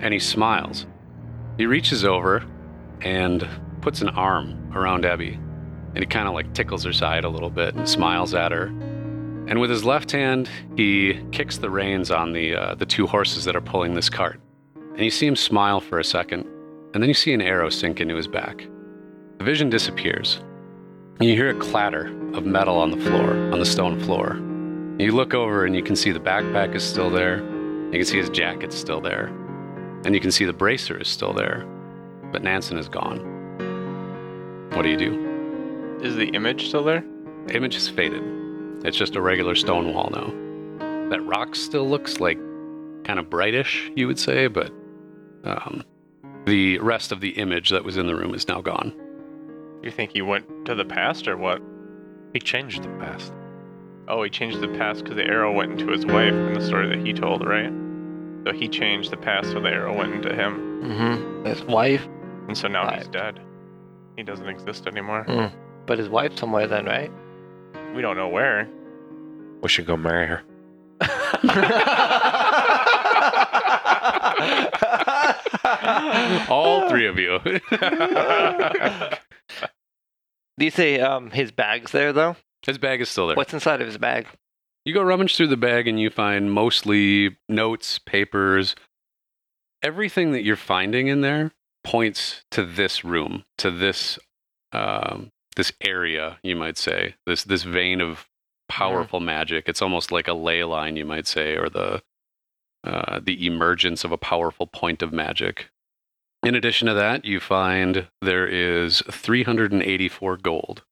And 0.00 0.12
he 0.14 0.18
smiles. 0.18 0.86
He 1.58 1.66
reaches 1.66 2.04
over 2.04 2.42
and 3.02 3.46
puts 3.80 4.00
an 4.00 4.08
arm 4.08 4.72
around 4.74 5.04
Abby. 5.04 5.38
And 5.94 5.98
he 5.98 6.06
kind 6.06 6.26
of 6.26 6.34
like 6.34 6.52
tickles 6.54 6.84
her 6.84 6.92
side 6.92 7.24
a 7.24 7.28
little 7.28 7.50
bit 7.50 7.74
and 7.74 7.88
smiles 7.88 8.34
at 8.34 8.50
her. 8.50 8.72
And 9.48 9.60
with 9.60 9.70
his 9.70 9.84
left 9.84 10.12
hand, 10.12 10.48
he 10.76 11.20
kicks 11.32 11.58
the 11.58 11.70
reins 11.70 12.10
on 12.10 12.32
the 12.32 12.54
uh, 12.54 12.74
the 12.74 12.86
two 12.86 13.06
horses 13.06 13.44
that 13.44 13.56
are 13.56 13.60
pulling 13.60 13.94
this 13.94 14.08
cart. 14.08 14.40
And 14.74 15.00
you 15.00 15.10
see 15.10 15.26
him 15.26 15.36
smile 15.36 15.80
for 15.80 15.98
a 15.98 16.04
second, 16.04 16.46
and 16.94 17.02
then 17.02 17.08
you 17.08 17.14
see 17.14 17.32
an 17.32 17.40
arrow 17.40 17.70
sink 17.70 18.00
into 18.00 18.16
his 18.16 18.28
back. 18.28 18.66
The 19.38 19.44
vision 19.44 19.70
disappears. 19.70 20.40
And 21.18 21.28
you 21.28 21.34
hear 21.34 21.50
a 21.50 21.58
clatter 21.58 22.06
of 22.34 22.46
metal 22.46 22.76
on 22.78 22.90
the 22.90 22.96
floor, 22.96 23.32
on 23.52 23.58
the 23.58 23.66
stone 23.66 24.00
floor. 24.00 24.36
You 24.98 25.12
look 25.12 25.34
over 25.34 25.64
and 25.64 25.74
you 25.74 25.82
can 25.82 25.96
see 25.96 26.12
the 26.12 26.20
backpack 26.20 26.74
is 26.74 26.82
still 26.82 27.10
there. 27.10 27.38
You 27.86 27.92
can 27.92 28.04
see 28.04 28.18
his 28.18 28.30
jacket's 28.30 28.76
still 28.76 29.00
there. 29.00 29.26
And 30.04 30.14
you 30.14 30.20
can 30.20 30.30
see 30.30 30.44
the 30.44 30.52
bracer 30.52 30.96
is 30.96 31.08
still 31.08 31.32
there. 31.32 31.66
But 32.32 32.42
Nansen 32.42 32.78
is 32.78 32.88
gone. 32.88 33.18
What 34.72 34.82
do 34.82 34.88
you 34.88 34.96
do? 34.96 35.98
Is 36.02 36.16
the 36.16 36.28
image 36.28 36.68
still 36.68 36.84
there? 36.84 37.04
The 37.46 37.56
image 37.56 37.76
is 37.76 37.88
faded. 37.88 38.39
It's 38.84 38.96
just 38.96 39.16
a 39.16 39.20
regular 39.20 39.54
stone 39.54 39.92
wall 39.92 40.10
now. 40.12 41.08
That 41.10 41.20
rock 41.24 41.54
still 41.54 41.88
looks 41.88 42.20
like 42.20 42.38
kind 43.04 43.18
of 43.18 43.28
brightish, 43.28 43.90
you 43.96 44.06
would 44.06 44.18
say, 44.18 44.46
but 44.46 44.72
um, 45.44 45.84
the 46.46 46.78
rest 46.78 47.12
of 47.12 47.20
the 47.20 47.30
image 47.30 47.70
that 47.70 47.84
was 47.84 47.96
in 47.96 48.06
the 48.06 48.14
room 48.14 48.34
is 48.34 48.48
now 48.48 48.60
gone. 48.60 48.94
You 49.82 49.90
think 49.90 50.12
he 50.12 50.22
went 50.22 50.46
to 50.66 50.74
the 50.74 50.84
past 50.84 51.26
or 51.28 51.36
what? 51.36 51.60
He 52.32 52.38
changed 52.38 52.82
the 52.82 52.88
past. 52.98 53.32
Oh, 54.08 54.22
he 54.22 54.30
changed 54.30 54.60
the 54.60 54.68
past 54.68 55.04
because 55.04 55.16
the 55.16 55.24
arrow 55.24 55.52
went 55.52 55.72
into 55.72 55.92
his 55.92 56.04
wife 56.06 56.32
in 56.32 56.54
the 56.54 56.60
story 56.60 56.88
that 56.88 57.04
he 57.06 57.12
told, 57.12 57.46
right? 57.46 57.72
So 58.46 58.52
he 58.52 58.68
changed 58.68 59.10
the 59.10 59.16
past 59.16 59.50
so 59.50 59.60
the 59.60 59.68
arrow 59.68 59.96
went 59.96 60.14
into 60.14 60.34
him. 60.34 60.82
Mm-hmm. 60.82 61.46
His 61.46 61.62
wife, 61.64 62.06
And 62.48 62.56
so 62.56 62.68
now 62.68 62.90
he's 62.96 63.08
dead. 63.08 63.40
He 64.16 64.22
doesn't 64.22 64.48
exist 64.48 64.86
anymore. 64.86 65.24
Mm. 65.28 65.52
but 65.86 65.98
his 65.98 66.08
wife 66.08 66.36
somewhere 66.38 66.66
then, 66.66 66.86
right? 66.86 67.10
We 67.94 68.02
don't 68.02 68.16
know 68.16 68.28
where. 68.28 68.68
We 69.62 69.68
should 69.68 69.86
go 69.86 69.96
marry 69.96 70.26
her. 70.26 70.42
All 76.48 76.88
three 76.88 77.06
of 77.06 77.18
you. 77.18 77.38
Do 80.58 80.64
you 80.64 80.70
say 80.70 81.00
um 81.00 81.30
his 81.30 81.50
bag's 81.50 81.92
there 81.92 82.12
though? 82.12 82.36
his 82.66 82.78
bag 82.78 83.00
is 83.00 83.08
still 83.08 83.26
there. 83.26 83.36
What's 83.36 83.54
inside 83.54 83.80
of 83.80 83.86
his 83.86 83.98
bag? 83.98 84.26
You 84.84 84.94
go 84.94 85.02
rummage 85.02 85.36
through 85.36 85.48
the 85.48 85.56
bag 85.56 85.88
and 85.88 85.98
you 85.98 86.10
find 86.10 86.52
mostly 86.52 87.36
notes, 87.48 87.98
papers. 87.98 88.74
Everything 89.82 90.32
that 90.32 90.42
you're 90.42 90.56
finding 90.56 91.08
in 91.08 91.22
there 91.22 91.52
points 91.84 92.42
to 92.50 92.64
this 92.64 93.02
room, 93.02 93.44
to 93.58 93.70
this 93.70 94.18
um, 94.72 95.30
this 95.60 95.72
area, 95.82 96.38
you 96.42 96.56
might 96.56 96.78
say. 96.78 97.16
This 97.26 97.44
this 97.44 97.64
vein 97.64 98.00
of 98.00 98.26
powerful 98.66 99.20
magic. 99.20 99.68
It's 99.68 99.82
almost 99.82 100.10
like 100.10 100.26
a 100.26 100.32
ley 100.32 100.64
line, 100.64 100.96
you 100.96 101.04
might 101.04 101.26
say, 101.26 101.54
or 101.54 101.68
the 101.68 102.02
uh, 102.82 103.20
the 103.22 103.46
emergence 103.46 104.02
of 104.02 104.10
a 104.10 104.16
powerful 104.16 104.66
point 104.66 105.02
of 105.02 105.12
magic. 105.12 105.68
In 106.42 106.54
addition 106.54 106.88
to 106.88 106.94
that, 106.94 107.26
you 107.26 107.40
find 107.40 108.08
there 108.22 108.46
is 108.46 109.02
384 109.10 110.38
gold. 110.38 110.82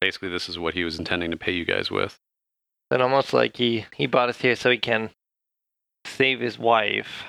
Basically, 0.00 0.28
this 0.28 0.48
is 0.48 0.56
what 0.56 0.74
he 0.74 0.84
was 0.84 0.96
intending 0.96 1.32
to 1.32 1.36
pay 1.36 1.50
you 1.50 1.64
guys 1.64 1.90
with. 1.90 2.20
Then 2.90 3.02
almost 3.02 3.32
like 3.32 3.56
he 3.56 3.86
he 3.96 4.06
brought 4.06 4.28
us 4.28 4.40
here 4.40 4.54
so 4.54 4.70
he 4.70 4.78
can 4.78 5.10
save 6.04 6.38
his 6.38 6.60
wife, 6.60 7.24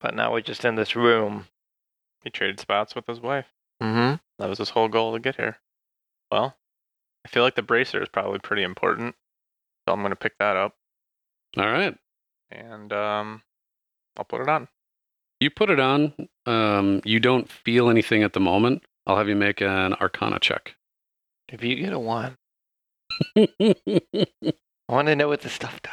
but 0.00 0.14
now 0.14 0.32
we're 0.32 0.42
just 0.42 0.64
in 0.64 0.76
this 0.76 0.94
room. 0.94 1.46
He 2.22 2.30
traded 2.30 2.60
spots 2.60 2.94
with 2.94 3.08
his 3.08 3.20
wife. 3.20 3.46
Mm-hmm. 3.82 4.14
That 4.38 4.48
was 4.48 4.58
his 4.58 4.70
whole 4.70 4.86
goal 4.86 5.12
to 5.14 5.18
get 5.18 5.34
here. 5.34 5.58
Well, 6.32 6.56
I 7.26 7.28
feel 7.28 7.42
like 7.42 7.56
the 7.56 7.62
bracer 7.62 8.02
is 8.02 8.08
probably 8.08 8.38
pretty 8.38 8.62
important. 8.62 9.14
So 9.86 9.92
I'm 9.92 10.00
going 10.00 10.10
to 10.10 10.16
pick 10.16 10.38
that 10.38 10.56
up 10.56 10.74
All 11.58 11.66
right. 11.66 11.94
and 12.50 12.90
um, 12.92 13.42
I'll 14.16 14.24
put 14.24 14.40
it 14.40 14.48
on. 14.48 14.68
You 15.40 15.50
put 15.50 15.68
it 15.70 15.78
on. 15.78 16.14
Um, 16.46 17.02
you 17.04 17.20
don't 17.20 17.50
feel 17.50 17.90
anything 17.90 18.22
at 18.22 18.32
the 18.32 18.40
moment. 18.40 18.84
I'll 19.06 19.16
have 19.18 19.28
you 19.28 19.36
make 19.36 19.60
an 19.60 19.92
Arcana 19.94 20.38
check. 20.38 20.76
If 21.48 21.62
you 21.62 21.76
get 21.76 21.92
a 21.92 21.98
one, 21.98 22.38
I 23.36 24.26
want 24.88 25.08
to 25.08 25.16
know 25.16 25.28
what 25.28 25.42
this 25.42 25.52
stuff 25.52 25.82
does. 25.82 25.92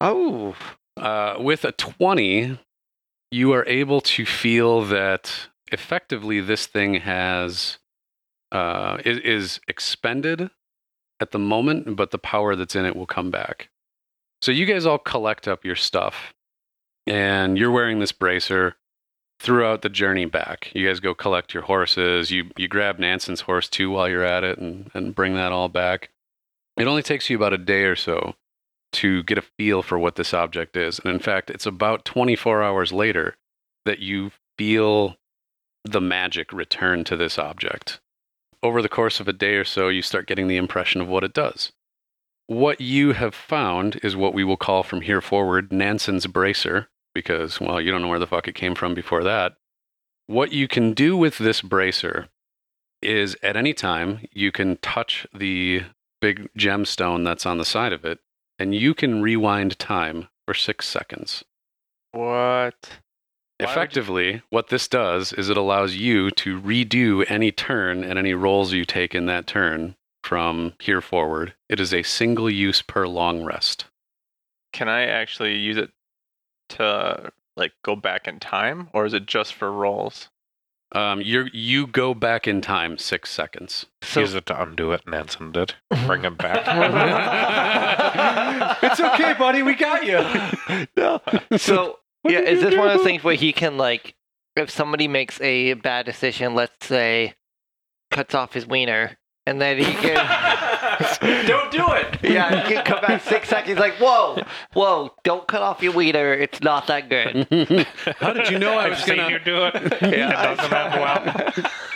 Oh, 0.00 0.56
uh, 0.96 1.36
with 1.38 1.64
a 1.64 1.72
20, 1.72 2.58
you 3.30 3.52
are 3.52 3.64
able 3.66 4.00
to 4.00 4.26
feel 4.26 4.82
that 4.86 5.48
effectively 5.70 6.40
this 6.40 6.66
thing 6.66 6.94
has 6.94 7.78
uh, 8.54 8.98
is, 9.04 9.18
is 9.18 9.60
expended 9.68 10.48
at 11.20 11.32
the 11.32 11.38
moment, 11.38 11.96
but 11.96 12.12
the 12.12 12.18
power 12.18 12.56
that's 12.56 12.76
in 12.76 12.86
it 12.86 12.96
will 12.96 13.06
come 13.06 13.30
back. 13.30 13.68
So 14.40 14.52
you 14.52 14.64
guys 14.64 14.86
all 14.86 14.98
collect 14.98 15.48
up 15.48 15.64
your 15.64 15.76
stuff, 15.76 16.34
and 17.06 17.58
you're 17.58 17.70
wearing 17.70 17.98
this 17.98 18.12
bracer 18.12 18.76
throughout 19.40 19.82
the 19.82 19.88
journey 19.88 20.26
back. 20.26 20.70
You 20.74 20.86
guys 20.86 21.00
go 21.00 21.14
collect 21.14 21.52
your 21.52 21.64
horses. 21.64 22.30
You 22.30 22.50
you 22.56 22.68
grab 22.68 22.98
Nansen's 22.98 23.42
horse 23.42 23.68
too 23.68 23.90
while 23.90 24.08
you're 24.08 24.24
at 24.24 24.44
it, 24.44 24.58
and 24.58 24.90
and 24.94 25.14
bring 25.14 25.34
that 25.34 25.52
all 25.52 25.68
back. 25.68 26.10
It 26.76 26.86
only 26.86 27.02
takes 27.02 27.28
you 27.28 27.36
about 27.36 27.52
a 27.52 27.58
day 27.58 27.84
or 27.84 27.96
so 27.96 28.34
to 28.94 29.22
get 29.24 29.38
a 29.38 29.42
feel 29.42 29.82
for 29.82 29.98
what 29.98 30.16
this 30.16 30.32
object 30.32 30.76
is. 30.76 30.98
And 31.00 31.12
in 31.12 31.18
fact, 31.18 31.50
it's 31.50 31.66
about 31.66 32.04
24 32.04 32.62
hours 32.62 32.92
later 32.92 33.36
that 33.84 33.98
you 33.98 34.30
feel 34.56 35.16
the 35.84 36.00
magic 36.00 36.52
return 36.52 37.04
to 37.04 37.16
this 37.16 37.38
object. 37.38 38.00
Over 38.64 38.80
the 38.80 38.88
course 38.88 39.20
of 39.20 39.28
a 39.28 39.34
day 39.34 39.56
or 39.56 39.64
so, 39.64 39.88
you 39.88 40.00
start 40.00 40.26
getting 40.26 40.48
the 40.48 40.56
impression 40.56 41.02
of 41.02 41.06
what 41.06 41.22
it 41.22 41.34
does. 41.34 41.70
What 42.46 42.80
you 42.80 43.12
have 43.12 43.34
found 43.34 44.00
is 44.02 44.16
what 44.16 44.32
we 44.32 44.42
will 44.42 44.56
call 44.56 44.82
from 44.82 45.02
here 45.02 45.20
forward 45.20 45.70
Nansen's 45.70 46.26
bracer, 46.26 46.88
because, 47.14 47.60
well, 47.60 47.78
you 47.78 47.90
don't 47.90 48.00
know 48.00 48.08
where 48.08 48.18
the 48.18 48.26
fuck 48.26 48.48
it 48.48 48.54
came 48.54 48.74
from 48.74 48.94
before 48.94 49.22
that. 49.22 49.56
What 50.26 50.52
you 50.52 50.66
can 50.66 50.94
do 50.94 51.14
with 51.14 51.36
this 51.36 51.60
bracer 51.60 52.28
is 53.02 53.36
at 53.42 53.54
any 53.54 53.74
time 53.74 54.20
you 54.32 54.50
can 54.50 54.78
touch 54.78 55.26
the 55.34 55.82
big 56.22 56.48
gemstone 56.56 57.22
that's 57.22 57.44
on 57.44 57.58
the 57.58 57.64
side 57.66 57.92
of 57.92 58.06
it 58.06 58.20
and 58.58 58.74
you 58.74 58.94
can 58.94 59.20
rewind 59.20 59.78
time 59.78 60.28
for 60.46 60.54
six 60.54 60.88
seconds. 60.88 61.44
What? 62.12 63.00
Would 63.60 63.68
you- 63.68 63.72
Effectively, 63.72 64.42
what 64.50 64.68
this 64.68 64.88
does 64.88 65.32
is 65.32 65.48
it 65.48 65.56
allows 65.56 65.94
you 65.94 66.30
to 66.32 66.60
redo 66.60 67.24
any 67.28 67.52
turn 67.52 68.02
and 68.04 68.18
any 68.18 68.34
rolls 68.34 68.72
you 68.72 68.84
take 68.84 69.14
in 69.14 69.26
that 69.26 69.46
turn 69.46 69.94
from 70.22 70.74
here 70.80 71.00
forward. 71.00 71.54
It 71.68 71.80
is 71.80 71.92
a 71.92 72.02
single 72.02 72.50
use 72.50 72.82
per 72.82 73.06
long 73.06 73.44
rest. 73.44 73.86
Can 74.72 74.88
I 74.88 75.06
actually 75.06 75.56
use 75.56 75.76
it 75.76 75.90
to 76.70 77.30
like 77.56 77.72
go 77.84 77.94
back 77.94 78.26
in 78.26 78.40
time, 78.40 78.88
or 78.92 79.06
is 79.06 79.14
it 79.14 79.26
just 79.26 79.54
for 79.54 79.70
rolls? 79.70 80.28
Um, 80.92 81.20
you 81.20 81.46
you 81.52 81.86
go 81.86 82.14
back 82.14 82.46
in 82.48 82.60
time 82.60 82.98
six 82.98 83.30
seconds. 83.30 83.86
So 84.02 84.20
Use 84.20 84.34
it 84.34 84.46
to 84.46 84.60
undo 84.62 84.92
it, 84.92 85.06
Nansen 85.06 85.52
did. 85.52 85.74
Bring 86.06 86.22
him 86.22 86.36
back. 86.36 86.64
it's 88.82 89.00
okay, 89.00 89.34
buddy. 89.34 89.62
We 89.62 89.74
got 89.74 90.04
you. 90.06 90.86
no. 90.96 91.20
So 91.56 91.98
yeah, 92.24 92.40
is 92.40 92.62
this 92.62 92.76
one 92.76 92.88
of 92.88 92.96
those 92.96 93.04
things 93.04 93.22
where 93.24 93.34
he 93.34 93.52
can 93.52 93.76
like, 93.76 94.14
if 94.56 94.70
somebody 94.70 95.08
makes 95.08 95.40
a 95.40 95.74
bad 95.74 96.06
decision, 96.06 96.54
let's 96.54 96.86
say, 96.86 97.34
cuts 98.10 98.34
off 98.34 98.52
his 98.54 98.66
wiener, 98.66 99.16
and 99.46 99.60
then 99.60 99.78
he 99.78 99.84
can, 99.84 100.14
Don't 101.46 101.70
do 101.70 101.84
it. 101.92 102.18
yeah, 102.22 102.62
he 102.62 102.74
can 102.74 102.84
come 102.84 103.00
back 103.00 103.22
six 103.22 103.48
seconds, 103.48 103.78
like, 103.78 103.94
whoa, 103.94 104.42
whoa, 104.72 105.12
don't 105.24 105.46
cut 105.46 105.62
off 105.62 105.82
your 105.82 105.92
wiener, 105.92 106.32
it's 106.32 106.60
not 106.62 106.86
that 106.86 107.08
good. 107.08 107.46
How 108.18 108.32
did 108.32 108.48
you 108.50 108.58
know 108.58 108.78
I 108.78 108.88
was 108.88 108.98
seen 109.00 109.16
gonna? 109.16 109.30
you 109.30 109.38
do 109.40 109.64
it. 109.64 109.74
Yeah. 110.02 110.52
It 110.52 110.56
doesn't 110.56 110.72
end 110.72 111.00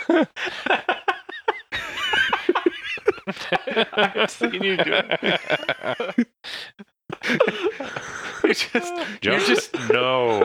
well. 0.09 0.27
I've 3.93 4.31
seen 4.31 4.63
you 4.63 4.77
do 4.77 4.93
it. 7.23 8.25
You're 8.49 8.55
just, 8.81 8.93
you're 9.21 9.39
Just, 9.39 9.73
just 9.73 9.89
no. 9.91 10.39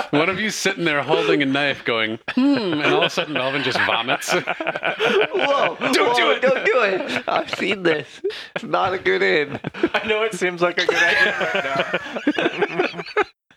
one 0.10 0.28
of 0.28 0.40
you 0.40 0.50
sitting 0.50 0.84
there 0.84 1.00
holding 1.00 1.40
a 1.40 1.46
knife, 1.46 1.84
going, 1.84 2.18
hmm, 2.30 2.40
and 2.40 2.86
all 2.86 3.02
of 3.02 3.04
a 3.04 3.10
sudden 3.10 3.34
Melvin 3.34 3.62
just 3.62 3.78
vomits. 3.78 4.32
Whoa, 4.32 5.76
don't 5.92 6.16
do 6.16 6.30
it, 6.32 6.42
don't 6.42 6.64
do 6.64 6.82
it. 6.82 7.28
I've 7.28 7.54
seen 7.54 7.84
this. 7.84 8.20
It's 8.56 8.64
not 8.64 8.92
a 8.94 8.98
good 8.98 9.22
end. 9.22 9.60
I 9.94 10.04
know 10.08 10.24
it 10.24 10.34
seems 10.34 10.60
like 10.60 10.78
a 10.78 10.86
good 10.86 10.96
idea 10.96 12.00
right 12.34 12.94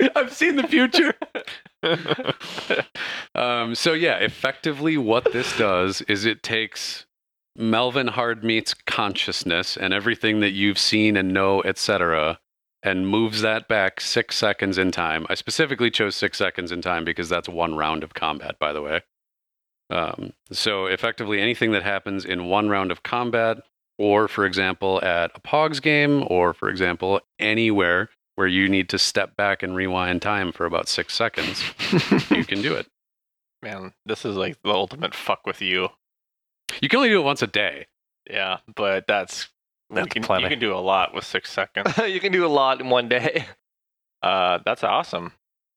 now. 0.01 0.09
I've 0.15 0.31
seen 0.31 0.55
the 0.57 0.67
future. 0.67 1.15
um, 3.33 3.73
so 3.73 3.93
yeah, 3.93 4.17
effectively, 4.17 4.97
what 4.97 5.33
this 5.33 5.57
does 5.57 6.01
is 6.03 6.25
it 6.25 6.43
takes 6.43 7.07
Melvin 7.55 8.09
Hardmeat's 8.09 8.75
consciousness 8.75 9.75
and 9.75 9.95
everything 9.95 10.41
that 10.41 10.51
you've 10.51 10.77
seen 10.77 11.17
and 11.17 11.33
know, 11.33 11.63
etc., 11.63 12.39
and 12.83 13.07
moves 13.07 13.41
that 13.41 13.67
back 13.67 13.99
six 13.99 14.35
seconds 14.35 14.77
in 14.77 14.91
time. 14.91 15.25
I 15.29 15.35
specifically 15.35 15.91
chose 15.91 16.15
six 16.15 16.37
seconds 16.37 16.71
in 16.71 16.81
time 16.81 17.03
because 17.03 17.29
that's 17.29 17.49
one 17.49 17.75
round 17.75 18.03
of 18.03 18.13
combat, 18.13 18.57
by 18.59 18.73
the 18.73 18.81
way. 18.81 19.01
Um, 19.89 20.33
so 20.51 20.85
effectively, 20.85 21.41
anything 21.41 21.71
that 21.71 21.83
happens 21.83 22.23
in 22.23 22.45
one 22.45 22.69
round 22.69 22.91
of 22.91 23.03
combat, 23.03 23.57
or 23.97 24.27
for 24.27 24.45
example, 24.45 25.03
at 25.03 25.31
a 25.35 25.39
Pogs 25.41 25.81
game, 25.81 26.23
or 26.27 26.53
for 26.53 26.69
example, 26.69 27.21
anywhere 27.39 28.09
where 28.35 28.47
you 28.47 28.69
need 28.69 28.87
to 28.89 28.97
step 28.99 29.35
back 29.35 29.63
and 29.63 29.75
rewind 29.75 30.21
time 30.21 30.51
for 30.51 30.65
about 30.65 30.87
six 30.87 31.13
seconds, 31.13 31.61
you 32.29 32.45
can 32.45 32.61
do 32.61 32.73
it. 32.75 32.87
Man, 33.61 33.93
this 34.05 34.23
is 34.23 34.37
like 34.37 34.61
the 34.63 34.69
ultimate 34.69 35.13
fuck 35.13 35.45
with 35.45 35.61
you. 35.61 35.89
You 36.81 36.87
can 36.87 36.97
only 36.97 37.09
do 37.09 37.19
it 37.19 37.25
once 37.25 37.41
a 37.41 37.47
day. 37.47 37.87
Yeah, 38.29 38.59
but 38.73 39.07
that's 39.07 39.49
That's 39.89 40.05
you 40.05 40.09
can, 40.09 40.23
plenty. 40.23 40.43
You 40.43 40.49
can 40.49 40.59
do 40.59 40.73
a 40.73 40.77
lot 40.79 41.13
with 41.13 41.23
six 41.23 41.51
seconds. 41.51 41.97
you 42.07 42.19
can 42.19 42.31
do 42.31 42.45
a 42.45 42.47
lot 42.47 42.79
in 42.81 42.89
one 42.89 43.09
day. 43.09 43.45
Uh, 44.21 44.59
that's 44.65 44.83
awesome. 44.83 45.31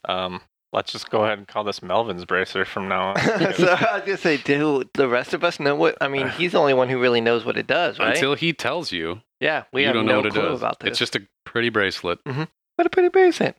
Um, 0.09 0.41
let's 0.73 0.91
just 0.91 1.11
go 1.11 1.25
ahead 1.25 1.39
and 1.39 1.47
call 1.47 1.63
this 1.63 1.81
Melvin's 1.81 2.25
bracer 2.25 2.65
from 2.65 2.89
now 2.89 3.11
on. 3.11 3.17
so 3.21 3.29
I 3.69 3.95
was 3.95 4.03
gonna 4.05 4.17
say, 4.17 4.37
do 4.37 4.83
the 4.95 5.09
rest 5.09 5.33
of 5.33 5.45
us 5.45 5.61
know 5.61 5.77
what? 5.77 5.97
I 6.01 6.09
mean, 6.09 6.29
he's 6.37 6.51
the 6.51 6.59
only 6.59 6.75
one 6.75 6.89
who 6.89 7.01
really 7.01 7.21
knows 7.21 7.45
what 7.45 7.57
it 7.57 7.69
does, 7.69 8.01
right? 8.01 8.17
Until 8.17 8.35
he 8.35 8.53
tells 8.53 8.91
you, 8.91 9.21
yeah, 9.39 9.63
we 9.73 9.83
you 9.83 9.87
have 9.87 9.95
don't 9.95 10.07
no 10.07 10.13
know 10.13 10.19
what 10.19 10.27
it 10.27 10.35
does. 10.35 10.59
about 10.59 10.81
this. 10.81 10.89
It's 10.89 10.99
just 10.99 11.15
a 11.15 11.23
pretty 11.45 11.69
bracelet. 11.69 12.19
what 12.25 12.49
a 12.85 12.91
pretty 12.91 13.11
bracelet. 13.11 13.55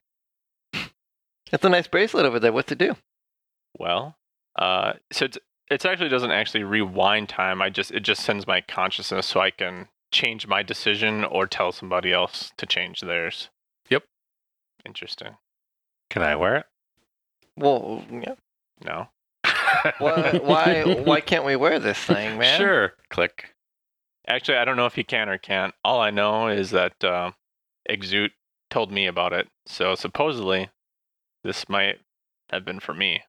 It's 1.54 1.64
a 1.64 1.70
nice 1.70 1.88
bracelet 1.88 2.26
over 2.26 2.42
there. 2.42 2.52
What's 2.52 2.74
it 2.74 2.78
do? 2.78 2.98
well, 3.80 4.18
uh, 4.60 4.94
so 5.12 5.26
it's, 5.26 5.38
it 5.72 5.86
actually 5.86 6.10
doesn't 6.10 6.32
actually 6.32 6.64
rewind 6.64 7.30
time. 7.30 7.62
I 7.62 7.70
just 7.70 7.92
it 7.92 8.02
just 8.02 8.24
sends 8.24 8.46
my 8.46 8.60
consciousness 8.62 9.28
so 9.28 9.40
I 9.40 9.52
can 9.52 9.88
change 10.14 10.48
my 10.48 10.64
decision 10.64 11.24
or 11.26 11.48
tell 11.48 11.72
somebody 11.72 12.14
else 12.14 12.52
to 12.58 12.66
change 12.66 13.02
theirs. 13.02 13.50
Yep. 13.90 14.04
Interesting. 14.86 15.36
Can 16.10 16.22
I 16.22 16.36
wear 16.36 16.58
it? 16.58 16.66
Well, 17.58 18.04
yeah. 18.12 18.36
No. 18.84 19.08
Why, 19.98 20.40
why, 20.44 20.84
why 21.04 21.22
can't 21.22 21.46
we 21.46 21.56
wear 21.56 21.80
this 21.80 21.98
thing, 21.98 22.38
man? 22.38 22.60
Sure. 22.60 22.94
Click. 23.10 23.50
Actually, 24.28 24.58
I 24.58 24.66
don't 24.66 24.78
know 24.78 24.86
if 24.86 24.96
he 24.96 25.04
can 25.04 25.28
or 25.28 25.38
can't. 25.38 25.74
All 25.84 26.00
I 26.00 26.12
know 26.12 26.48
is 26.48 26.72
that 26.72 27.04
uh, 27.04 27.32
Exute 27.88 28.32
told 28.70 28.92
me 28.92 29.06
about 29.06 29.34
it. 29.34 29.50
So 29.66 29.96
supposedly, 29.96 30.70
this 31.44 31.68
might 31.68 32.00
have 32.50 32.64
been 32.64 32.80
for 32.80 32.94
me. 32.94 33.24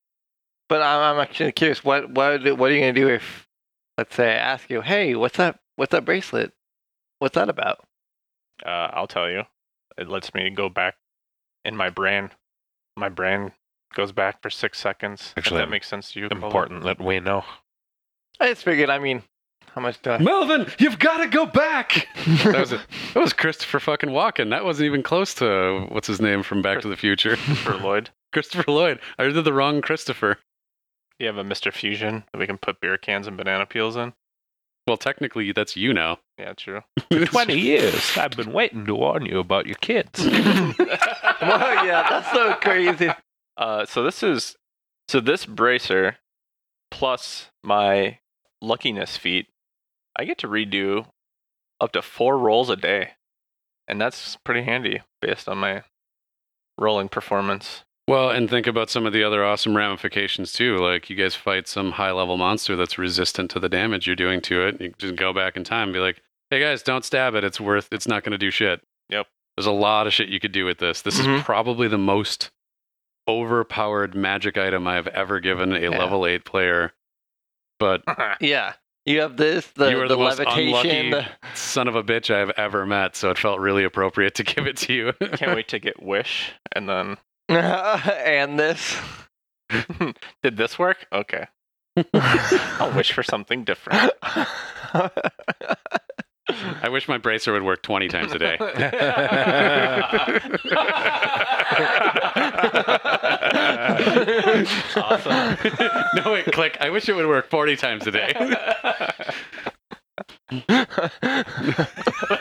But 0.69 0.83
I'm, 0.83 1.17
I'm 1.17 1.23
actually 1.23 1.53
curious. 1.53 1.85
What, 1.85 2.11
what, 2.11 2.43
what 2.59 2.71
are 2.71 2.75
you 2.75 2.81
gonna 2.81 2.93
do 2.93 3.09
if, 3.09 3.47
let's 3.99 4.15
say, 4.15 4.31
I 4.31 4.37
ask 4.37 4.71
you, 4.71 4.83
hey, 4.83 5.15
what's 5.15 5.37
that? 5.37 5.59
What's 5.77 5.91
that 5.93 6.05
bracelet? 6.05 6.53
What's 7.19 7.35
that 7.35 7.49
about? 7.49 7.85
Uh, 8.65 8.91
I'll 8.93 9.07
tell 9.07 9.31
you. 9.31 9.45
It 9.97 10.09
lets 10.09 10.35
me 10.35 10.51
go 10.51 10.69
back 10.69 10.97
in 11.65 11.77
my 11.77 11.91
brain. 11.91 12.31
My 12.97 13.09
brain 13.09 13.53
goes 13.95 14.13
back 14.13 14.43
for 14.43 14.51
six 14.51 14.79
seconds. 14.79 15.33
Actually, 15.37 15.61
if 15.61 15.67
that 15.67 15.71
makes 15.71 15.89
sense 15.89 16.13
to 16.13 16.21
you. 16.21 16.29
Cole. 16.29 16.45
Important 16.45 16.83
that 16.85 17.01
we 17.01 17.21
know. 17.21 17.45
I 18.41 18.49
just 18.49 18.65
figured. 18.65 18.91
I 18.91 18.99
mean, 18.99 19.23
how 19.75 19.81
much 19.81 20.01
do 20.03 20.11
I? 20.11 20.19
Melvin, 20.19 20.67
you've 20.79 20.99
got 20.99 21.19
to 21.19 21.27
go 21.29 21.47
back. 21.47 22.09
that 22.27 22.59
was 22.59 22.73
it. 22.73 22.81
That 23.15 23.21
was 23.21 23.33
Christopher 23.33 23.81
fucking 23.81 24.11
Walken. 24.11 24.51
That 24.51 24.65
wasn't 24.65 24.87
even 24.87 25.03
close 25.03 25.35
to 25.35 25.87
what's 25.91 26.07
his 26.09 26.21
name 26.21 26.43
from 26.43 26.63
Back 26.63 26.81
to 26.81 26.89
the 26.89 26.97
Future. 26.97 27.37
for 27.37 27.77
Lloyd. 27.77 28.11
Christopher 28.33 28.71
Lloyd. 28.71 28.99
I 29.19 29.25
did 29.25 29.45
the 29.45 29.53
wrong 29.53 29.81
Christopher. 29.81 30.39
You 31.19 31.27
have 31.29 31.39
a 31.39 31.45
Mr. 31.45 31.73
Fusion 31.73 32.25
that 32.33 32.39
we 32.39 32.47
can 32.47 32.59
put 32.59 32.81
beer 32.81 32.97
cans 32.99 33.29
and 33.29 33.37
banana 33.37 33.67
peels 33.67 33.95
in. 33.97 34.13
Well, 34.87 34.97
technically, 34.99 35.53
that's 35.53 35.77
you 35.77 35.95
now. 35.95 36.19
Yeah, 36.39 36.53
true. 36.55 36.83
For 37.11 37.25
20 37.27 37.59
years, 37.59 38.17
I've 38.19 38.33
been 38.33 38.53
waiting 38.53 38.85
to 38.87 38.95
warn 38.95 39.25
you 39.25 39.39
about 39.39 39.67
your 39.67 39.77
kids. 39.77 40.25
well, 40.27 40.75
yeah, 41.87 42.07
that's 42.09 42.31
so 42.33 42.55
crazy. 42.55 43.11
Uh, 43.57 43.87
so 43.87 44.03
this 44.03 44.23
is 44.23 44.57
so 45.09 45.21
this 45.21 45.47
bracer 45.47 46.17
plus 46.91 47.51
my 47.63 48.19
luckiness 48.61 49.17
feat, 49.17 49.47
I 50.17 50.25
get 50.25 50.39
to 50.39 50.49
redo 50.49 51.07
up 51.81 51.93
to 51.93 52.03
four 52.03 52.39
rolls 52.39 52.71
a 52.71 52.77
day, 52.77 53.13
and 53.89 54.01
that's 54.01 54.37
pretty 54.45 54.63
handy 54.63 55.03
based 55.21 55.49
on 55.49 55.59
my 55.59 55.83
rolling 56.79 57.09
performance. 57.09 57.85
Well, 58.07 58.29
and 58.31 58.51
think 58.51 58.67
about 58.67 58.91
some 58.91 59.07
of 59.07 59.13
the 59.15 59.25
other 59.25 59.43
awesome 59.45 59.75
ramifications 59.77 60.53
too. 60.53 60.77
Like 60.79 61.09
you 61.09 61.17
guys 61.17 61.35
fight 61.35 61.67
some 61.67 61.93
high 61.93 62.13
level 62.13 62.37
monster 62.37 62.77
that's 62.77 62.99
resistant 62.99 63.51
to 63.53 63.61
the 63.61 63.69
damage 63.69 64.07
you're 64.07 64.15
doing 64.17 64.41
to 64.43 64.67
it. 64.67 64.81
You 64.81 64.91
can 64.91 64.99
just 64.99 65.17
go 65.17 65.33
back 65.33 65.57
in 65.57 65.65
time 65.65 65.85
and 65.89 65.93
be 65.95 66.01
like, 66.01 66.21
hey 66.51 66.61
guys, 66.61 66.83
don't 66.83 67.05
stab 67.05 67.35
it. 67.35 67.45
It's 67.45 67.59
worth 67.61 67.89
it's 67.93 68.07
not 68.07 68.23
gonna 68.23 68.37
do 68.39 68.51
shit. 68.51 68.83
Yep. 69.09 69.27
There's 69.57 69.67
a 69.67 69.73
lot 69.73 70.07
of 70.07 70.13
shit 70.13 70.29
you 70.29 70.39
could 70.39 70.53
do 70.53 70.67
with 70.67 70.79
this. 70.79 71.01
This 71.03 71.19
Mhm. 71.21 71.39
is 71.39 71.43
probably 71.45 71.89
the 71.89 71.97
most 71.97 72.51
overpowered 73.29 74.15
magic 74.15 74.59
item 74.59 74.87
I've 74.87 75.07
ever 75.09 75.41
given 75.41 75.73
a 75.73 75.81
Yeah. 75.81 75.89
level 75.89 76.27
eight 76.27 76.45
player. 76.45 76.93
But 77.79 78.03
Yeah, 78.41 78.75
you 79.07 79.21
have 79.21 79.37
this, 79.39 79.67
the, 79.69 79.91
You 79.91 80.01
are 80.03 80.09
the, 80.09 80.17
the 80.17 80.23
most 80.23 80.39
levitation. 80.41 81.07
unlucky- 81.15 81.29
son 81.55 81.89
of 81.89 81.95
a 81.97 82.03
bitch 82.03 82.33
I've 82.35 82.51
ever 82.59 82.85
met, 82.85 83.17
so 83.17 83.31
it 83.31 83.39
felt 83.39 83.61
really 83.61 83.85
appropriate 83.85 84.35
to 84.35 84.43
give 84.45 84.67
it 84.67 84.77
to 84.79 84.93
you. 84.93 85.13
Can't 85.37 85.57
wait 85.57 85.69
to 85.69 85.79
get 85.79 86.03
wish, 86.03 86.53
and 86.73 86.87
then 86.89 87.17
and 87.49 88.59
this. 88.59 88.97
did 90.43 90.57
this 90.57 90.79
work? 90.79 91.07
Okay, 91.13 91.47
I'll 92.15 92.93
wish 92.95 93.13
for 93.13 93.23
something 93.23 93.65
different. 93.65 94.13
I 96.83 96.89
wish 96.91 97.09
my 97.09 97.19
bracer 97.19 97.53
would 97.53 97.63
work 97.63 97.83
20 97.83 98.09
times 98.09 98.33
a 98.33 98.39
day. 98.39 98.57
awesome. 104.97 105.57
no, 106.17 106.33
wait, 106.33 106.47
click. 106.53 106.77
I 106.81 106.91
wish 106.91 107.09
it 107.09 107.15
would 107.15 107.27
work 107.27 107.49
40 107.49 107.77
times 107.77 108.07
a 108.07 108.11
day. 108.11 108.33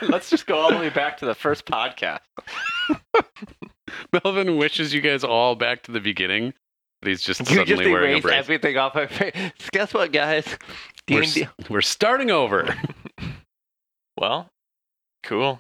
Let's 0.02 0.30
just 0.30 0.46
go 0.46 0.58
all 0.58 0.72
the 0.72 0.78
way 0.78 0.89
back 0.89 1.18
to 1.18 1.26
the 1.26 1.36
first 1.36 1.66
podcast. 1.66 2.20
Melvin 4.23 4.58
wishes 4.58 4.93
you 4.93 5.01
guys 5.01 5.23
all 5.23 5.56
back 5.56 5.84
to 5.84 5.91
the 5.91 5.99
beginning. 5.99 6.53
But 7.01 7.10
he's 7.10 7.21
just 7.21 7.39
you 7.49 7.58
suddenly 7.58 7.65
just 7.65 7.82
wearing 7.91 8.06
a 8.10 8.12
erased 8.13 8.23
brace. 8.23 8.36
everything 8.38 8.77
off 8.77 8.95
my 8.95 9.08
face. 9.08 9.34
Guess 9.71 9.93
what, 9.93 10.12
guys? 10.12 10.45
We're, 11.10 11.21
D&D. 11.23 11.43
s- 11.43 11.69
we're 11.69 11.82
starting 11.82 12.32
over. 12.32 12.73
Well, 14.17 14.49
cool. 15.23 15.60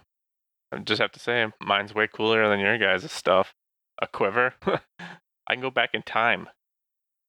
I 0.71 0.77
just 0.79 1.01
have 1.01 1.11
to 1.13 1.19
say, 1.19 1.45
mine's 1.61 1.93
way 1.93 2.07
cooler 2.07 2.47
than 2.47 2.59
your 2.59 2.77
guys' 2.77 3.11
stuff. 3.11 3.53
A 4.01 4.07
quiver. 4.07 4.53
I 4.65 5.53
can 5.53 5.61
go 5.61 5.69
back 5.69 5.89
in 5.93 6.01
time. 6.01 6.47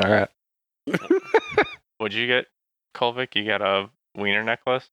All 0.03 0.11
right. 0.11 0.29
What'd 1.99 2.17
you 2.17 2.27
get, 2.27 2.47
Kolvik? 2.95 3.35
You 3.35 3.47
got 3.47 3.63
a 3.63 3.91
wiener 4.17 4.43
necklace? 4.45 4.91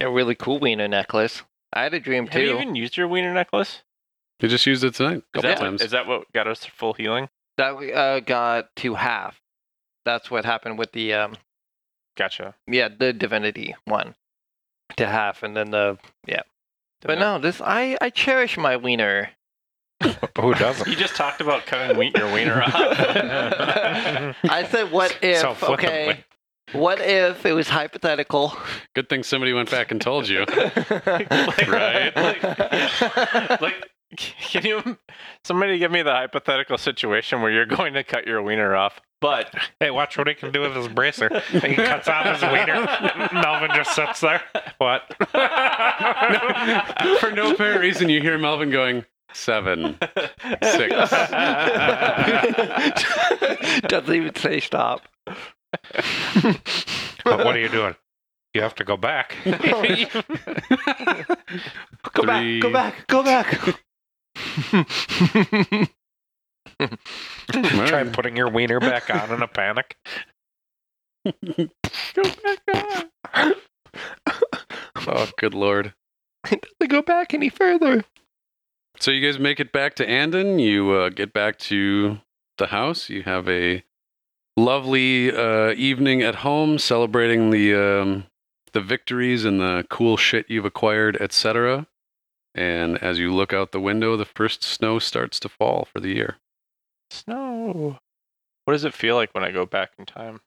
A 0.00 0.08
really 0.10 0.34
cool 0.34 0.58
wiener 0.58 0.88
necklace. 0.88 1.42
I 1.72 1.82
had 1.82 1.94
a 1.94 2.00
dream 2.00 2.26
too. 2.26 2.38
Have 2.38 2.48
you 2.48 2.54
even 2.60 2.74
used 2.76 2.96
your 2.96 3.08
wiener 3.08 3.32
necklace? 3.34 3.82
You 4.40 4.48
just 4.48 4.66
used 4.66 4.84
it 4.84 4.94
tonight 4.94 5.22
a 5.34 5.38
Is 5.38 5.42
that, 5.42 5.58
times. 5.58 5.82
is 5.82 5.90
that 5.90 6.06
what 6.06 6.32
got 6.32 6.46
us 6.46 6.64
full 6.64 6.92
healing? 6.94 7.28
That 7.56 7.76
we, 7.76 7.92
uh, 7.92 8.20
got 8.20 8.74
to 8.76 8.94
half. 8.94 9.40
That's 10.04 10.30
what 10.30 10.44
happened 10.44 10.78
with 10.78 10.92
the 10.92 11.12
um, 11.12 11.36
Gotcha. 12.16 12.54
yeah, 12.66 12.88
the 12.88 13.12
divinity 13.12 13.74
one 13.84 14.14
to 14.96 15.06
half, 15.06 15.42
and 15.42 15.56
then 15.56 15.70
the 15.72 15.98
yeah. 16.26 16.42
But 17.02 17.18
no, 17.18 17.38
this 17.38 17.60
I 17.60 17.96
I 18.00 18.10
cherish 18.10 18.56
my 18.56 18.76
wiener. 18.76 19.30
Who 20.40 20.54
doesn't? 20.54 20.88
You 20.88 20.94
just 20.96 21.16
talked 21.16 21.40
about 21.40 21.66
cutting 21.66 21.96
wheat, 21.96 22.16
your 22.16 22.32
wiener 22.32 22.62
off. 22.62 22.72
I 24.44 24.66
said, 24.70 24.92
what 24.92 25.18
if? 25.22 25.40
So 25.40 25.56
okay, 25.74 26.24
what 26.72 27.00
if 27.00 27.44
it 27.44 27.52
was 27.52 27.68
hypothetical? 27.68 28.56
Good 28.94 29.08
thing 29.08 29.24
somebody 29.24 29.52
went 29.52 29.70
back 29.70 29.90
and 29.90 30.00
told 30.00 30.28
you. 30.28 30.44
right? 31.66 32.12
Like, 32.16 33.60
like, 33.60 33.88
can 34.16 34.64
you, 34.64 34.98
somebody 35.44 35.78
give 35.78 35.90
me 35.90 36.02
the 36.02 36.12
hypothetical 36.12 36.78
situation 36.78 37.42
where 37.42 37.50
you're 37.50 37.66
going 37.66 37.94
to 37.94 38.02
cut 38.02 38.26
your 38.26 38.42
wiener 38.42 38.74
off, 38.74 39.00
but 39.20 39.54
Hey, 39.80 39.90
watch 39.90 40.16
what 40.16 40.26
he 40.28 40.34
can 40.34 40.50
do 40.52 40.60
with 40.62 40.74
his 40.74 40.88
bracer. 40.88 41.28
He 41.50 41.74
cuts 41.74 42.08
off 42.08 42.26
his 42.26 42.42
wiener. 42.42 42.86
Melvin 43.32 43.70
just 43.74 43.94
sits 43.94 44.20
there. 44.20 44.42
What? 44.78 45.02
For 47.20 47.30
no 47.30 47.52
apparent 47.52 47.80
reason, 47.80 48.08
you 48.08 48.20
hear 48.22 48.38
Melvin 48.38 48.70
going, 48.70 49.04
seven, 49.32 49.98
six. 50.62 50.94
Doesn't 53.88 54.14
even 54.14 54.34
say 54.34 54.60
stop. 54.60 55.02
But 57.24 57.44
what 57.44 57.54
are 57.56 57.60
you 57.60 57.68
doing? 57.68 57.94
You 58.54 58.62
have 58.62 58.74
to 58.76 58.84
go 58.84 58.96
back. 58.96 59.36
Go 59.44 59.82
Three. 59.82 60.06
back, 62.26 62.62
go 62.62 62.72
back, 62.72 63.06
go 63.06 63.22
back. 63.22 63.78
Try 67.86 68.04
putting 68.04 68.36
your 68.36 68.48
wiener 68.48 68.80
back 68.80 69.10
on 69.10 69.32
in 69.32 69.42
a 69.42 69.48
panic. 69.48 69.96
go 71.24 72.22
back 72.22 73.10
on. 73.34 73.54
Oh, 75.06 75.30
good 75.38 75.54
lord. 75.54 75.94
It 76.50 76.62
Doesn't 76.62 76.90
go 76.90 77.02
back 77.02 77.34
any 77.34 77.48
further. 77.48 78.04
So 79.00 79.10
you 79.10 79.26
guys 79.26 79.38
make 79.38 79.60
it 79.60 79.72
back 79.72 79.94
to 79.96 80.08
Andon. 80.08 80.58
You 80.58 80.90
uh, 80.92 81.08
get 81.08 81.32
back 81.32 81.58
to 81.60 82.18
the 82.58 82.66
house. 82.66 83.08
You 83.08 83.22
have 83.22 83.48
a 83.48 83.84
lovely 84.56 85.34
uh, 85.34 85.72
evening 85.72 86.22
at 86.22 86.36
home, 86.36 86.78
celebrating 86.78 87.50
the 87.50 87.74
um, 87.74 88.26
the 88.72 88.80
victories 88.80 89.44
and 89.44 89.60
the 89.60 89.86
cool 89.88 90.16
shit 90.16 90.46
you've 90.48 90.64
acquired, 90.64 91.16
etc. 91.20 91.86
And 92.54 92.98
as 93.02 93.18
you 93.18 93.32
look 93.34 93.52
out 93.52 93.72
the 93.72 93.80
window, 93.80 94.16
the 94.16 94.24
first 94.24 94.62
snow 94.64 94.98
starts 94.98 95.38
to 95.40 95.48
fall 95.48 95.86
for 95.92 96.00
the 96.00 96.08
year. 96.14 96.36
snow. 97.10 97.98
What 98.64 98.72
does 98.72 98.84
it 98.84 98.92
feel 98.94 99.14
like 99.16 99.32
when 99.34 99.44
I 99.44 99.50
go 99.50 99.64
back 99.64 99.90
in 99.98 100.04
time? 100.06 100.40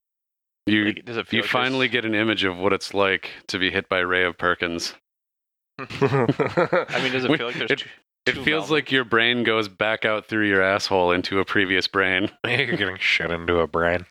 You 0.68 0.86
Like, 0.86 1.06
does 1.06 1.18
it 1.18 1.28
feel 1.28 1.38
you 1.40 1.42
like 1.42 1.50
finally 1.50 1.88
there's- 1.88 2.04
get 2.04 2.06
an 2.06 2.14
image 2.16 2.44
of 2.44 2.58
what 2.58 2.72
it's 2.74 2.94
like 2.94 3.32
to 3.48 3.58
be 3.58 3.72
hit 3.72 3.90
by 3.90 4.00
Ray 4.00 4.24
of 4.26 4.38
Perkins. 4.38 4.94
I 5.80 7.00
mean, 7.02 7.12
does 7.12 7.24
it 7.26 7.36
feel 7.38 7.48
like 7.48 7.56
there's 7.58 7.72
it- 7.72 7.80
two, 7.80 7.90
It 8.28 8.36
two 8.36 8.44
feels 8.44 8.68
Melvins? 8.68 8.72
like 8.72 8.92
your 8.92 9.04
brain 9.04 9.44
goes 9.44 9.68
back 9.68 10.06
out 10.06 10.28
through 10.28 10.48
your 10.48 10.62
asshole 10.62 11.12
into 11.12 11.40
a 11.40 11.46
previous 11.46 11.88
brain. 11.88 12.30
You're 12.46 12.78
getting 12.78 12.98
shit 13.00 13.32
into 13.32 13.58
a 13.60 13.66
brain. 13.68 14.06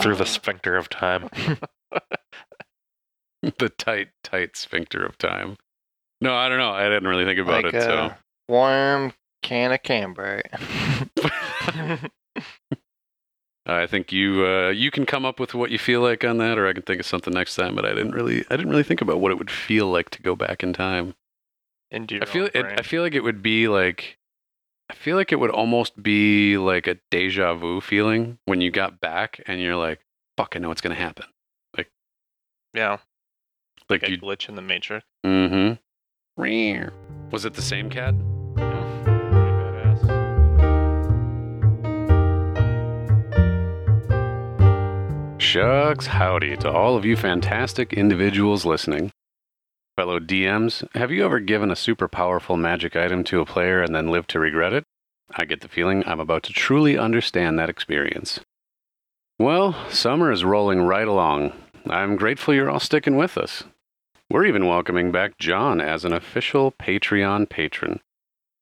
Through 0.00 0.16
the 0.16 0.26
sphincter 0.38 0.76
of 0.76 0.88
time. 0.88 1.28
the 3.42 3.68
tight, 3.78 4.08
tight 4.22 4.56
sphincter 4.56 5.04
of 5.04 5.18
time. 5.18 5.56
No, 6.20 6.34
I 6.34 6.48
don't 6.48 6.58
know. 6.58 6.72
I 6.72 6.88
didn't 6.88 7.06
really 7.06 7.24
think 7.24 7.38
about 7.38 7.64
like 7.64 7.74
it. 7.74 7.82
So 7.82 8.12
warm 8.48 9.12
can 9.42 9.72
of 9.72 9.82
camber. 9.82 10.42
I 13.66 13.86
think 13.86 14.12
you 14.12 14.46
uh, 14.46 14.70
you 14.70 14.90
can 14.90 15.06
come 15.06 15.24
up 15.24 15.38
with 15.38 15.54
what 15.54 15.70
you 15.70 15.78
feel 15.78 16.00
like 16.00 16.24
on 16.24 16.38
that, 16.38 16.58
or 16.58 16.66
I 16.66 16.72
can 16.72 16.82
think 16.82 17.00
of 17.00 17.06
something 17.06 17.34
next 17.34 17.54
time. 17.54 17.76
But 17.76 17.84
I 17.84 17.90
didn't 17.90 18.12
really 18.12 18.44
I 18.50 18.56
didn't 18.56 18.70
really 18.70 18.82
think 18.82 19.00
about 19.00 19.20
what 19.20 19.30
it 19.30 19.38
would 19.38 19.50
feel 19.50 19.88
like 19.88 20.10
to 20.10 20.22
go 20.22 20.34
back 20.34 20.62
in 20.62 20.72
time. 20.72 21.14
into 21.90 22.16
your 22.16 22.24
I 22.24 22.26
feel 22.26 22.48
it. 22.52 22.66
I 22.78 22.82
feel 22.82 23.02
like 23.02 23.14
it 23.14 23.22
would 23.22 23.42
be 23.42 23.68
like 23.68 24.17
I 24.90 24.94
feel 24.94 25.16
like 25.16 25.32
it 25.32 25.36
would 25.36 25.50
almost 25.50 26.02
be 26.02 26.56
like 26.56 26.86
a 26.86 26.96
deja 27.10 27.54
vu 27.54 27.80
feeling 27.80 28.38
when 28.46 28.60
you 28.60 28.70
got 28.70 29.00
back 29.00 29.40
and 29.46 29.60
you're 29.60 29.76
like, 29.76 30.00
"Fuck, 30.36 30.54
I 30.56 30.60
know 30.60 30.68
what's 30.68 30.80
gonna 30.80 30.94
happen." 30.94 31.26
Like, 31.76 31.90
yeah, 32.72 32.92
Like 33.90 34.02
like 34.02 34.04
a 34.04 34.10
you, 34.12 34.18
glitch 34.18 34.48
in 34.48 34.54
the 34.54 34.62
matrix. 34.62 35.04
mm-hmm. 35.26 35.74
Was 37.30 37.44
it 37.44 37.54
the 37.54 37.62
same 37.62 37.90
cat? 37.90 38.14
Yeah, 38.56 39.02
pretty 39.02 39.50
badass. 39.50 40.98
Shucks, 45.40 46.06
howdy 46.06 46.56
to 46.58 46.70
all 46.70 46.96
of 46.96 47.04
you 47.04 47.16
fantastic 47.16 47.92
individuals 47.92 48.64
listening. 48.64 49.10
Fellow 49.98 50.20
DMs, 50.20 50.86
have 50.94 51.10
you 51.10 51.24
ever 51.24 51.40
given 51.40 51.72
a 51.72 51.74
super 51.74 52.06
powerful 52.06 52.56
magic 52.56 52.94
item 52.94 53.24
to 53.24 53.40
a 53.40 53.44
player 53.44 53.82
and 53.82 53.92
then 53.92 54.12
lived 54.12 54.30
to 54.30 54.38
regret 54.38 54.72
it? 54.72 54.84
I 55.36 55.44
get 55.44 55.60
the 55.60 55.66
feeling 55.66 56.04
I'm 56.06 56.20
about 56.20 56.44
to 56.44 56.52
truly 56.52 56.96
understand 56.96 57.58
that 57.58 57.68
experience. 57.68 58.38
Well, 59.40 59.74
summer 59.90 60.30
is 60.30 60.44
rolling 60.44 60.82
right 60.82 61.08
along. 61.08 61.52
I'm 61.90 62.14
grateful 62.14 62.54
you're 62.54 62.70
all 62.70 62.78
sticking 62.78 63.16
with 63.16 63.36
us. 63.36 63.64
We're 64.30 64.44
even 64.44 64.68
welcoming 64.68 65.10
back 65.10 65.36
John 65.36 65.80
as 65.80 66.04
an 66.04 66.12
official 66.12 66.70
Patreon 66.70 67.48
patron. 67.48 67.98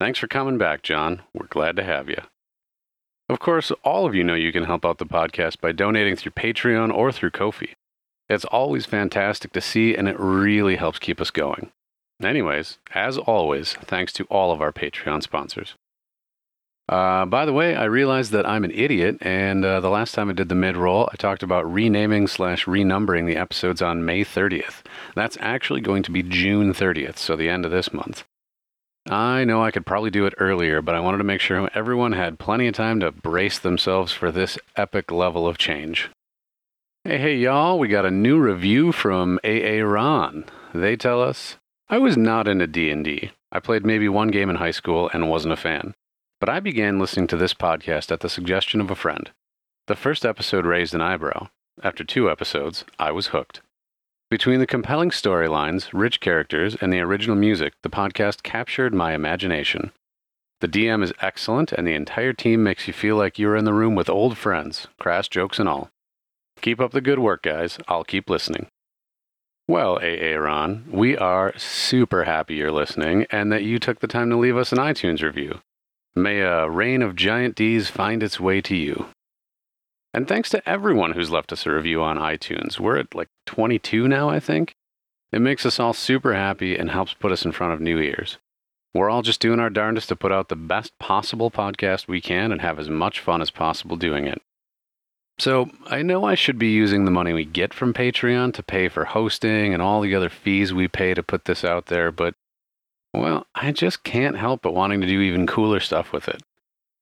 Thanks 0.01 0.18
for 0.18 0.29
coming 0.29 0.57
back, 0.57 0.81
John. 0.81 1.20
We're 1.35 1.49
glad 1.49 1.77
to 1.77 1.85
have 1.85 2.09
you. 2.09 2.22
Of 3.29 3.40
course, 3.40 3.70
all 3.85 4.07
of 4.07 4.14
you 4.14 4.25
know 4.25 4.33
you 4.33 4.53
can 4.53 4.64
help 4.64 4.87
out 4.87 4.96
the 4.96 5.05
podcast 5.05 5.61
by 5.61 5.72
donating 5.72 6.16
through 6.16 6.33
Patreon 6.33 6.94
or 6.94 7.12
through 7.12 7.33
Ko-fi. 7.33 7.75
It's 8.29 8.45
always 8.45 8.87
fantastic 8.87 9.53
to 9.53 9.61
see, 9.61 9.95
and 9.95 10.09
it 10.09 10.19
really 10.19 10.77
helps 10.77 10.99
keep 10.99 11.21
us 11.21 11.31
going. 11.31 11.71
Anyways, 12.23 12.79
as 12.95 13.19
always, 13.19 13.75
thanks 13.75 14.12
to 14.15 14.25
all 14.25 14.53
of 14.53 14.61
our 14.61 14.73
Patreon 14.73 15.23
sponsors. 15.23 15.75
Uh, 16.89 17.27
by 17.27 17.45
the 17.45 17.53
way, 17.53 17.75
I 17.75 17.85
realized 17.85 18.31
that 18.31 18.47
I'm 18.47 18.65
an 18.65 18.71
idiot, 18.71 19.19
and 19.21 19.65
uh, 19.65 19.81
the 19.81 19.91
last 19.91 20.15
time 20.15 20.31
I 20.31 20.33
did 20.33 20.49
the 20.49 20.55
mid 20.55 20.77
roll, 20.77 21.09
I 21.12 21.17
talked 21.17 21.43
about 21.43 21.71
renaming 21.71 22.29
slash 22.29 22.65
renumbering 22.67 23.27
the 23.27 23.37
episodes 23.37 23.83
on 23.83 24.05
May 24.05 24.25
30th. 24.25 24.83
That's 25.15 25.37
actually 25.41 25.81
going 25.81 26.05
to 26.05 26.12
be 26.12 26.23
June 26.23 26.73
30th, 26.73 27.19
so 27.19 27.35
the 27.35 27.49
end 27.49 27.65
of 27.65 27.73
this 27.73 27.93
month. 27.93 28.25
I 29.09 29.45
know 29.45 29.62
I 29.62 29.71
could 29.71 29.87
probably 29.87 30.11
do 30.11 30.27
it 30.27 30.35
earlier, 30.39 30.81
but 30.81 30.95
I 30.95 31.01
wanted 31.01 31.19
to 31.19 31.25
make 31.25 31.41
sure 31.41 31.69
everyone 31.75 32.12
had 32.12 32.39
plenty 32.39 32.67
of 32.69 32.75
time 32.75 33.01
to 33.01 33.12
brace 33.12 33.59
themselves 33.59 34.12
for 34.12 34.33
this 34.33 34.59
epic 34.77 35.11
level 35.11 35.47
of 35.47 35.59
change. 35.59 36.11
Hey, 37.07 37.19
hey, 37.19 37.37
y'all, 37.37 37.79
we 37.79 37.87
got 37.87 38.05
a 38.05 38.11
new 38.11 38.37
review 38.37 38.90
from 38.90 39.38
AA 39.45 39.81
Ron. 39.81 40.45
They 40.75 40.97
tell 40.97 41.23
us, 41.23 41.57
I 41.88 41.99
was 41.99 42.16
not 42.16 42.49
into 42.49 42.66
D&D. 42.66 43.31
I 43.53 43.61
played 43.61 43.87
maybe 43.87 44.09
one 44.09 44.33
game 44.33 44.51
in 44.51 44.57
high 44.57 44.73
school 44.73 45.09
and 45.12 45.31
wasn't 45.31 45.53
a 45.53 45.57
fan. 45.57 45.95
But 46.40 46.49
I 46.49 46.59
began 46.59 46.99
listening 46.99 47.29
to 47.29 47.37
this 47.37 47.55
podcast 47.55 48.11
at 48.11 48.19
the 48.19 48.29
suggestion 48.29 48.81
of 48.81 48.90
a 48.90 48.97
friend. 48.97 49.31
The 49.87 49.95
first 49.95 50.27
episode 50.27 50.66
raised 50.66 50.97
an 50.97 51.01
eyebrow. 51.01 51.47
After 51.81 52.03
two 52.03 52.29
episodes, 52.29 52.85
I 52.99 53.12
was 53.12 53.29
hooked. 53.29 53.61
Between 54.29 54.59
the 54.59 54.66
compelling 54.66 55.11
storylines, 55.11 55.88
rich 55.92 56.19
characters, 56.19 56.75
and 56.81 56.92
the 56.92 56.99
original 56.99 57.37
music, 57.37 57.75
the 57.83 57.88
podcast 57.88 58.42
captured 58.42 58.92
my 58.92 59.12
imagination. 59.12 59.92
The 60.61 60.66
DM 60.66 61.05
is 61.05 61.12
excellent, 61.21 61.71
and 61.71 61.87
the 61.87 61.95
entire 61.95 62.33
team 62.33 62.64
makes 62.64 62.88
you 62.88 62.92
feel 62.92 63.14
like 63.14 63.38
you're 63.38 63.55
in 63.55 63.64
the 63.64 63.73
room 63.73 63.95
with 63.95 64.11
old 64.11 64.37
friends, 64.37 64.88
crass 64.99 65.29
jokes 65.29 65.61
and 65.61 65.69
all. 65.69 65.88
Keep 66.66 66.81
up 66.81 66.90
the 66.90 67.00
good 67.00 67.20
work, 67.20 67.42
guys. 67.42 67.79
I'll 67.87 68.02
keep 68.02 68.29
listening. 68.29 68.66
Well, 69.68 70.00
AA 70.02 70.35
Ron, 70.35 70.87
we 70.90 71.16
are 71.16 71.57
super 71.57 72.24
happy 72.24 72.57
you're 72.57 72.72
listening 72.72 73.24
and 73.31 73.52
that 73.52 73.62
you 73.62 73.79
took 73.79 74.00
the 74.00 74.09
time 74.09 74.31
to 74.31 74.37
leave 74.37 74.57
us 74.57 74.72
an 74.72 74.79
iTunes 74.79 75.22
review. 75.22 75.61
May 76.16 76.40
a 76.40 76.68
rain 76.68 77.02
of 77.02 77.14
giant 77.14 77.55
D's 77.55 77.88
find 77.88 78.20
its 78.20 78.40
way 78.40 78.61
to 78.62 78.74
you. 78.74 79.07
And 80.12 80.26
thanks 80.26 80.48
to 80.50 80.68
everyone 80.68 81.12
who's 81.12 81.31
left 81.31 81.52
us 81.52 81.66
a 81.66 81.70
review 81.70 82.02
on 82.02 82.16
iTunes. 82.16 82.81
We're 82.81 82.98
at 82.98 83.14
like 83.14 83.29
22 83.46 84.09
now, 84.09 84.29
I 84.29 84.40
think. 84.40 84.74
It 85.31 85.42
makes 85.42 85.64
us 85.64 85.79
all 85.79 85.92
super 85.92 86.35
happy 86.35 86.76
and 86.76 86.90
helps 86.90 87.14
put 87.14 87.31
us 87.31 87.44
in 87.44 87.52
front 87.52 87.74
of 87.74 87.81
new 87.81 88.00
ears. 88.00 88.38
We're 88.92 89.09
all 89.09 89.22
just 89.22 89.38
doing 89.38 89.61
our 89.61 89.70
darndest 89.70 90.09
to 90.09 90.16
put 90.16 90.33
out 90.33 90.48
the 90.48 90.57
best 90.57 90.98
possible 90.98 91.48
podcast 91.48 92.09
we 92.09 92.20
can 92.20 92.50
and 92.50 92.61
have 92.61 92.81
as 92.81 92.90
much 92.90 93.20
fun 93.20 93.40
as 93.40 93.52
possible 93.52 93.96
doing 93.96 94.26
it. 94.26 94.42
So, 95.38 95.70
I 95.87 96.01
know 96.01 96.25
I 96.25 96.35
should 96.35 96.59
be 96.59 96.70
using 96.70 97.05
the 97.05 97.11
money 97.11 97.33
we 97.35 97.44
get 97.44 97.75
from 97.75 97.92
Patreon 97.92 98.55
to 98.55 98.62
pay 98.62 98.88
for 98.88 99.05
hosting 99.05 99.75
and 99.75 99.83
all 99.83 100.01
the 100.01 100.14
other 100.14 100.31
fees 100.31 100.72
we 100.72 100.88
pay 100.88 101.12
to 101.12 101.22
put 101.22 101.44
this 101.44 101.62
out 101.62 101.87
there, 101.87 102.11
but 102.11 102.35
Well, 103.12 103.46
I 103.55 103.72
just 103.72 104.03
can't 104.03 104.37
help 104.37 104.62
but 104.62 104.75
wanting 104.75 105.01
to 105.01 105.07
do 105.07 105.20
even 105.20 105.46
cooler 105.46 105.81
stuff 105.81 106.12
with 106.12 106.29
it. 106.29 106.42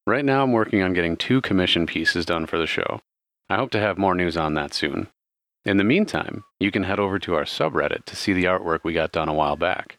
Right 0.06 0.24
now, 0.24 0.42
I'm 0.42 0.52
working 0.52 0.82
on 0.82 0.92
getting 0.92 1.16
two 1.16 1.40
commission 1.40 1.86
pieces 1.86 2.26
done 2.26 2.46
for 2.46 2.58
the 2.58 2.66
show. 2.66 3.00
I 3.48 3.56
hope 3.56 3.70
to 3.70 3.80
have 3.80 3.98
more 3.98 4.14
news 4.14 4.36
on 4.36 4.54
that 4.54 4.74
soon. 4.74 5.08
In 5.64 5.76
the 5.76 5.84
meantime, 5.84 6.44
you 6.60 6.70
can 6.70 6.82
head 6.84 6.98
over 7.00 7.18
to 7.20 7.34
our 7.34 7.44
subreddit 7.44 8.04
to 8.04 8.16
see 8.16 8.32
the 8.32 8.44
artwork 8.44 8.80
we 8.84 8.92
got 8.92 9.12
done 9.12 9.28
a 9.28 9.34
while 9.34 9.56
back. 9.56 9.98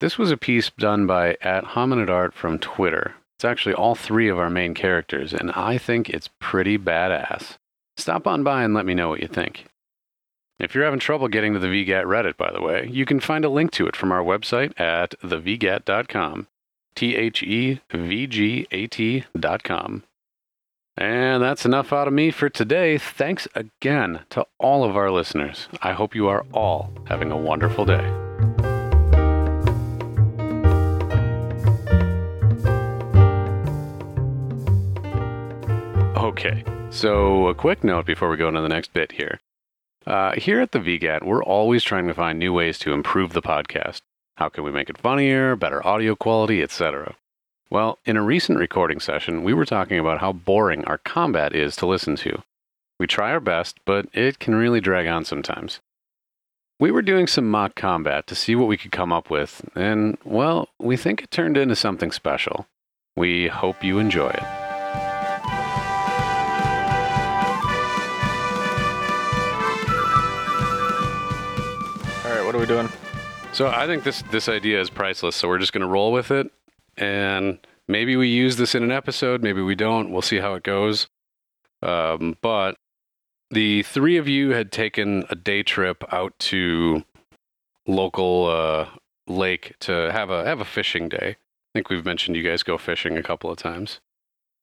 This 0.00 0.18
was 0.18 0.30
a 0.30 0.36
piece 0.36 0.70
done 0.70 1.06
by 1.06 1.36
at 1.42 1.64
Hominid 1.64 2.10
Art 2.10 2.34
from 2.34 2.58
Twitter. 2.58 3.14
It's 3.40 3.44
actually 3.46 3.72
all 3.74 3.94
three 3.94 4.28
of 4.28 4.38
our 4.38 4.50
main 4.50 4.74
characters, 4.74 5.32
and 5.32 5.50
I 5.52 5.78
think 5.78 6.10
it's 6.10 6.28
pretty 6.40 6.76
badass. 6.76 7.56
Stop 7.96 8.26
on 8.26 8.42
by 8.42 8.64
and 8.64 8.74
let 8.74 8.84
me 8.84 8.92
know 8.92 9.08
what 9.08 9.22
you 9.22 9.28
think. 9.28 9.64
If 10.58 10.74
you're 10.74 10.84
having 10.84 11.00
trouble 11.00 11.26
getting 11.28 11.54
to 11.54 11.58
the 11.58 11.68
VGAT 11.68 12.04
Reddit, 12.04 12.36
by 12.36 12.52
the 12.52 12.60
way, 12.60 12.86
you 12.92 13.06
can 13.06 13.18
find 13.18 13.42
a 13.46 13.48
link 13.48 13.70
to 13.70 13.86
it 13.86 13.96
from 13.96 14.12
our 14.12 14.22
website 14.22 14.78
at 14.78 15.18
thevgat.com. 15.24 16.48
T 16.94 17.16
H 17.16 17.42
E 17.42 17.80
V 17.90 18.26
G 18.26 18.66
A 18.72 18.86
T.com. 18.86 20.02
And 20.98 21.42
that's 21.42 21.64
enough 21.64 21.94
out 21.94 22.08
of 22.08 22.12
me 22.12 22.30
for 22.30 22.50
today. 22.50 22.98
Thanks 22.98 23.48
again 23.54 24.20
to 24.28 24.44
all 24.58 24.84
of 24.84 24.98
our 24.98 25.10
listeners. 25.10 25.66
I 25.80 25.92
hope 25.92 26.14
you 26.14 26.28
are 26.28 26.44
all 26.52 26.92
having 27.06 27.32
a 27.32 27.38
wonderful 27.38 27.86
day. 27.86 28.29
Okay, 36.30 36.62
so 36.90 37.48
a 37.48 37.54
quick 37.56 37.82
note 37.82 38.06
before 38.06 38.30
we 38.30 38.36
go 38.36 38.46
into 38.46 38.60
the 38.60 38.68
next 38.68 38.92
bit 38.92 39.10
here. 39.10 39.40
Uh, 40.06 40.30
here 40.34 40.60
at 40.60 40.70
the 40.70 40.78
VGAT, 40.78 41.24
we're 41.24 41.42
always 41.42 41.82
trying 41.82 42.06
to 42.06 42.14
find 42.14 42.38
new 42.38 42.52
ways 42.52 42.78
to 42.78 42.92
improve 42.92 43.32
the 43.32 43.42
podcast. 43.42 44.02
How 44.36 44.48
can 44.48 44.62
we 44.62 44.70
make 44.70 44.88
it 44.88 44.96
funnier, 44.96 45.56
better 45.56 45.84
audio 45.84 46.14
quality, 46.14 46.62
etc.? 46.62 47.16
Well, 47.68 47.98
in 48.06 48.16
a 48.16 48.22
recent 48.22 48.60
recording 48.60 49.00
session, 49.00 49.42
we 49.42 49.52
were 49.52 49.64
talking 49.64 49.98
about 49.98 50.20
how 50.20 50.32
boring 50.32 50.84
our 50.84 50.98
combat 50.98 51.52
is 51.52 51.74
to 51.76 51.86
listen 51.86 52.14
to. 52.18 52.44
We 53.00 53.08
try 53.08 53.32
our 53.32 53.40
best, 53.40 53.80
but 53.84 54.06
it 54.12 54.38
can 54.38 54.54
really 54.54 54.80
drag 54.80 55.08
on 55.08 55.24
sometimes. 55.24 55.80
We 56.78 56.92
were 56.92 57.02
doing 57.02 57.26
some 57.26 57.50
mock 57.50 57.74
combat 57.74 58.28
to 58.28 58.36
see 58.36 58.54
what 58.54 58.68
we 58.68 58.76
could 58.76 58.92
come 58.92 59.12
up 59.12 59.30
with, 59.30 59.68
and, 59.74 60.16
well, 60.24 60.68
we 60.78 60.96
think 60.96 61.24
it 61.24 61.32
turned 61.32 61.56
into 61.56 61.74
something 61.74 62.12
special. 62.12 62.68
We 63.16 63.48
hope 63.48 63.82
you 63.82 63.98
enjoy 63.98 64.28
it. 64.28 64.59
We 72.60 72.66
doing? 72.66 72.90
So 73.52 73.68
I 73.68 73.86
think 73.86 74.04
this 74.04 74.22
this 74.30 74.48
idea 74.48 74.80
is 74.80 74.90
priceless. 74.90 75.34
So 75.34 75.48
we're 75.48 75.58
just 75.58 75.72
going 75.72 75.80
to 75.80 75.86
roll 75.86 76.12
with 76.12 76.30
it, 76.30 76.50
and 76.98 77.58
maybe 77.88 78.16
we 78.16 78.28
use 78.28 78.56
this 78.56 78.74
in 78.74 78.82
an 78.82 78.92
episode. 78.92 79.42
Maybe 79.42 79.62
we 79.62 79.74
don't. 79.74 80.10
We'll 80.10 80.20
see 80.20 80.38
how 80.38 80.54
it 80.54 80.62
goes. 80.62 81.08
Um, 81.82 82.36
but 82.42 82.76
the 83.50 83.82
three 83.84 84.18
of 84.18 84.28
you 84.28 84.50
had 84.50 84.70
taken 84.70 85.24
a 85.30 85.34
day 85.34 85.62
trip 85.62 86.04
out 86.12 86.38
to 86.38 87.02
local 87.86 88.46
uh, 88.46 88.88
lake 89.26 89.74
to 89.80 90.12
have 90.12 90.28
a 90.28 90.44
have 90.44 90.60
a 90.60 90.66
fishing 90.66 91.08
day. 91.08 91.36
I 91.38 91.72
think 91.72 91.88
we've 91.88 92.04
mentioned 92.04 92.36
you 92.36 92.42
guys 92.42 92.62
go 92.62 92.76
fishing 92.76 93.16
a 93.16 93.22
couple 93.22 93.50
of 93.50 93.56
times. 93.56 94.00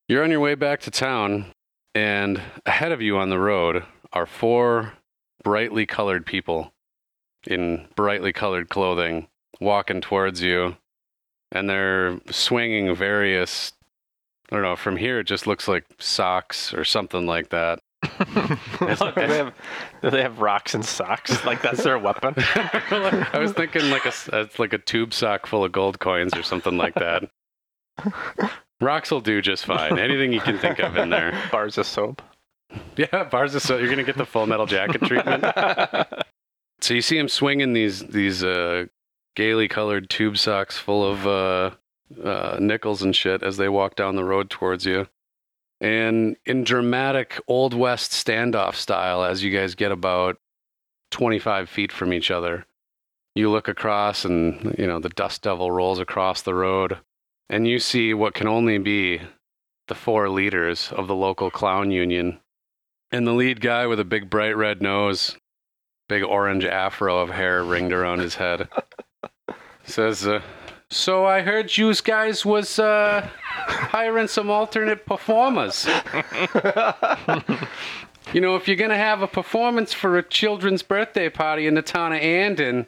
You're 0.07 0.23
on 0.23 0.29
your 0.29 0.39
way 0.39 0.53
back 0.53 0.81
to 0.81 0.91
town, 0.91 1.47
and 1.95 2.41
ahead 2.63 2.91
of 2.91 3.01
you 3.01 3.17
on 3.17 3.29
the 3.29 3.39
road 3.39 3.85
are 4.13 4.27
four 4.27 4.93
brightly 5.43 5.87
colored 5.87 6.25
people 6.27 6.73
in 7.47 7.87
brightly 7.95 8.31
colored 8.33 8.69
clothing 8.69 9.27
walking 9.59 10.01
towards 10.01 10.41
you 10.41 10.75
and 11.51 11.69
they're 11.69 12.19
swinging 12.29 12.93
various 12.95 13.73
i 14.51 14.55
don't 14.55 14.63
know 14.63 14.75
from 14.75 14.97
here 14.97 15.19
it 15.19 15.23
just 15.23 15.47
looks 15.47 15.67
like 15.67 15.85
socks 15.99 16.73
or 16.73 16.83
something 16.83 17.25
like 17.25 17.49
that. 17.49 17.79
Do, 18.19 19.11
they 19.15 19.37
have, 19.37 19.53
do 20.03 20.09
they 20.11 20.21
have 20.21 20.39
rocks 20.39 20.75
and 20.75 20.85
socks? 20.85 21.43
Like 21.45 21.63
that's 21.63 21.83
their 21.83 21.97
weapon? 21.97 22.35
i 22.37 23.37
was 23.39 23.53
thinking 23.53 23.89
like 23.89 24.05
a 24.05 24.09
s- 24.09 24.29
it's 24.31 24.59
like 24.59 24.71
a 24.73 24.77
tube 24.77 25.13
sock 25.13 25.47
full 25.47 25.63
of 25.65 25.71
gold 25.71 25.99
coins 25.99 26.35
or 26.35 26.43
something 26.43 26.77
like 26.77 26.93
that. 26.93 27.23
Rocks 28.79 29.09
will 29.09 29.19
do 29.21 29.41
just 29.41 29.65
fine. 29.65 29.97
Anything 29.97 30.31
you 30.31 30.39
can 30.39 30.59
think 30.59 30.77
of 30.79 30.95
in 30.95 31.09
there. 31.09 31.33
Bars 31.51 31.79
of 31.79 31.87
soap. 31.87 32.21
yeah 32.97 33.23
bars 33.23 33.55
of 33.55 33.63
soap. 33.63 33.79
You're 33.81 33.89
gonna 33.89 34.03
get 34.03 34.17
the 34.17 34.25
full 34.25 34.45
metal 34.45 34.67
jacket 34.67 35.01
treatment 35.01 35.43
So 36.81 36.93
you 36.93 37.01
see 37.01 37.17
him 37.17 37.27
swinging 37.27 37.73
these 37.73 38.05
these 38.07 38.43
uh, 38.43 38.85
gaily 39.35 39.67
colored 39.67 40.09
tube 40.09 40.37
socks 40.37 40.77
full 40.77 41.03
of 41.09 41.27
uh, 41.27 41.71
uh, 42.23 42.57
nickels 42.59 43.01
and 43.01 43.15
shit 43.15 43.43
as 43.43 43.57
they 43.57 43.69
walk 43.69 43.95
down 43.95 44.15
the 44.15 44.23
road 44.23 44.49
towards 44.49 44.85
you. 44.85 45.07
And 45.79 46.37
in 46.45 46.63
dramatic 46.63 47.39
old 47.47 47.73
west 47.73 48.11
standoff 48.11 48.75
style, 48.75 49.23
as 49.23 49.43
you 49.43 49.51
guys 49.51 49.75
get 49.75 49.91
about 49.91 50.37
25 51.11 51.69
feet 51.69 51.91
from 51.91 52.11
each 52.11 52.31
other, 52.31 52.65
you 53.35 53.51
look 53.51 53.67
across, 53.67 54.25
and 54.25 54.75
you 54.77 54.87
know 54.87 54.99
the 54.99 55.09
dust 55.09 55.43
devil 55.43 55.71
rolls 55.71 55.99
across 55.99 56.41
the 56.41 56.55
road, 56.55 56.97
and 57.49 57.67
you 57.67 57.79
see 57.79 58.13
what 58.13 58.33
can 58.33 58.47
only 58.47 58.79
be 58.79 59.21
the 59.87 59.95
four 59.95 60.29
leaders 60.29 60.91
of 60.91 61.07
the 61.07 61.15
local 61.15 61.51
clown 61.51 61.91
union. 61.91 62.39
And 63.11 63.25
the 63.25 63.33
lead 63.33 63.61
guy 63.61 63.87
with 63.87 63.99
a 63.99 64.05
big 64.05 64.29
bright 64.29 64.57
red 64.57 64.81
nose 64.81 65.37
big 66.07 66.23
orange 66.23 66.65
afro 66.65 67.19
of 67.19 67.29
hair 67.29 67.63
ringed 67.63 67.93
around 67.93 68.19
his 68.19 68.35
head. 68.35 68.67
Says, 69.85 70.27
uh, 70.27 70.41
"So 70.89 71.25
I 71.25 71.41
heard 71.41 71.77
you 71.77 71.93
guys 71.95 72.45
was 72.45 72.79
uh, 72.79 73.27
hiring 73.45 74.27
some 74.27 74.49
alternate 74.49 75.05
performers. 75.05 75.85
you 78.33 78.41
know, 78.41 78.55
if 78.55 78.67
you're 78.67 78.75
gonna 78.75 78.97
have 78.97 79.21
a 79.21 79.27
performance 79.27 79.93
for 79.93 80.17
a 80.17 80.23
children's 80.23 80.83
birthday 80.83 81.29
party 81.29 81.67
in 81.67 81.75
the 81.75 81.81
town 81.81 82.13
of 82.13 82.19
Andon." 82.19 82.85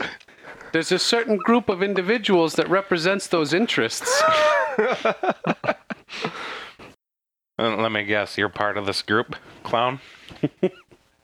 There's 0.71 0.91
a 0.91 0.99
certain 0.99 1.37
group 1.37 1.67
of 1.67 1.81
individuals 1.81 2.53
that 2.53 2.69
represents 2.69 3.25
those 3.25 3.53
interests. 3.53 4.21
Let 7.57 7.91
me 7.91 8.03
guess, 8.03 8.37
you're 8.37 8.49
part 8.49 8.77
of 8.77 8.85
this 8.85 9.01
group, 9.01 9.35
clown? 9.63 9.99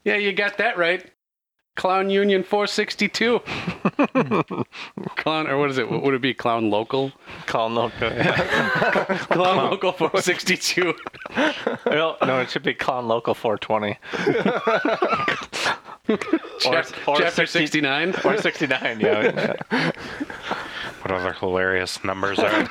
Yeah, 0.04 0.18
you 0.18 0.32
got 0.32 0.58
that 0.58 0.78
right. 0.78 1.10
Clown 1.76 2.10
Union 2.10 2.42
462. 2.42 3.38
Clown, 5.16 5.46
or 5.46 5.58
what 5.58 5.70
is 5.70 5.78
it? 5.78 5.90
What 5.90 6.02
would 6.02 6.14
it 6.14 6.22
be? 6.22 6.34
Clown 6.34 6.70
Local? 6.70 7.12
Call 7.46 7.68
no. 7.70 7.90
Clown 7.90 9.70
Local 9.70 9.92
462. 9.98 10.94
no, 11.86 12.16
no, 12.24 12.40
it 12.40 12.50
should 12.50 12.62
be 12.62 12.74
Clown 12.74 13.06
Local 13.06 13.34
420 13.34 13.98
Chap- 16.60 16.86
or 17.08 17.16
chapter 17.18 17.46
60 17.46 17.58
69. 17.58 18.14
or 18.24 18.38
69. 18.38 19.00
Yeah. 19.00 19.52
What 21.02 21.10
other 21.12 21.32
hilarious 21.34 22.02
numbers 22.04 22.38
are 22.38 22.50
We'll 22.52 22.68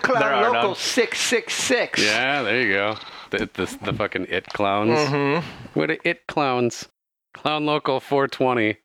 clown 0.00 0.20
There 0.20 0.32
are 0.34 0.42
local 0.52 0.68
none. 0.70 0.74
666. 0.74 2.02
Yeah, 2.02 2.42
there 2.42 2.60
you 2.62 2.72
go. 2.72 2.96
The, 3.30 3.48
the, 3.54 3.78
the 3.84 3.92
fucking 3.92 4.26
it 4.28 4.46
clowns. 4.46 4.98
Mm-hmm. 4.98 5.46
What 5.78 5.90
are 5.90 5.98
it 6.04 6.26
clowns? 6.26 6.88
Clown 7.34 7.66
Local 7.66 8.00
420. 8.00 8.76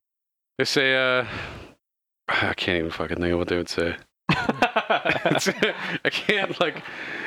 They 0.57 0.65
say, 0.65 0.95
uh, 0.95 1.25
I 2.27 2.53
can't 2.53 2.77
even 2.79 2.91
fucking 2.91 3.17
think 3.17 3.31
of 3.33 3.39
what 3.39 3.47
they 3.47 3.57
would 3.57 3.69
say. 3.69 3.95
It's- 4.29 5.49
I 6.05 6.09
can't 6.09 6.59
like. 6.59 6.81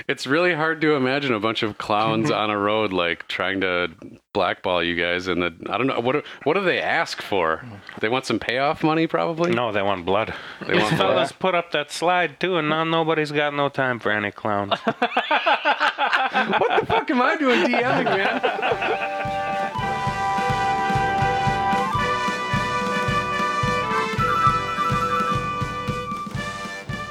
It's 0.09 0.27
really 0.27 0.55
hard 0.55 0.81
to 0.83 0.95
imagine 0.95 1.33
a 1.35 1.41
bunch 1.41 1.63
of 1.63 1.79
clowns 1.79 2.31
on 2.31 2.49
a 2.51 2.57
road 2.59 2.93
like 2.93 3.27
trying 3.29 3.61
to 3.63 3.89
blackball 4.33 4.83
you 4.83 4.95
guys. 4.95 5.27
And 5.27 5.43
the 5.43 5.53
I 5.69 5.77
don't 5.79 5.87
know 5.89 5.99
what 6.01 6.13
do- 6.13 6.23
what 6.45 6.55
do 6.55 6.63
they 6.63 6.81
ask 6.81 7.21
for? 7.23 7.65
They 8.01 8.09
want 8.09 8.25
some 8.25 8.39
payoff 8.39 8.83
money, 8.85 9.07
probably. 9.07 9.53
No, 9.53 9.73
they 9.73 9.83
want 9.83 10.05
blood. 10.07 10.33
They 10.67 10.75
want 10.75 10.91
blood. 10.97 10.99
Fellas, 10.99 11.33
put 11.33 11.55
up 11.55 11.73
that 11.73 11.91
slide 11.91 12.39
too, 12.41 12.57
and 12.57 12.69
now 12.69 12.85
nobody's 12.85 13.33
got 13.33 13.53
no 13.55 13.69
time 13.69 13.99
for 13.99 14.11
any 14.13 14.31
clowns. 14.31 14.75
What 16.45 16.81
the 16.81 16.87
fuck 16.87 17.11
am 17.11 17.23
I 17.23 17.37
doing 17.37 17.65
DMing, 17.65 18.05
man? 18.05 18.41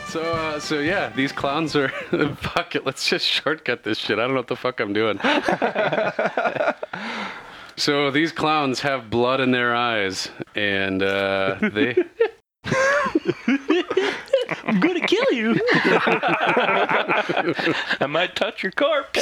So, 0.10 0.22
uh, 0.22 0.60
so 0.62 0.80
yeah, 0.80 1.10
these 1.10 1.32
clowns 1.32 1.76
are 1.76 1.90
fuck 2.38 2.76
it. 2.76 2.86
Let's 2.86 3.10
just 3.10 3.26
shortcut 3.26 3.84
this 3.84 3.98
shit. 3.98 4.18
I 4.18 4.22
don't 4.22 4.30
know 4.30 4.38
what 4.38 4.48
the 4.48 4.56
fuck 4.56 4.80
I'm 4.80 4.94
doing. 4.94 5.20
so 7.76 8.12
these 8.12 8.32
clowns 8.32 8.80
have 8.80 9.10
blood 9.10 9.42
in 9.42 9.52
their 9.52 9.76
eyes, 9.76 10.30
and 10.56 11.04
uh, 11.04 11.58
they 11.62 11.98
I'm 14.66 14.80
gonna 14.80 15.06
kill 15.06 15.32
you. 15.32 15.60
I 18.02 18.08
might 18.10 18.36
touch 18.36 18.64
your 18.64 18.72
corpse. 18.72 19.20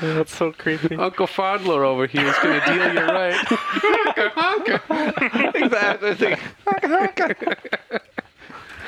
That's 0.00 0.34
so 0.36 0.52
creepy. 0.52 0.94
Uncle 0.96 1.26
Fodler 1.26 1.84
over 1.84 2.06
here 2.06 2.24
is 2.24 2.38
going 2.38 2.60
to 2.60 2.66
deal 2.66 2.94
you 2.94 3.00
right. 3.00 3.34
Honka, 4.38 4.80
honka. 4.80 5.54
exactly. 5.54 6.36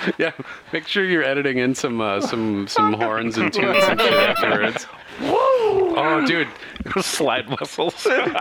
Yeah, 0.19 0.33
make 0.73 0.87
sure 0.87 1.05
you're 1.05 1.25
editing 1.25 1.59
in 1.59 1.75
some 1.75 2.01
uh, 2.01 2.21
some 2.21 2.69
some 2.69 2.93
horns 2.95 3.37
and 3.39 3.53
toots 3.61 3.85
and 3.89 4.01
shit 4.01 4.13
afterwards. 4.13 4.85
Whoa! 5.21 5.95
Oh, 5.97 6.25
dude, 6.27 6.49
Slide 7.01 7.49
whistles. 7.61 8.05
when 8.07 8.33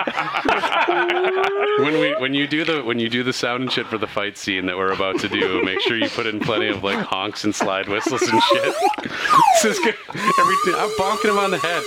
we 1.99 2.15
when 2.19 2.33
you 2.33 2.47
do 2.47 2.63
the 2.63 2.81
when 2.83 2.99
you 2.99 3.09
do 3.09 3.21
the 3.21 3.33
sound 3.33 3.63
and 3.63 3.69
shit 3.71 3.85
for 3.87 3.97
the 3.97 4.07
fight 4.07 4.37
scene 4.37 4.65
that 4.67 4.77
we're 4.77 4.93
about 4.93 5.19
to 5.19 5.27
do, 5.27 5.61
make 5.63 5.81
sure 5.81 5.97
you 5.97 6.07
put 6.09 6.25
in 6.25 6.39
plenty 6.39 6.69
of 6.69 6.81
like 6.83 6.99
honks 6.99 7.43
and 7.43 7.53
slide 7.53 7.89
whistles 7.89 8.21
and 8.21 8.41
shit. 8.43 8.73
this 9.03 9.65
is 9.65 9.77
good. 9.79 9.95
Every 10.09 10.55
I'm 10.73 10.89
bonking 10.97 11.31
him 11.31 11.37
on 11.37 11.51
the 11.51 11.57
head. 11.57 11.83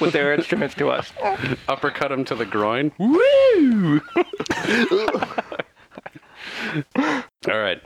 With 0.00 0.12
their 0.12 0.32
instruments 0.32 0.76
to 0.76 0.90
us. 0.90 1.12
Uppercut 1.68 2.12
him 2.12 2.24
to 2.26 2.36
the 2.36 2.46
groin. 2.46 2.92
Woo! 2.98 4.00
All 6.96 7.58
right. 7.58 7.80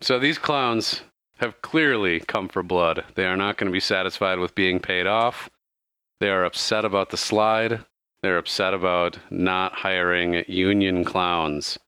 So 0.00 0.18
these 0.18 0.38
clowns 0.38 1.02
have 1.38 1.60
clearly 1.62 2.20
come 2.20 2.48
for 2.48 2.62
blood. 2.62 3.04
They 3.14 3.26
are 3.26 3.36
not 3.36 3.56
going 3.56 3.66
to 3.66 3.72
be 3.72 3.80
satisfied 3.80 4.38
with 4.38 4.54
being 4.54 4.80
paid 4.80 5.06
off. 5.06 5.50
They 6.20 6.30
are 6.30 6.44
upset 6.44 6.84
about 6.84 7.10
the 7.10 7.16
slide. 7.16 7.84
They're 8.22 8.38
upset 8.38 8.74
about 8.74 9.18
not 9.30 9.74
hiring 9.74 10.44
union 10.48 11.04
clowns. 11.04 11.78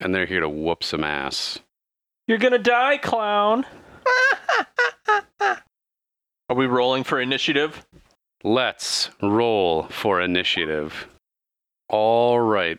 And 0.00 0.14
they're 0.14 0.26
here 0.26 0.40
to 0.40 0.48
whoop 0.48 0.82
some 0.82 1.04
ass. 1.04 1.60
You're 2.26 2.38
gonna 2.38 2.58
die, 2.58 2.98
clown. 2.98 3.64
Are 5.40 6.54
we 6.54 6.66
rolling 6.66 7.04
for 7.04 7.20
initiative? 7.20 7.86
Let's 8.44 9.10
roll 9.22 9.84
for 9.84 10.20
initiative. 10.20 11.08
All 11.88 12.38
right. 12.38 12.78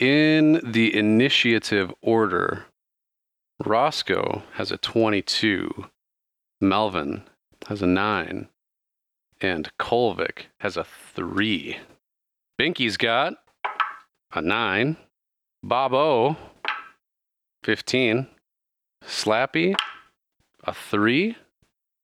In 0.00 0.62
the 0.64 0.96
initiative 0.96 1.92
order, 2.00 2.64
Roscoe 3.62 4.44
has 4.54 4.72
a 4.72 4.78
22, 4.78 5.90
Melvin 6.58 7.24
has 7.68 7.82
a 7.82 7.86
9, 7.86 8.48
and 9.42 9.70
Kolvik 9.78 10.44
has 10.60 10.78
a 10.78 10.84
3. 10.84 11.76
Binky's 12.58 12.96
got 12.96 13.34
a 14.32 14.40
9, 14.40 14.96
Bobo, 15.62 16.38
15, 17.64 18.26
Slappy, 19.04 19.74
a 20.64 20.72
3, 20.72 21.36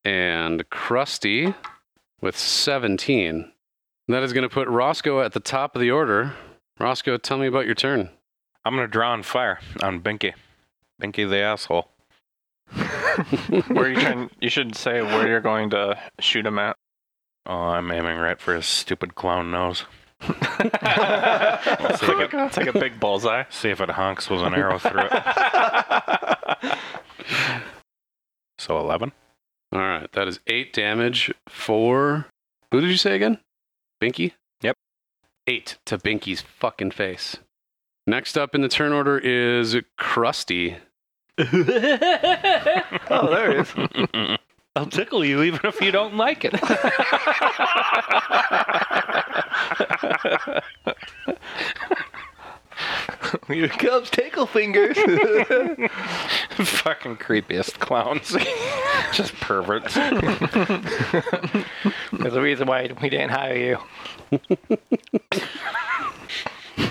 and 0.04 0.68
Krusty 0.68 1.54
with 2.20 2.36
17. 2.36 3.52
That 4.08 4.22
is 4.22 4.34
going 4.34 4.46
to 4.46 4.54
put 4.54 4.68
Roscoe 4.68 5.22
at 5.22 5.32
the 5.32 5.40
top 5.40 5.74
of 5.74 5.80
the 5.80 5.90
order. 5.90 6.34
Roscoe, 6.78 7.16
tell 7.16 7.38
me 7.38 7.46
about 7.46 7.66
your 7.66 7.74
turn. 7.74 8.10
I'm 8.64 8.74
gonna 8.74 8.88
draw 8.88 9.12
on 9.12 9.22
fire 9.22 9.60
on 9.82 10.00
Binky. 10.00 10.34
Binky 11.00 11.28
the 11.28 11.38
asshole. 11.38 11.88
Where 13.68 13.88
you 13.88 14.00
trying? 14.00 14.30
You 14.40 14.50
should 14.50 14.74
say 14.74 15.00
where 15.00 15.28
you're 15.28 15.40
going 15.40 15.70
to 15.70 15.98
shoot 16.18 16.44
him 16.44 16.58
at. 16.58 16.76
Oh, 17.46 17.54
I'm 17.54 17.90
aiming 17.92 18.18
right 18.18 18.40
for 18.40 18.54
his 18.54 18.66
stupid 18.66 19.14
clown 19.14 19.50
nose. 19.52 19.84
it's, 20.20 22.02
like 22.02 22.32
a, 22.32 22.46
it's 22.46 22.56
like 22.56 22.66
a 22.66 22.72
big 22.72 22.98
bullseye. 22.98 23.44
See 23.50 23.68
if 23.68 23.80
it 23.80 23.90
honks 23.90 24.28
with 24.28 24.40
an 24.40 24.54
arrow 24.54 24.78
through 24.78 25.08
it. 25.10 26.78
So 28.58 28.80
11. 28.80 29.12
All 29.72 29.78
right, 29.78 30.10
that 30.12 30.26
is 30.26 30.40
eight 30.48 30.72
damage 30.72 31.32
for. 31.48 32.26
Who 32.72 32.80
did 32.80 32.90
you 32.90 32.96
say 32.96 33.14
again? 33.14 33.38
Binky? 34.02 34.32
Yep. 35.46 35.54
Eight 35.54 35.76
to 35.86 35.98
Binky's 35.98 36.40
fucking 36.40 36.92
face. 36.92 37.36
Next 38.06 38.38
up 38.38 38.54
in 38.54 38.60
the 38.60 38.68
turn 38.68 38.92
order 38.92 39.18
is 39.18 39.76
Krusty. 39.98 40.76
Oh, 43.08 43.30
there 43.30 43.52
it 43.52 43.60
is. 43.60 44.38
I'll 44.76 44.86
tickle 44.86 45.24
you 45.24 45.42
even 45.42 45.60
if 45.64 45.80
you 45.80 45.90
don't 45.90 46.16
like 46.16 46.44
it. 46.44 46.54
Here 53.48 53.68
comes 53.68 54.10
Tickle 54.10 54.46
Fingers. 54.46 54.96
Fucking 54.98 55.16
creepiest 57.16 57.78
clowns. 57.78 58.36
Just 59.12 59.34
perverts. 59.36 59.94
There's 62.12 62.34
a 62.34 62.40
reason 62.40 62.66
why 62.66 62.90
we 63.00 63.08
didn't 63.08 63.30
hire 63.30 63.56
you. 63.56 63.78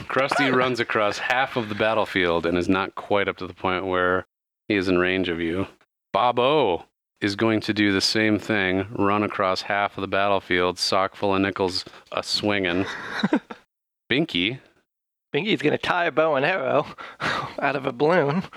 Krusty 0.08 0.54
runs 0.54 0.80
across 0.80 1.18
half 1.18 1.56
of 1.56 1.70
the 1.70 1.76
battlefield 1.76 2.46
and 2.46 2.58
is 2.58 2.70
not 2.70 2.96
quite 2.96 3.28
up 3.28 3.38
to 3.38 3.48
the 3.48 3.54
point 3.54 3.86
where 3.86 4.26
he 4.68 4.76
is 4.76 4.88
in 4.88 4.98
range 4.98 5.30
of 5.30 5.40
you. 5.40 5.68
Bobo 6.14 6.86
is 7.22 7.36
going 7.36 7.60
to 7.62 7.74
do 7.74 7.92
the 7.92 8.02
same 8.02 8.40
thing, 8.40 8.88
run 8.92 9.24
across 9.24 9.64
half 9.64 9.98
of 9.98 10.02
the 10.02 10.08
battlefield, 10.08 10.80
sock 10.80 11.16
full 11.16 11.36
of 11.36 11.42
nickels 11.42 11.86
a 12.12 12.24
swinging. 12.24 12.86
Binky 14.12 14.60
Binky's 15.36 15.62
gonna 15.62 15.78
tie 15.78 16.06
a 16.06 16.12
bow 16.12 16.36
and 16.36 16.46
arrow 16.46 16.86
out 17.60 17.76
of 17.76 17.86
a 17.86 17.92
balloon. 17.92 18.42
See, 18.42 18.48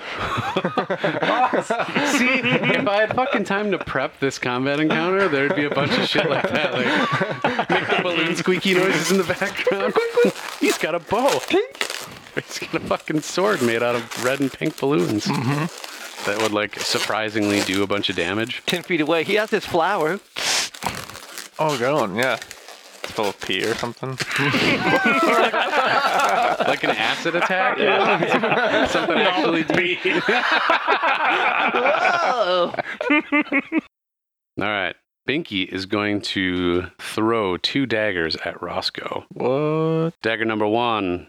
if 2.39 2.87
I 2.87 2.99
had 3.01 3.17
fucking 3.17 3.43
time 3.43 3.73
to 3.73 3.79
prep 3.79 4.21
this 4.21 4.39
combat 4.39 4.79
encounter, 4.79 5.27
there'd 5.27 5.57
be 5.57 5.65
a 5.65 5.71
bunch 5.71 5.99
of 5.99 6.07
shit 6.07 6.31
like 6.31 6.49
that. 6.49 6.73
Like, 6.75 7.69
make 7.69 7.89
the 7.89 8.01
balloon 8.01 8.37
squeaky 8.37 8.75
noises 8.75 9.11
in 9.11 9.19
the 9.19 9.25
background. 9.25 9.93
He's 10.61 10.79
got 10.79 10.95
a 10.95 11.01
bow. 11.01 11.41
He's 11.51 12.59
got 12.61 12.75
a 12.75 12.81
fucking 12.87 13.23
sword 13.23 13.61
made 13.61 13.83
out 13.83 13.97
of 13.97 14.25
red 14.25 14.39
and 14.39 14.53
pink 14.53 14.79
balloons. 14.79 15.25
Mm-hmm. 15.27 16.31
That 16.31 16.41
would, 16.41 16.53
like, 16.53 16.79
surprisingly 16.79 17.61
do 17.63 17.83
a 17.83 17.89
bunch 17.89 18.09
of 18.09 18.15
damage. 18.15 18.63
Ten 18.67 18.85
feet 18.85 19.01
away, 19.01 19.25
he 19.25 19.35
has 19.35 19.51
his 19.51 19.67
flower. 19.67 20.21
Oh, 21.59 21.77
going, 21.77 22.15
yeah. 22.15 22.39
It's 23.09 23.17
full 23.17 23.31
of 23.31 23.41
pee 23.41 23.65
or 23.65 23.75
something. 23.75 24.19
Like 26.69 26.85
an 26.85 26.91
acid 26.91 27.35
attack. 27.37 27.79
Something 28.91 29.17
actually 29.17 29.65
deep. 29.65 30.01
Whoa! 31.73 32.75
All 34.61 34.69
right. 34.69 34.95
Binky 35.27 35.67
is 35.67 35.87
going 35.87 36.21
to 36.23 36.89
throw 37.01 37.57
two 37.57 37.87
daggers 37.87 38.37
at 38.45 38.61
Roscoe. 38.61 39.25
What? 39.33 40.13
Dagger 40.21 40.45
number 40.45 40.67
one, 40.67 41.29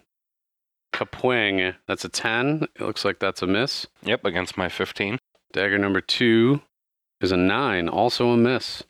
kapwing. 0.94 1.76
That's 1.88 2.04
a 2.04 2.10
10. 2.10 2.68
It 2.76 2.82
looks 2.82 3.06
like 3.06 3.20
that's 3.20 3.42
a 3.42 3.48
miss. 3.48 3.88
Yep, 4.04 4.26
against 4.26 4.58
my 4.58 4.68
15. 4.68 5.20
Dagger 5.54 5.78
number 5.78 6.02
two 6.02 6.62
is 7.22 7.32
a 7.32 7.38
9, 7.38 7.88
also 7.88 8.30
a 8.32 8.38
miss. 8.38 8.84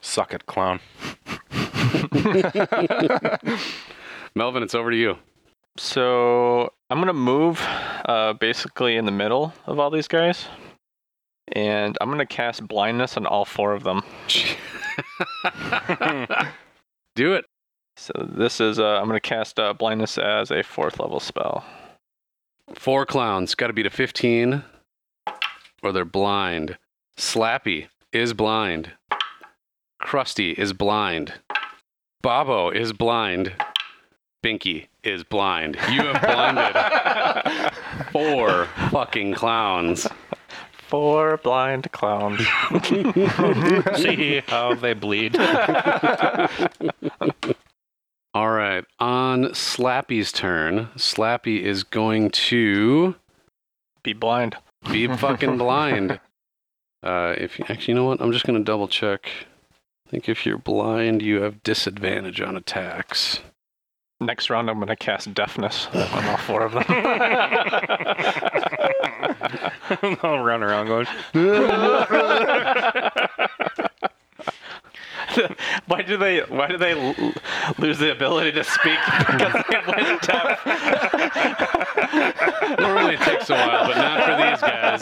Suck 0.00 0.32
it, 0.32 0.46
clown. 0.46 0.80
Melvin, 4.34 4.62
it's 4.62 4.74
over 4.74 4.90
to 4.90 4.96
you. 4.96 5.16
So 5.76 6.72
I'm 6.90 6.98
gonna 6.98 7.12
move 7.12 7.60
uh, 8.04 8.34
basically 8.34 8.96
in 8.96 9.04
the 9.04 9.12
middle 9.12 9.52
of 9.66 9.78
all 9.78 9.90
these 9.90 10.08
guys, 10.08 10.46
and 11.52 11.96
I'm 12.00 12.10
gonna 12.10 12.26
cast 12.26 12.66
blindness 12.66 13.16
on 13.16 13.26
all 13.26 13.44
four 13.44 13.72
of 13.72 13.82
them. 13.82 14.02
Do 17.16 17.34
it. 17.34 17.44
So 17.96 18.12
this 18.36 18.60
is 18.60 18.78
uh, 18.78 18.98
I'm 19.00 19.06
gonna 19.06 19.20
cast 19.20 19.58
uh, 19.58 19.72
blindness 19.72 20.18
as 20.18 20.50
a 20.50 20.62
fourth 20.62 21.00
level 21.00 21.20
spell. 21.20 21.64
Four 22.74 23.06
clowns. 23.06 23.54
Got 23.54 23.68
to 23.68 23.72
beat 23.72 23.86
a 23.86 23.90
15, 23.90 24.64
or 25.82 25.92
they're 25.92 26.04
blind. 26.04 26.78
Slappy 27.18 27.88
is 28.12 28.32
blind. 28.32 28.92
Krusty 30.02 30.54
is 30.54 30.72
blind. 30.72 31.34
Bobo 32.24 32.70
is 32.70 32.94
blind. 32.94 33.52
Binky 34.42 34.86
is 35.02 35.22
blind. 35.24 35.76
You 35.92 36.00
have 36.04 36.22
blinded 36.22 36.74
four 38.12 38.64
fucking 38.90 39.34
clowns. 39.34 40.08
Four 40.72 41.36
blind 41.36 41.92
clowns. 41.92 42.40
See 43.98 44.40
how 44.46 44.72
they 44.74 44.94
bleed. 44.94 45.36
All 48.32 48.50
right. 48.50 48.86
On 48.98 49.44
Slappy's 49.52 50.32
turn, 50.32 50.88
Slappy 50.96 51.60
is 51.60 51.84
going 51.84 52.30
to 52.30 53.16
Be 54.02 54.14
blind. 54.14 54.56
be 54.90 55.08
fucking 55.08 55.58
blind. 55.58 56.20
Uh, 57.02 57.34
if 57.36 57.58
you, 57.58 57.66
actually, 57.68 57.92
you 57.92 57.96
know 57.96 58.06
what? 58.06 58.22
I'm 58.22 58.32
just 58.32 58.46
gonna 58.46 58.60
double 58.60 58.88
check. 58.88 59.30
I 60.14 60.16
think 60.16 60.28
if 60.28 60.46
you're 60.46 60.58
blind, 60.58 61.22
you 61.22 61.40
have 61.42 61.64
disadvantage 61.64 62.40
on 62.40 62.56
attacks. 62.56 63.40
Next 64.20 64.48
round, 64.48 64.70
I'm 64.70 64.78
gonna 64.78 64.94
cast 64.94 65.34
deafness 65.34 65.88
on 65.92 66.24
all 66.28 66.36
four 66.36 66.62
of 66.62 66.70
them. 66.70 66.84
I'll 70.22 70.38
run 70.38 70.62
around 70.62 70.86
going, 70.86 71.06
why 75.86 76.02
do 76.02 76.16
they? 76.16 76.42
Why 76.42 76.68
do 76.68 76.76
they 76.78 76.92
l- 76.92 77.32
lose 77.78 77.98
the 77.98 78.12
ability 78.12 78.52
to 78.52 78.62
speak? 78.62 79.00
Because 79.26 79.64
they 79.68 79.78
went 79.84 80.22
deaf. 80.22 80.64
Normally 82.78 83.14
it 83.14 83.20
takes 83.22 83.50
a 83.50 83.54
while, 83.54 83.86
but 83.88 83.96
not 83.96 84.22
for 84.22 84.36
these 84.36 84.60
guys. 84.60 85.00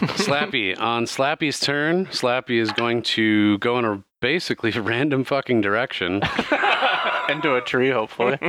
Slappy. 0.00 0.78
On 0.78 1.04
Slappy's 1.04 1.60
turn, 1.60 2.06
Slappy 2.06 2.60
is 2.60 2.72
going 2.72 3.02
to 3.02 3.58
go 3.58 3.78
in 3.78 3.84
a 3.84 4.02
basically 4.20 4.70
random 4.80 5.24
fucking 5.24 5.60
direction. 5.60 6.22
Into 7.28 7.54
a 7.54 7.60
tree, 7.64 7.90
hopefully. 7.90 8.38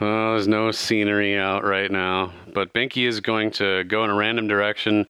Oh, 0.00 0.32
there's 0.32 0.48
no 0.48 0.72
scenery 0.72 1.38
out 1.38 1.62
right 1.62 1.88
now. 1.88 2.32
But 2.52 2.72
Binky 2.74 3.06
is 3.06 3.20
going 3.20 3.52
to 3.52 3.84
go 3.84 4.02
in 4.02 4.10
a 4.10 4.14
random 4.14 4.48
direction, 4.48 5.06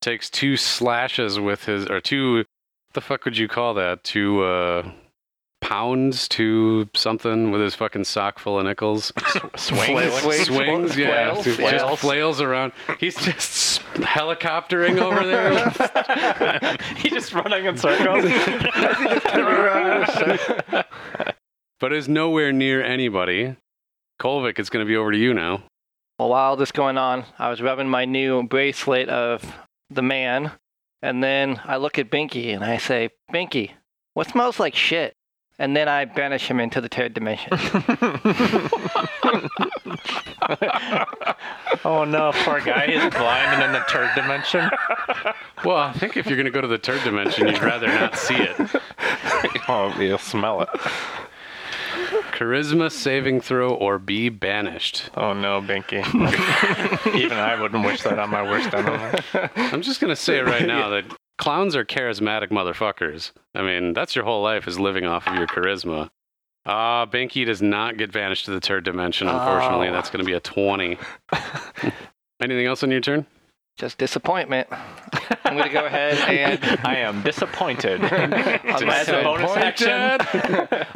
takes 0.00 0.30
two 0.30 0.56
slashes 0.56 1.38
with 1.38 1.66
his, 1.66 1.84
or 1.90 2.00
two, 2.00 2.36
what 2.36 2.46
the 2.94 3.00
fuck 3.02 3.26
would 3.26 3.36
you 3.36 3.48
call 3.48 3.74
that? 3.74 4.02
Two, 4.02 4.42
uh, 4.42 4.90
pounds 5.60 6.28
to 6.28 6.88
something 6.94 7.50
with 7.50 7.60
his 7.60 7.74
fucking 7.74 8.04
sock 8.04 8.38
full 8.38 8.58
of 8.58 8.64
nickels. 8.64 9.12
Swings. 9.56 10.46
Swings, 10.46 10.96
yeah. 10.96 11.32
Flails, 11.32 11.44
just 11.44 11.60
flails. 11.60 12.00
flails 12.00 12.40
around. 12.40 12.72
He's 12.98 13.16
just 13.16 13.82
helicoptering 13.94 14.98
over 15.00 15.24
there. 15.24 16.76
He's 16.96 17.12
just 17.12 17.32
running 17.32 17.64
in 17.64 17.76
circles. 17.76 18.24
but 21.78 21.92
is 21.92 22.08
nowhere 22.08 22.52
near 22.52 22.82
anybody. 22.82 23.56
Kolvik, 24.20 24.58
it's 24.58 24.70
going 24.70 24.84
to 24.84 24.88
be 24.88 24.96
over 24.96 25.12
to 25.12 25.18
you 25.18 25.32
now. 25.32 25.62
Well, 26.18 26.28
while 26.28 26.56
this 26.56 26.72
going 26.72 26.98
on, 26.98 27.24
I 27.38 27.48
was 27.48 27.62
rubbing 27.62 27.88
my 27.88 28.04
new 28.04 28.42
bracelet 28.42 29.08
of 29.08 29.42
the 29.88 30.02
man, 30.02 30.52
and 31.00 31.24
then 31.24 31.60
I 31.64 31.78
look 31.78 31.98
at 31.98 32.10
Binky 32.10 32.54
and 32.54 32.62
I 32.62 32.76
say, 32.76 33.08
Binky, 33.32 33.70
what 34.12 34.28
smells 34.28 34.60
like 34.60 34.74
shit? 34.74 35.14
And 35.60 35.76
then 35.76 35.88
I 35.90 36.06
banish 36.06 36.48
him 36.48 36.58
into 36.58 36.80
the 36.80 36.88
third 36.88 37.12
dimension. 37.12 37.48
oh 41.84 42.04
no, 42.04 42.32
poor 42.32 42.62
guy. 42.62 42.86
He's 42.86 43.12
blind 43.12 43.52
and 43.52 43.64
in 43.64 43.72
the 43.72 43.84
third 43.86 44.10
dimension. 44.14 44.70
Well, 45.62 45.76
I 45.76 45.92
think 45.92 46.16
if 46.16 46.26
you're 46.26 46.38
going 46.38 46.46
to 46.46 46.50
go 46.50 46.62
to 46.62 46.66
the 46.66 46.78
third 46.78 47.04
dimension, 47.04 47.46
you'd 47.46 47.60
rather 47.62 47.88
not 47.88 48.16
see 48.16 48.36
it. 48.36 48.56
Oh, 49.68 49.94
you'll 50.00 50.18
smell 50.18 50.62
it. 50.62 50.68
Charisma 52.32 52.90
saving 52.90 53.40
throw 53.40 53.72
or 53.72 53.98
be 53.98 54.28
banished. 54.28 55.10
Oh 55.16 55.32
no, 55.32 55.60
Binky. 55.62 56.04
Even 57.14 57.38
I 57.38 57.60
wouldn't 57.60 57.84
wish 57.84 58.02
that 58.02 58.18
on 58.18 58.30
my 58.30 58.42
worst 58.42 58.74
enemy. 58.74 59.20
I'm 59.56 59.82
just 59.82 60.00
going 60.00 60.10
to 60.10 60.16
say 60.16 60.40
right 60.40 60.66
now 60.66 60.88
that 60.90 61.04
clowns 61.40 61.74
are 61.74 61.84
charismatic 61.86 62.50
motherfuckers. 62.50 63.32
I 63.54 63.62
mean, 63.62 63.94
that's 63.94 64.14
your 64.14 64.26
whole 64.26 64.42
life 64.42 64.68
is 64.68 64.78
living 64.78 65.06
off 65.06 65.26
of 65.26 65.36
your 65.36 65.46
charisma. 65.46 66.10
Ah, 66.66 67.06
Binky 67.06 67.46
does 67.46 67.62
not 67.62 67.96
get 67.96 68.12
banished 68.12 68.44
to 68.44 68.50
the 68.50 68.60
third 68.60 68.84
dimension, 68.84 69.26
unfortunately. 69.26 69.88
Oh. 69.88 69.92
That's 69.92 70.10
going 70.10 70.22
to 70.22 70.26
be 70.26 70.34
a 70.34 70.40
20. 70.40 70.98
Anything 72.42 72.66
else 72.66 72.82
on 72.82 72.90
your 72.90 73.00
turn? 73.00 73.26
Just 73.78 73.96
disappointment. 73.96 74.68
I'm 75.44 75.56
going 75.56 75.66
to 75.66 75.72
go 75.72 75.86
ahead 75.86 76.18
and 76.28 76.86
I 76.86 76.96
am 76.96 77.22
disappointed. 77.22 78.04
I'm 78.04 78.32
As 78.90 79.08
a 79.08 79.22
bonus 79.22 79.56
action. 79.56 80.18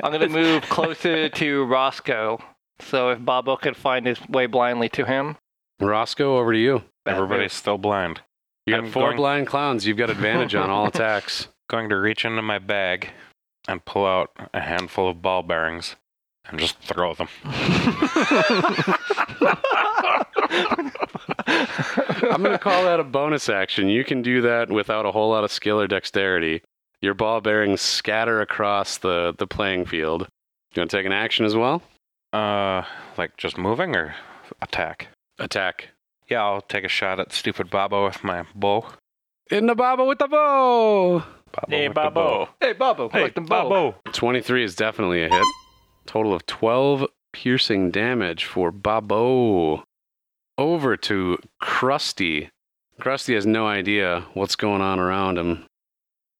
I'm 0.02 0.12
going 0.12 0.20
to 0.20 0.28
move 0.28 0.62
closer 0.64 1.30
to 1.30 1.64
Roscoe. 1.64 2.38
So 2.80 3.08
if 3.10 3.18
Bobo 3.18 3.56
could 3.56 3.78
find 3.78 4.06
his 4.06 4.18
way 4.28 4.44
blindly 4.44 4.90
to 4.90 5.06
him. 5.06 5.38
Roscoe, 5.80 6.36
over 6.36 6.52
to 6.52 6.58
you. 6.58 6.82
Everybody's 7.06 7.54
still 7.54 7.78
blind. 7.78 8.20
You 8.66 8.74
got 8.74 8.84
I'm 8.84 8.90
four 8.90 9.08
going- 9.08 9.16
blind 9.16 9.46
clowns. 9.46 9.86
You've 9.86 9.96
got 9.98 10.10
advantage 10.10 10.54
on 10.54 10.70
all 10.70 10.86
attacks. 10.88 11.48
Going 11.68 11.88
to 11.90 11.96
reach 11.96 12.24
into 12.24 12.42
my 12.42 12.58
bag 12.58 13.10
and 13.68 13.84
pull 13.84 14.06
out 14.06 14.30
a 14.52 14.60
handful 14.60 15.08
of 15.08 15.22
ball 15.22 15.42
bearings 15.42 15.96
and 16.46 16.58
just 16.58 16.78
throw 16.80 17.14
them. 17.14 17.28
I'm 21.46 22.42
going 22.42 22.52
to 22.52 22.58
call 22.58 22.84
that 22.84 23.00
a 23.00 23.04
bonus 23.04 23.48
action. 23.48 23.88
You 23.88 24.04
can 24.04 24.22
do 24.22 24.40
that 24.42 24.70
without 24.70 25.06
a 25.06 25.12
whole 25.12 25.30
lot 25.30 25.44
of 25.44 25.52
skill 25.52 25.80
or 25.80 25.86
dexterity. 25.86 26.62
Your 27.00 27.14
ball 27.14 27.40
bearings 27.40 27.80
scatter 27.80 28.40
across 28.40 28.98
the, 28.98 29.34
the 29.38 29.46
playing 29.46 29.86
field. 29.86 30.28
You 30.74 30.80
want 30.80 30.90
to 30.90 30.96
take 30.96 31.06
an 31.06 31.12
action 31.12 31.44
as 31.44 31.54
well? 31.54 31.82
Uh, 32.32 32.82
like 33.16 33.36
just 33.36 33.56
moving 33.58 33.94
or 33.94 34.14
attack? 34.62 35.08
Attack. 35.38 35.90
Yeah, 36.28 36.42
I'll 36.42 36.62
take 36.62 36.84
a 36.84 36.88
shot 36.88 37.20
at 37.20 37.32
stupid 37.32 37.70
Babo 37.70 38.04
with 38.06 38.24
my 38.24 38.44
bow. 38.54 38.86
In 39.50 39.66
the 39.66 39.74
baba 39.74 40.04
with 40.04 40.18
the 40.18 40.28
bow. 40.28 41.22
Babo 41.52 41.66
Hey, 41.68 41.88
with 41.88 41.94
the 41.94 42.00
bow. 42.00 42.10
Babo. 42.10 42.48
Hey, 42.60 42.72
Bobo, 42.72 43.08
Hey, 43.08 43.18
collect 43.18 43.34
them 43.34 43.44
both. 43.44 43.68
Babo. 43.70 43.94
23 44.12 44.64
is 44.64 44.74
definitely 44.74 45.22
a 45.22 45.28
hit. 45.28 45.44
Total 46.06 46.32
of 46.34 46.46
12 46.46 47.06
piercing 47.32 47.90
damage 47.90 48.44
for 48.44 48.70
Babo. 48.70 49.84
Over 50.56 50.96
to 50.96 51.38
Krusty. 51.62 52.48
Krusty 53.00 53.34
has 53.34 53.44
no 53.44 53.66
idea 53.66 54.24
what's 54.34 54.56
going 54.56 54.80
on 54.80 54.98
around 55.00 55.36
him. 55.36 55.66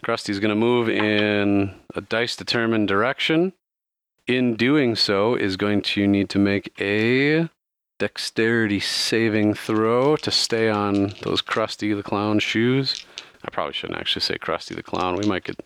Krusty's 0.04 0.38
going 0.40 0.50
to 0.50 0.54
move 0.54 0.88
in 0.88 1.74
a 1.94 2.00
dice 2.00 2.36
determined 2.36 2.88
direction. 2.88 3.52
In 4.26 4.54
doing 4.56 4.96
so, 4.96 5.34
is 5.34 5.56
going 5.56 5.82
to 5.82 6.06
need 6.06 6.30
to 6.30 6.38
make 6.38 6.72
a 6.80 7.48
dexterity 8.04 8.80
saving 8.80 9.54
throw 9.54 10.14
to 10.14 10.30
stay 10.30 10.68
on 10.68 11.14
those 11.22 11.40
Krusty 11.40 11.96
the 11.96 12.02
Clown 12.02 12.38
shoes. 12.38 13.06
I 13.42 13.48
probably 13.50 13.72
shouldn't 13.72 13.98
actually 13.98 14.20
say 14.20 14.36
Krusty 14.36 14.76
the 14.76 14.82
Clown. 14.82 15.16
We 15.16 15.24
might 15.24 15.44
get 15.44 15.58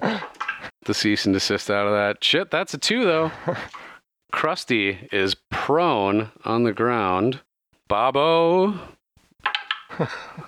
the 0.00 0.92
cease 0.92 1.24
and 1.24 1.32
desist 1.32 1.70
out 1.70 1.86
of 1.86 1.92
that. 1.92 2.24
Shit, 2.24 2.50
that's 2.50 2.74
a 2.74 2.78
two 2.78 3.04
though. 3.04 3.30
Krusty 4.32 5.08
is 5.12 5.36
prone 5.52 6.32
on 6.44 6.64
the 6.64 6.72
ground. 6.72 7.42
Bobo. 7.86 8.74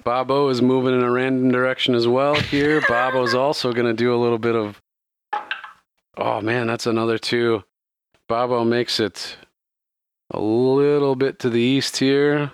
Bobo 0.03 0.49
is 0.49 0.61
moving 0.61 0.95
in 0.95 1.05
a 1.05 1.13
random 1.13 1.53
direction 1.53 1.95
as 1.95 2.09
well 2.09 2.35
here. 2.35 2.81
Bobo's 2.89 3.35
also 3.35 3.73
going 3.73 3.87
to 3.87 3.95
do 3.95 4.13
a 4.13 4.19
little 4.19 4.39
bit 4.39 4.57
of. 4.57 4.83
Oh 6.17 6.41
man, 6.41 6.67
that's 6.67 6.87
another 6.87 7.19
two. 7.19 7.63
Bobo 8.27 8.65
makes 8.65 8.99
it 8.99 9.37
a 10.31 10.41
little 10.41 11.17
bit 11.17 11.39
to 11.41 11.51
the 11.51 11.61
east 11.61 11.99
here 11.99 12.51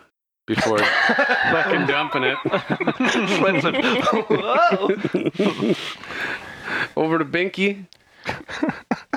before 0.46 0.78
fucking 1.48 1.86
dumping 1.86 2.24
it. 2.24 2.38
Over 6.96 7.18
to 7.18 7.24
Binky. 7.24 7.86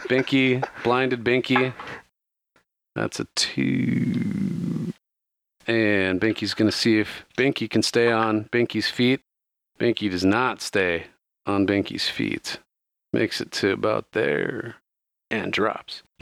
Binky, 0.07 0.67
blinded 0.83 1.23
Binky. 1.23 1.73
That's 2.95 3.19
a 3.19 3.25
two. 3.35 4.93
And 5.67 6.21
Binky's 6.21 6.53
going 6.53 6.69
to 6.69 6.77
see 6.77 6.99
if 6.99 7.25
Binky 7.37 7.69
can 7.69 7.81
stay 7.81 8.11
on 8.11 8.45
Binky's 8.45 8.89
feet. 8.89 9.21
Binky 9.79 10.09
does 10.09 10.23
not 10.23 10.61
stay 10.61 11.07
on 11.45 11.67
Binky's 11.67 12.07
feet. 12.07 12.59
Makes 13.11 13.41
it 13.41 13.51
to 13.53 13.71
about 13.71 14.11
there 14.11 14.75
and 15.31 15.51
drops. 15.51 16.03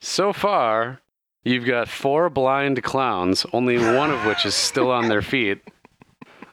So 0.00 0.32
far, 0.34 1.00
you've 1.44 1.64
got 1.64 1.88
four 1.88 2.28
blind 2.28 2.82
clowns, 2.82 3.46
only 3.52 3.78
one 3.78 4.10
of 4.10 4.26
which 4.26 4.44
is 4.44 4.54
still 4.54 4.90
on 4.90 5.08
their 5.08 5.22
feet. 5.22 5.62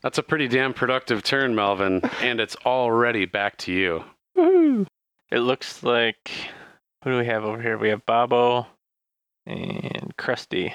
That's 0.01 0.18
a 0.18 0.24
pretty 0.24 0.47
damn 0.47 0.74
productive 0.74 1.22
turn, 1.22 1.53
Melvin, 1.53 2.01
and 2.22 2.39
it's 2.39 2.55
already 2.66 3.26
back 3.26 3.57
to 3.57 3.74
you. 3.74 4.03
It 5.32 5.39
looks 5.39 5.84
like. 5.84 6.32
Who 7.03 7.12
do 7.12 7.18
we 7.18 7.26
have 7.26 7.43
over 7.43 7.62
here? 7.62 7.78
We 7.78 7.89
have 7.89 8.05
Babo 8.05 8.68
and 9.45 10.14
Krusty. 10.18 10.74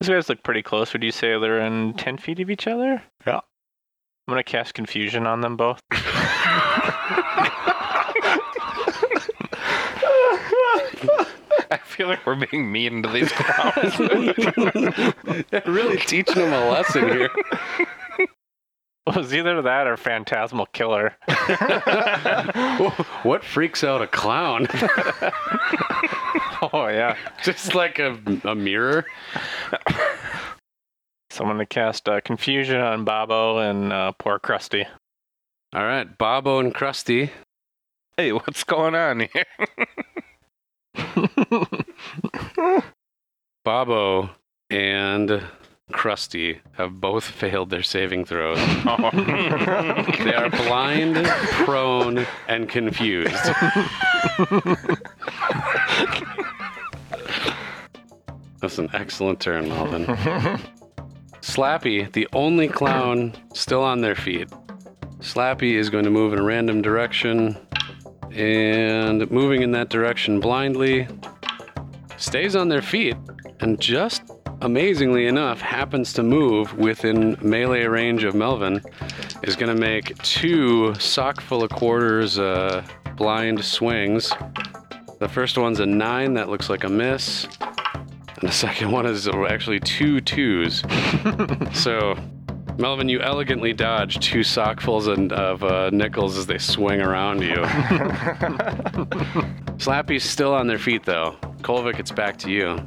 These 0.00 0.08
guys 0.08 0.28
look 0.28 0.42
pretty 0.42 0.62
close. 0.62 0.92
Would 0.92 1.02
you 1.02 1.12
say 1.12 1.38
they're 1.38 1.60
in 1.60 1.94
10 1.94 2.18
feet 2.18 2.40
of 2.40 2.50
each 2.50 2.66
other? 2.66 3.02
Yeah. 3.26 3.40
I'm 4.26 4.32
going 4.34 4.38
to 4.38 4.44
cast 4.44 4.74
confusion 4.74 5.26
on 5.26 5.40
them 5.40 5.56
both. 5.56 5.80
feel 11.92 12.08
like 12.08 12.24
we're 12.26 12.46
being 12.46 12.72
mean 12.72 13.02
to 13.02 13.08
these 13.08 13.30
clowns. 13.32 13.98
really 15.66 15.98
teaching 15.98 16.34
them 16.34 16.52
a 16.52 16.70
lesson 16.70 17.08
here. 17.08 17.30
It 18.18 18.28
was 19.16 19.34
either 19.34 19.60
that 19.62 19.86
or 19.86 19.96
Phantasmal 19.96 20.66
Killer. 20.66 21.14
what 23.22 23.44
freaks 23.44 23.84
out 23.84 24.00
a 24.00 24.06
clown? 24.06 24.66
Oh, 26.72 26.86
yeah. 26.88 27.16
Just 27.42 27.74
like 27.74 27.98
a, 27.98 28.18
a 28.44 28.54
mirror? 28.54 29.04
So 31.30 31.44
I'm 31.44 31.48
going 31.48 31.58
to 31.58 31.66
cast 31.66 32.08
uh, 32.08 32.20
confusion 32.20 32.80
on 32.80 33.04
Bobo 33.04 33.58
and 33.58 33.92
uh, 33.92 34.12
poor 34.12 34.38
Krusty. 34.38 34.86
All 35.74 35.84
right, 35.84 36.18
Bobo 36.18 36.58
and 36.58 36.74
Krusty. 36.74 37.30
hey, 38.16 38.32
what's 38.32 38.64
going 38.64 38.94
on 38.94 39.20
here? 39.20 39.46
Bobo 43.64 44.30
and 44.70 45.42
Krusty 45.92 46.58
have 46.72 47.00
both 47.00 47.24
failed 47.24 47.70
their 47.70 47.82
saving 47.82 48.24
throws. 48.24 48.58
they 48.84 50.34
are 50.34 50.50
blind, 50.50 51.24
prone, 51.64 52.26
and 52.48 52.68
confused. 52.68 53.32
That's 58.60 58.78
an 58.78 58.90
excellent 58.92 59.40
turn, 59.40 59.68
Melvin. 59.68 60.06
Slappy, 61.42 62.10
the 62.12 62.28
only 62.32 62.68
clown 62.68 63.34
still 63.52 63.82
on 63.82 64.00
their 64.00 64.14
feet. 64.14 64.48
Slappy 65.18 65.74
is 65.74 65.90
going 65.90 66.04
to 66.04 66.10
move 66.10 66.32
in 66.32 66.38
a 66.38 66.42
random 66.42 66.82
direction 66.82 67.56
and 68.34 69.30
moving 69.30 69.62
in 69.62 69.70
that 69.72 69.88
direction 69.88 70.40
blindly 70.40 71.06
stays 72.16 72.56
on 72.56 72.68
their 72.68 72.82
feet 72.82 73.16
and 73.60 73.80
just 73.80 74.22
amazingly 74.62 75.26
enough 75.26 75.60
happens 75.60 76.12
to 76.12 76.22
move 76.22 76.72
within 76.78 77.36
melee 77.42 77.84
range 77.84 78.24
of 78.24 78.34
Melvin 78.34 78.80
is 79.42 79.56
going 79.56 79.74
to 79.74 79.80
make 79.80 80.16
two 80.18 80.94
sock 80.94 81.40
full 81.40 81.64
of 81.64 81.70
quarters 81.70 82.38
uh, 82.38 82.84
blind 83.16 83.64
swings. 83.64 84.32
The 85.18 85.28
first 85.28 85.58
one's 85.58 85.80
a 85.80 85.86
nine 85.86 86.34
that 86.34 86.48
looks 86.48 86.70
like 86.70 86.84
a 86.84 86.88
miss. 86.88 87.44
And 87.60 88.48
the 88.48 88.52
second 88.52 88.90
one 88.92 89.06
is 89.06 89.28
actually 89.28 89.80
two 89.80 90.20
twos. 90.20 90.82
so, 91.72 92.16
Melvin, 92.78 93.08
you 93.08 93.20
elegantly 93.20 93.72
dodge 93.72 94.18
two 94.20 94.40
sockfuls 94.40 95.12
and- 95.12 95.32
of 95.32 95.62
uh, 95.62 95.90
nickels 95.90 96.36
as 96.36 96.46
they 96.46 96.58
swing 96.58 97.00
around 97.00 97.42
you. 97.42 97.56
Slappy's 99.78 100.24
still 100.24 100.54
on 100.54 100.66
their 100.66 100.78
feet, 100.78 101.04
though. 101.04 101.36
Kolvik, 101.62 101.98
it's 101.98 102.12
back 102.12 102.36
to 102.38 102.50
you. 102.50 102.78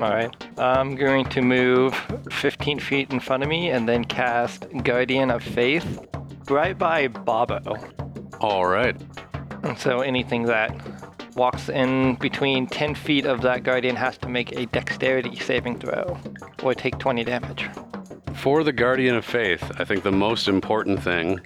All 0.00 0.10
right. 0.10 0.34
I'm 0.58 0.94
going 0.96 1.24
to 1.26 1.40
move 1.40 1.94
15 2.30 2.80
feet 2.80 3.12
in 3.12 3.20
front 3.20 3.42
of 3.42 3.48
me 3.48 3.70
and 3.70 3.88
then 3.88 4.04
cast 4.04 4.66
Guardian 4.82 5.30
of 5.30 5.42
Faith 5.42 6.06
right 6.48 6.76
by 6.76 7.08
Bobo. 7.08 7.76
All 8.40 8.66
right. 8.66 8.96
And 9.62 9.78
so 9.78 10.00
anything 10.00 10.44
that 10.44 10.74
walks 11.36 11.68
in 11.68 12.16
between 12.16 12.66
10 12.66 12.94
feet 12.94 13.24
of 13.26 13.40
that 13.42 13.62
Guardian 13.62 13.96
has 13.96 14.16
to 14.18 14.28
make 14.28 14.52
a 14.52 14.66
dexterity 14.66 15.36
saving 15.36 15.78
throw 15.80 16.18
or 16.62 16.74
take 16.74 16.98
20 16.98 17.24
damage. 17.24 17.68
For 18.44 18.62
the 18.62 18.74
Guardian 18.74 19.16
of 19.16 19.24
Faith, 19.24 19.72
I 19.78 19.86
think 19.86 20.02
the 20.02 20.12
most 20.12 20.48
important 20.48 21.02
thing 21.02 21.40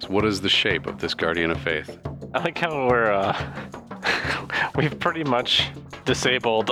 is 0.00 0.08
what 0.08 0.24
is 0.24 0.40
the 0.40 0.48
shape 0.48 0.86
of 0.86 0.98
this 0.98 1.12
Guardian 1.12 1.50
of 1.50 1.60
Faith? 1.60 1.98
I 2.32 2.38
like 2.38 2.56
how 2.56 2.88
we're 2.88 3.12
uh, 3.12 3.36
we've 4.74 4.98
pretty 4.98 5.24
much 5.24 5.68
disabled 6.06 6.70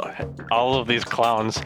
all 0.51 0.81
of 0.81 0.89
these 0.89 1.05
clowns, 1.05 1.61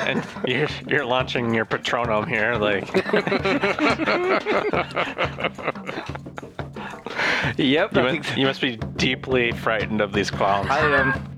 and 0.00 0.26
you're 0.48 0.66
you're 0.88 1.04
launching 1.04 1.54
your 1.54 1.64
Patronum 1.64 2.26
here, 2.26 2.56
like 2.56 2.92
Yep. 7.56 7.94
you 7.94 8.02
must, 8.02 8.36
you 8.36 8.46
must 8.46 8.60
be 8.60 8.78
deeply 8.96 9.52
frightened 9.52 10.00
of 10.00 10.12
these 10.12 10.32
clowns. 10.32 10.70
I 10.70 10.80
am. 10.80 11.37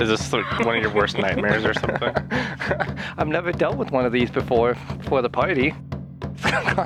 Is 0.00 0.08
this 0.08 0.32
like 0.32 0.64
one 0.64 0.76
of 0.76 0.82
your 0.82 0.92
worst 0.92 1.18
nightmares 1.18 1.64
or 1.64 1.74
something? 1.74 2.14
I've 3.18 3.28
never 3.28 3.52
dealt 3.52 3.76
with 3.76 3.90
one 3.90 4.06
of 4.06 4.12
these 4.12 4.30
before 4.30 4.74
for 5.04 5.20
the 5.22 5.30
party. 5.30 5.74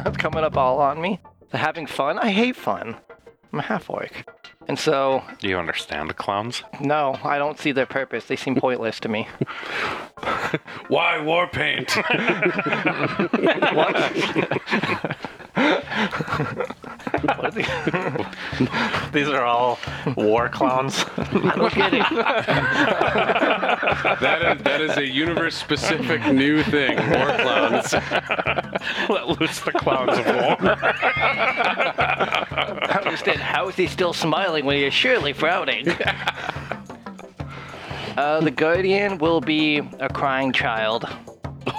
It's 0.06 0.16
coming 0.16 0.42
up 0.44 0.56
all 0.56 0.80
on 0.80 1.00
me. 1.00 1.20
So 1.52 1.58
having 1.58 1.86
fun? 1.86 2.18
I 2.18 2.30
hate 2.30 2.56
fun. 2.56 2.96
I'm 3.52 3.58
a 3.60 3.62
half 3.62 3.88
orc. 3.88 4.28
And 4.66 4.76
so, 4.78 5.22
Do 5.38 5.48
you 5.48 5.58
understand 5.58 6.10
the 6.10 6.14
clowns? 6.14 6.62
no, 6.80 7.16
I 7.22 7.38
don't 7.38 7.56
see 7.58 7.70
their 7.70 7.86
purpose. 7.86 8.24
They 8.24 8.34
seem 8.36 8.56
pointless 8.56 8.98
to 9.00 9.08
me. 9.08 9.28
Why 10.88 11.20
war 11.22 11.46
paint? 11.46 11.92
What 11.96 12.10
are 13.96 14.10
they- 14.12 14.58
These 19.12 19.28
are 19.28 19.44
all 19.44 19.78
war 20.16 20.48
clowns. 20.48 21.04
I 21.16 21.54
don't 21.56 21.74
get 21.74 21.94
it. 21.94 22.02
that, 24.20 24.56
is, 24.56 24.62
that 24.62 24.80
is 24.80 24.96
a 24.98 25.06
universe 25.06 25.54
specific 25.54 26.26
new 26.26 26.62
thing. 26.62 26.96
War 26.96 27.36
clowns. 27.38 27.92
Let 29.08 29.40
loose 29.40 29.60
the 29.60 29.72
clowns 29.72 30.18
of 30.18 30.26
war. 30.26 30.56
I 32.50 32.86
don't 32.88 33.06
understand. 33.06 33.38
How 33.38 33.68
is 33.68 33.76
he 33.76 33.86
still 33.86 34.12
smiling 34.12 34.66
when 34.66 34.76
he 34.76 34.84
is 34.84 34.94
surely 34.94 35.32
frowning? 35.32 35.86
Uh, 38.16 38.40
the 38.40 38.50
guardian 38.52 39.18
will 39.18 39.40
be 39.40 39.78
a 39.98 40.08
crying 40.08 40.52
child. 40.52 41.04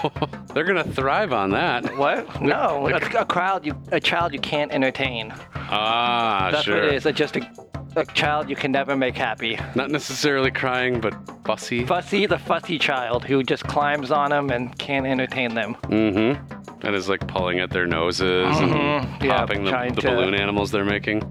They're 0.53 0.63
going 0.63 0.83
to 0.83 0.91
thrive 0.91 1.33
on 1.33 1.51
that. 1.51 1.95
What? 1.97 2.41
No, 2.41 2.87
a, 2.87 2.95
a 3.21 3.25
crowd 3.25 3.65
you, 3.65 3.75
a 3.91 3.99
child 3.99 4.33
you 4.33 4.39
can't 4.39 4.71
entertain. 4.71 5.33
Ah, 5.55 6.49
That's 6.51 6.63
sure. 6.65 6.75
what 6.75 6.85
it 6.85 6.93
is. 6.93 7.05
It's 7.05 7.17
just 7.17 7.35
a, 7.37 7.49
a 7.95 8.05
child 8.05 8.49
you 8.49 8.55
can 8.55 8.71
never 8.71 8.95
make 8.95 9.15
happy. 9.15 9.59
Not 9.75 9.89
necessarily 9.89 10.51
crying, 10.51 10.99
but 11.01 11.13
fussy. 11.45 11.85
Fussy, 11.85 12.25
the 12.25 12.37
fussy 12.39 12.77
child 12.77 13.23
who 13.25 13.43
just 13.43 13.63
climbs 13.65 14.11
on 14.11 14.29
them 14.31 14.49
and 14.49 14.77
can't 14.77 15.05
entertain 15.05 15.53
them. 15.55 15.75
Mm-hmm. 15.83 16.79
That 16.81 16.93
is 16.93 17.09
like 17.09 17.27
pulling 17.27 17.59
at 17.59 17.71
their 17.71 17.87
noses 17.87 18.57
and 18.59 18.71
Mhm. 18.71 19.23
Yeah, 19.23 19.37
popping 19.37 19.63
the, 19.63 19.71
trying 19.71 19.93
the 19.93 20.01
to- 20.01 20.09
balloon 20.11 20.35
animals 20.35 20.71
they're 20.71 20.85
making. 20.85 21.21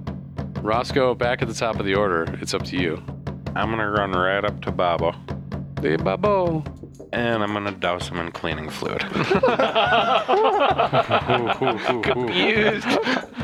Roscoe, 0.63 1.15
back 1.15 1.43
at 1.43 1.49
the 1.49 1.55
top 1.55 1.79
of 1.79 1.85
the 1.87 1.95
order. 1.95 2.25
It's 2.41 2.55
up 2.55 2.63
to 2.65 2.77
you. 2.77 3.03
I'm 3.55 3.71
gonna 3.71 3.89
run 3.91 4.13
right 4.13 4.45
up 4.45 4.61
to 4.63 4.73
Babo, 4.73 5.13
Hey, 5.81 5.97
Babo. 5.97 6.65
And 7.13 7.43
I'm 7.43 7.53
gonna 7.53 7.73
douse 7.73 8.09
him 8.09 8.19
in 8.19 8.31
cleaning 8.33 8.71
fluid. 8.71 9.01
Confused, 12.03 12.87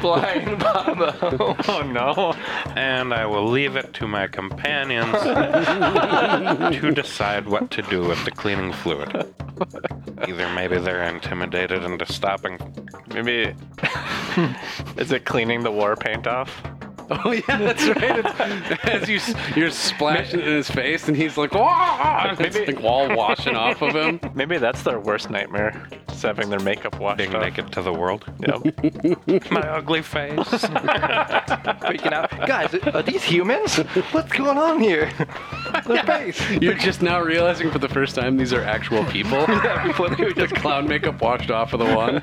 blind 0.00 0.58
Babo. 0.58 1.56
Oh 1.68 1.82
no. 1.82 2.34
and 2.76 3.12
I 3.14 3.26
will 3.26 3.46
leave 3.46 3.76
it 3.76 3.92
to 3.94 4.06
my 4.06 4.26
companions 4.26 5.12
to 6.80 6.90
decide 6.92 7.48
what 7.48 7.70
to 7.72 7.82
do 7.82 8.02
with 8.02 8.24
the 8.24 8.30
cleaning 8.30 8.72
fluid. 8.72 9.32
Either 10.26 10.48
maybe 10.54 10.78
they're 10.78 11.04
intimidated 11.04 11.84
into 11.84 12.10
stopping. 12.12 12.58
Maybe. 13.08 13.54
Is 14.96 15.12
it 15.12 15.24
cleaning 15.24 15.62
the 15.62 15.70
war 15.70 15.96
paint 15.96 16.26
off? 16.26 16.62
Oh 17.24 17.32
yeah, 17.32 17.42
that's 17.58 17.88
right. 17.88 18.24
It's, 18.24 18.84
as 18.84 19.08
you 19.08 19.18
you're 19.56 19.70
splashing 19.72 20.38
in 20.40 20.46
his 20.46 20.70
face, 20.70 21.08
and 21.08 21.16
he's 21.16 21.36
like, 21.36 21.52
"Wah!" 21.52 22.36
It's 22.38 22.56
like 22.56 22.84
all 22.84 23.12
washing 23.16 23.56
off 23.56 23.82
of 23.82 23.96
him. 23.96 24.20
Maybe 24.34 24.58
that's 24.58 24.84
their 24.84 25.00
worst 25.00 25.28
nightmare. 25.28 25.88
Just 26.08 26.22
having 26.22 26.50
their 26.50 26.60
makeup 26.60 27.00
washed 27.00 27.18
Being 27.18 27.34
off. 27.34 27.42
naked 27.42 27.72
to 27.72 27.82
the 27.82 27.92
world. 27.92 28.24
Yep. 28.46 29.50
My 29.50 29.60
ugly 29.70 30.02
face. 30.02 30.36
Freaking 30.38 32.12
out. 32.12 32.30
Guys, 32.46 32.74
are 32.74 33.02
these 33.02 33.24
humans? 33.24 33.76
What's 34.12 34.30
going 34.30 34.56
on 34.58 34.78
here? 34.80 35.10
Their 35.86 36.04
face. 36.04 36.40
You're 36.50 36.74
just 36.74 37.02
now 37.02 37.20
realizing 37.20 37.72
for 37.72 37.80
the 37.80 37.88
first 37.88 38.14
time 38.14 38.36
these 38.36 38.52
are 38.52 38.62
actual 38.62 39.04
people. 39.06 39.40
Yeah, 39.48 39.84
before 39.88 40.10
they 40.10 40.22
were 40.24 40.32
the 40.32 40.46
just 40.46 40.54
clown 40.54 40.86
makeup 40.86 41.20
washed 41.20 41.50
off 41.50 41.72
of 41.72 41.80
the 41.80 41.92
one. 41.92 42.20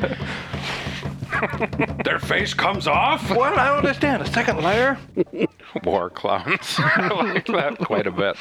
Their 2.04 2.20
face 2.20 2.54
comes 2.54 2.88
off. 2.88 3.30
What? 3.30 3.58
I 3.58 3.68
don't 3.68 3.78
understand. 3.80 4.22
A 4.22 4.32
second 4.32 4.62
layer? 4.62 4.98
War 5.84 6.10
clowns. 6.10 6.76
I 6.80 7.08
like 7.08 7.46
that 7.48 7.78
quite 7.80 8.08
a 8.08 8.12
bit. 8.12 8.38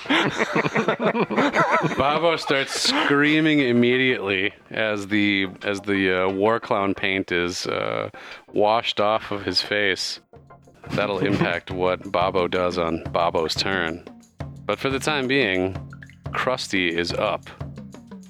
Babo 1.96 2.36
starts 2.36 2.80
screaming 2.80 3.60
immediately 3.60 4.52
as 4.70 5.08
the 5.08 5.48
as 5.62 5.80
the 5.82 6.24
uh, 6.24 6.28
war 6.30 6.60
clown 6.60 6.94
paint 6.94 7.32
is 7.32 7.66
uh, 7.66 8.10
washed 8.52 9.00
off 9.00 9.30
of 9.30 9.44
his 9.44 9.60
face. 9.60 10.20
That'll 10.90 11.18
impact 11.18 11.70
what 11.70 12.10
Babo 12.12 12.46
does 12.48 12.78
on 12.78 13.02
Babo's 13.12 13.54
turn. 13.54 14.04
But 14.64 14.78
for 14.78 14.88
the 14.88 15.00
time 15.00 15.26
being, 15.26 15.76
Krusty 16.28 16.90
is 16.90 17.12
up. 17.12 17.48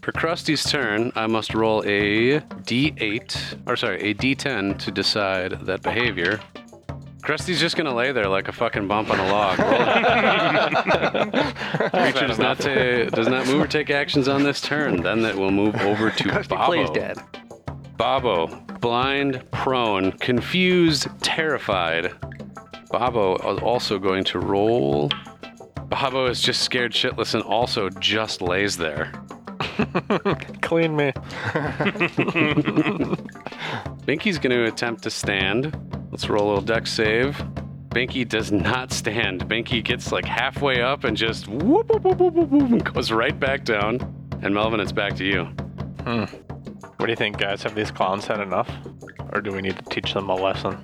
For 0.07 0.13
Krusty's 0.13 0.63
turn, 0.63 1.11
I 1.17 1.27
must 1.27 1.53
roll 1.53 1.83
a 1.85 2.39
d8, 2.39 3.63
or 3.67 3.75
sorry, 3.75 4.01
a 4.03 4.15
d10 4.15 4.79
to 4.79 4.93
decide 4.93 5.67
that 5.67 5.83
behavior. 5.83 6.39
Krusty's 7.23 7.59
just 7.59 7.77
gonna 7.77 7.93
lay 7.93 8.13
there 8.13 8.29
like 8.29 8.47
a 8.47 8.53
fucking 8.53 8.87
bump 8.87 9.11
on 9.11 9.19
a 9.19 9.33
log. 9.33 9.57
Creature 11.91 12.29
does 12.29 12.39
not, 12.39 12.61
ta- 12.61 13.07
does 13.07 13.27
not 13.27 13.49
move 13.49 13.63
or 13.63 13.67
take 13.67 13.91
actions 13.91 14.29
on 14.29 14.45
this 14.45 14.61
turn. 14.61 15.03
Then 15.03 15.23
that 15.23 15.35
will 15.35 15.51
move 15.51 15.75
over 15.81 16.13
to 16.13 16.23
Krusty 16.23 16.51
Babo. 16.51 16.67
plays 16.67 16.91
dead. 16.91 17.19
Babo, 17.97 18.47
blind, 18.81 19.43
prone, 19.51 20.13
confused, 20.13 21.09
terrified. 21.21 22.13
Babo 22.93 23.35
is 23.39 23.61
also 23.61 23.99
going 23.99 24.23
to 24.23 24.39
roll. 24.39 25.11
Babo 25.89 26.27
is 26.27 26.41
just 26.41 26.63
scared 26.63 26.93
shitless 26.93 27.35
and 27.35 27.43
also 27.43 27.91
just 27.91 28.41
lays 28.41 28.77
there. 28.77 29.13
Clean 30.63 30.95
me. 30.95 31.13
Binky's 34.07 34.39
going 34.39 34.57
to 34.57 34.65
attempt 34.65 35.03
to 35.05 35.11
stand. 35.11 35.77
Let's 36.11 36.29
roll 36.29 36.47
a 36.47 36.49
little 36.49 36.63
dex 36.65 36.93
save. 36.93 37.37
Binky 37.91 38.29
does 38.29 38.53
not 38.53 38.93
stand. 38.93 39.49
Binky 39.49 39.83
gets 39.83 40.13
like 40.13 40.25
halfway 40.25 40.81
up 40.83 41.05
and 41.05 41.17
just 41.17 41.49
whoop, 41.49 41.89
whoop, 41.89 42.03
whoop, 42.05 42.19
whoop, 42.19 42.35
whoop, 42.35 42.49
whoop, 42.51 42.71
and 42.71 42.85
goes 42.95 43.11
right 43.11 43.39
back 43.39 43.65
down. 43.65 44.01
And 44.43 44.55
Melvin, 44.55 44.81
it's 44.81 44.93
back 44.93 45.15
to 45.17 45.25
you. 45.25 45.45
Hmm. 46.05 46.25
What 46.99 47.07
do 47.07 47.11
you 47.13 47.17
think, 47.17 47.39
guys? 47.39 47.63
Have 47.63 47.75
these 47.75 47.91
clowns 47.91 48.27
had 48.27 48.41
enough? 48.41 48.71
Or 49.33 49.41
do 49.41 49.53
we 49.53 49.61
need 49.63 49.77
to 49.77 49.85
teach 49.85 50.15
them 50.15 50.29
a 50.31 50.35
lesson? 50.35 50.79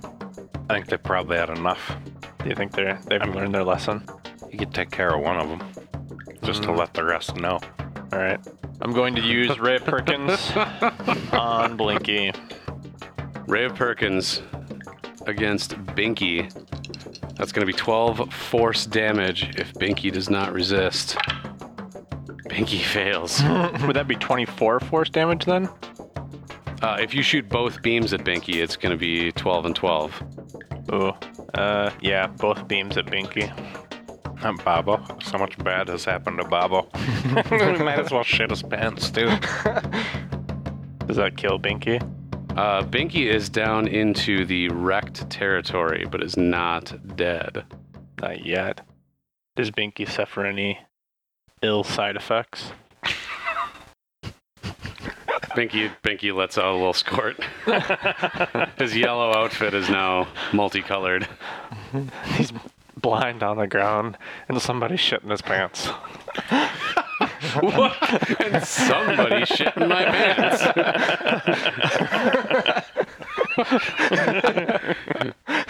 I 0.69 0.75
think 0.75 0.89
they 0.89 0.97
probably 0.97 1.37
had 1.39 1.51
enough. 1.51 1.97
Do 2.43 2.49
you 2.49 2.55
think 2.55 2.73
they're, 2.73 2.99
they've 3.07 3.23
learned 3.35 3.55
their 3.55 3.65
lesson? 3.65 4.05
You 4.51 4.59
could 4.59 4.75
take 4.75 4.91
care 4.91 5.15
of 5.15 5.21
one 5.23 5.37
of 5.39 5.49
them, 5.49 5.63
just 6.43 6.63
to 6.65 6.69
Mm. 6.71 6.79
let 6.79 6.95
the 6.95 7.05
rest 7.05 7.37
know. 7.37 7.59
All 8.13 8.19
right. 8.19 8.41
I'm 8.83 8.93
going 8.93 9.15
to 9.15 9.23
use 9.23 9.61
Ray 9.61 9.79
Perkins 9.79 10.51
on 11.33 11.77
Blinky. 11.77 12.33
Ray 13.47 13.65
of 13.65 13.77
Perkins 13.77 14.43
against 15.27 15.77
Binky. 15.95 16.53
That's 17.37 17.53
going 17.53 17.65
to 17.65 17.73
be 17.73 17.79
12 17.79 18.35
force 18.35 18.87
damage 18.87 19.55
if 19.57 19.73
Binky 19.75 20.11
does 20.11 20.29
not 20.29 20.53
resist. 20.53 21.15
Binky 22.49 22.81
fails. 22.83 23.41
Would 23.87 23.95
that 23.95 24.09
be 24.09 24.17
24 24.17 24.81
force 24.81 25.11
damage 25.11 25.45
then? 25.45 25.69
Uh, 26.83 26.97
if 26.99 27.15
you 27.15 27.23
shoot 27.23 27.49
both 27.49 27.83
beams 27.83 28.13
at 28.13 28.25
Binky, 28.25 28.57
it's 28.57 28.75
going 28.75 28.91
to 28.91 28.99
be 28.99 29.31
12 29.31 29.67
and 29.67 29.77
12. 29.77 30.23
Ooh. 30.93 31.13
Uh, 31.55 31.93
yeah, 32.01 32.27
both 32.27 32.67
beams 32.67 32.97
at 32.97 33.07
Binky. 33.07 33.53
Not 34.43 34.65
Babo. 34.65 35.01
So 35.23 35.39
much 35.39 35.57
bad 35.59 35.89
has 35.89 36.05
happened 36.05 36.39
to 36.39 36.45
Babo. 36.45 36.89
we 37.51 37.79
might 37.79 38.01
as 38.01 38.11
well 38.11 38.25
shit 38.25 38.51
his 38.51 38.63
pants, 38.63 39.09
too. 39.11 39.27
Does 41.07 41.17
that 41.17 41.37
kill 41.37 41.61
Binky? 41.61 42.03
Uh, 42.57 42.83
Binky 42.83 43.33
is 43.33 43.49
down 43.49 43.87
into 43.87 44.45
the 44.45 44.69
wrecked 44.69 45.31
territory, 45.31 46.07
but 46.11 46.23
is 46.23 46.37
not 46.37 47.17
dead. 47.17 47.65
Not 48.21 48.45
yet. 48.45 48.81
Does 49.55 49.71
Binky 49.71 50.09
suffer 50.11 50.45
any 50.45 50.81
ill 51.63 51.85
side 51.85 52.17
effects? 52.17 52.73
Binky, 55.55 55.91
Binky 56.03 56.35
lets 56.35 56.59
out 56.59 56.73
a 56.73 56.75
little 56.75 56.93
squirt. 56.95 57.39
His 58.77 58.97
yellow 58.97 59.37
outfit 59.37 59.73
is 59.73 59.89
now 59.89 60.27
multicolored. 60.53 61.29
He's 62.35 62.53
blind 63.03 63.43
on 63.43 63.59
the 63.59 63.67
ground 63.67 64.17
and 64.49 64.63
somebody's 64.63 65.01
shitting 65.01 65.31
his 65.31 65.43
pants. 65.43 65.87
what? 67.61 68.41
And 68.41 68.65
somebody 68.65 69.45
shit 69.45 69.77
in 69.77 69.89
my 69.89 70.05
pants. 70.05 70.63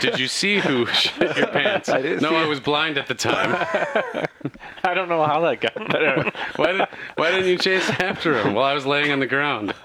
Did 0.00 0.18
you 0.18 0.28
see 0.28 0.58
who 0.58 0.86
shit 0.86 1.36
your 1.36 1.48
pants? 1.48 1.88
I 1.88 2.02
didn't 2.02 2.22
no, 2.22 2.30
see 2.30 2.36
I 2.36 2.46
was 2.46 2.60
blind 2.60 2.98
at 2.98 3.06
the 3.06 3.14
time. 3.14 3.54
I 4.84 4.94
don't 4.94 5.08
know 5.08 5.24
how 5.24 5.40
that 5.40 5.60
got 5.60 5.74
there. 5.90 6.32
Why, 6.56 6.72
did, 6.72 6.88
why 7.16 7.30
didn't 7.30 7.48
you 7.48 7.58
chase 7.58 7.88
after 8.00 8.40
him 8.40 8.54
while 8.54 8.64
I 8.64 8.74
was 8.74 8.84
laying 8.86 9.12
on 9.12 9.20
the 9.20 9.26
ground? 9.26 9.74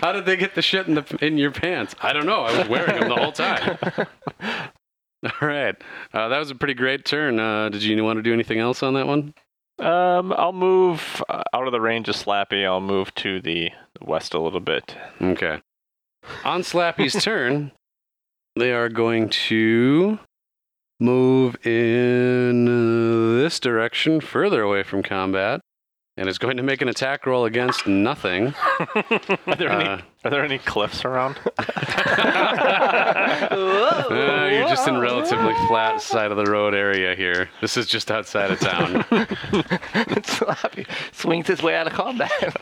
How 0.00 0.12
did 0.12 0.26
they 0.26 0.36
get 0.36 0.54
the 0.54 0.62
shit 0.62 0.86
in 0.86 0.94
the 0.94 1.18
in 1.20 1.38
your 1.38 1.50
pants? 1.50 1.94
I 2.00 2.12
don't 2.12 2.26
know. 2.26 2.42
I 2.42 2.58
was 2.58 2.68
wearing 2.68 3.00
them 3.00 3.08
the 3.08 3.16
whole 3.16 3.32
time. 3.32 3.78
All 5.42 5.48
right, 5.48 5.74
uh, 6.12 6.28
that 6.28 6.38
was 6.38 6.50
a 6.50 6.54
pretty 6.54 6.74
great 6.74 7.04
turn. 7.04 7.38
Uh, 7.40 7.68
did 7.68 7.82
you 7.82 8.02
want 8.04 8.18
to 8.18 8.22
do 8.22 8.32
anything 8.32 8.60
else 8.60 8.82
on 8.82 8.94
that 8.94 9.06
one? 9.06 9.34
Um, 9.78 10.32
I'll 10.32 10.52
move 10.52 11.22
uh, 11.28 11.42
out 11.52 11.66
of 11.66 11.72
the 11.72 11.80
range 11.80 12.08
of 12.08 12.16
Slappy. 12.16 12.64
I'll 12.64 12.80
move 12.80 13.14
to 13.16 13.40
the 13.40 13.70
west 14.00 14.34
a 14.34 14.40
little 14.40 14.60
bit. 14.60 14.96
Okay. 15.20 15.60
On 16.44 16.62
Slappy's 16.62 17.22
turn, 17.22 17.72
they 18.56 18.72
are 18.72 18.88
going 18.88 19.28
to 19.28 20.18
move 21.00 21.64
in 21.64 22.68
uh, 22.68 23.42
this 23.42 23.60
direction, 23.60 24.20
further 24.20 24.62
away 24.62 24.82
from 24.82 25.02
combat, 25.02 25.60
and 26.18 26.28
is 26.28 26.36
going 26.36 26.56
to 26.56 26.62
make 26.62 26.82
an 26.82 26.88
attack 26.88 27.24
roll 27.26 27.44
against 27.44 27.86
nothing. 27.86 28.52
Are 29.46 29.54
there 29.56 29.70
any 29.70 29.84
Uh, 29.88 30.00
Are 30.24 30.30
there 30.30 30.44
any 30.44 30.58
cliffs 30.58 31.04
around? 31.04 31.38
Uh, 34.08 34.48
you're 34.52 34.68
just 34.68 34.88
in 34.88 34.98
relatively 34.98 35.52
flat 35.66 36.00
side 36.00 36.30
of 36.30 36.36
the 36.36 36.44
road 36.44 36.74
area 36.74 37.14
here. 37.14 37.48
This 37.60 37.76
is 37.76 37.86
just 37.86 38.10
outside 38.10 38.50
of 38.50 38.58
town. 38.60 39.02
Slappy 40.24 40.86
swings 41.12 41.46
his 41.46 41.62
way 41.62 41.74
out 41.76 41.86
of 41.86 41.92
combat. 41.92 42.56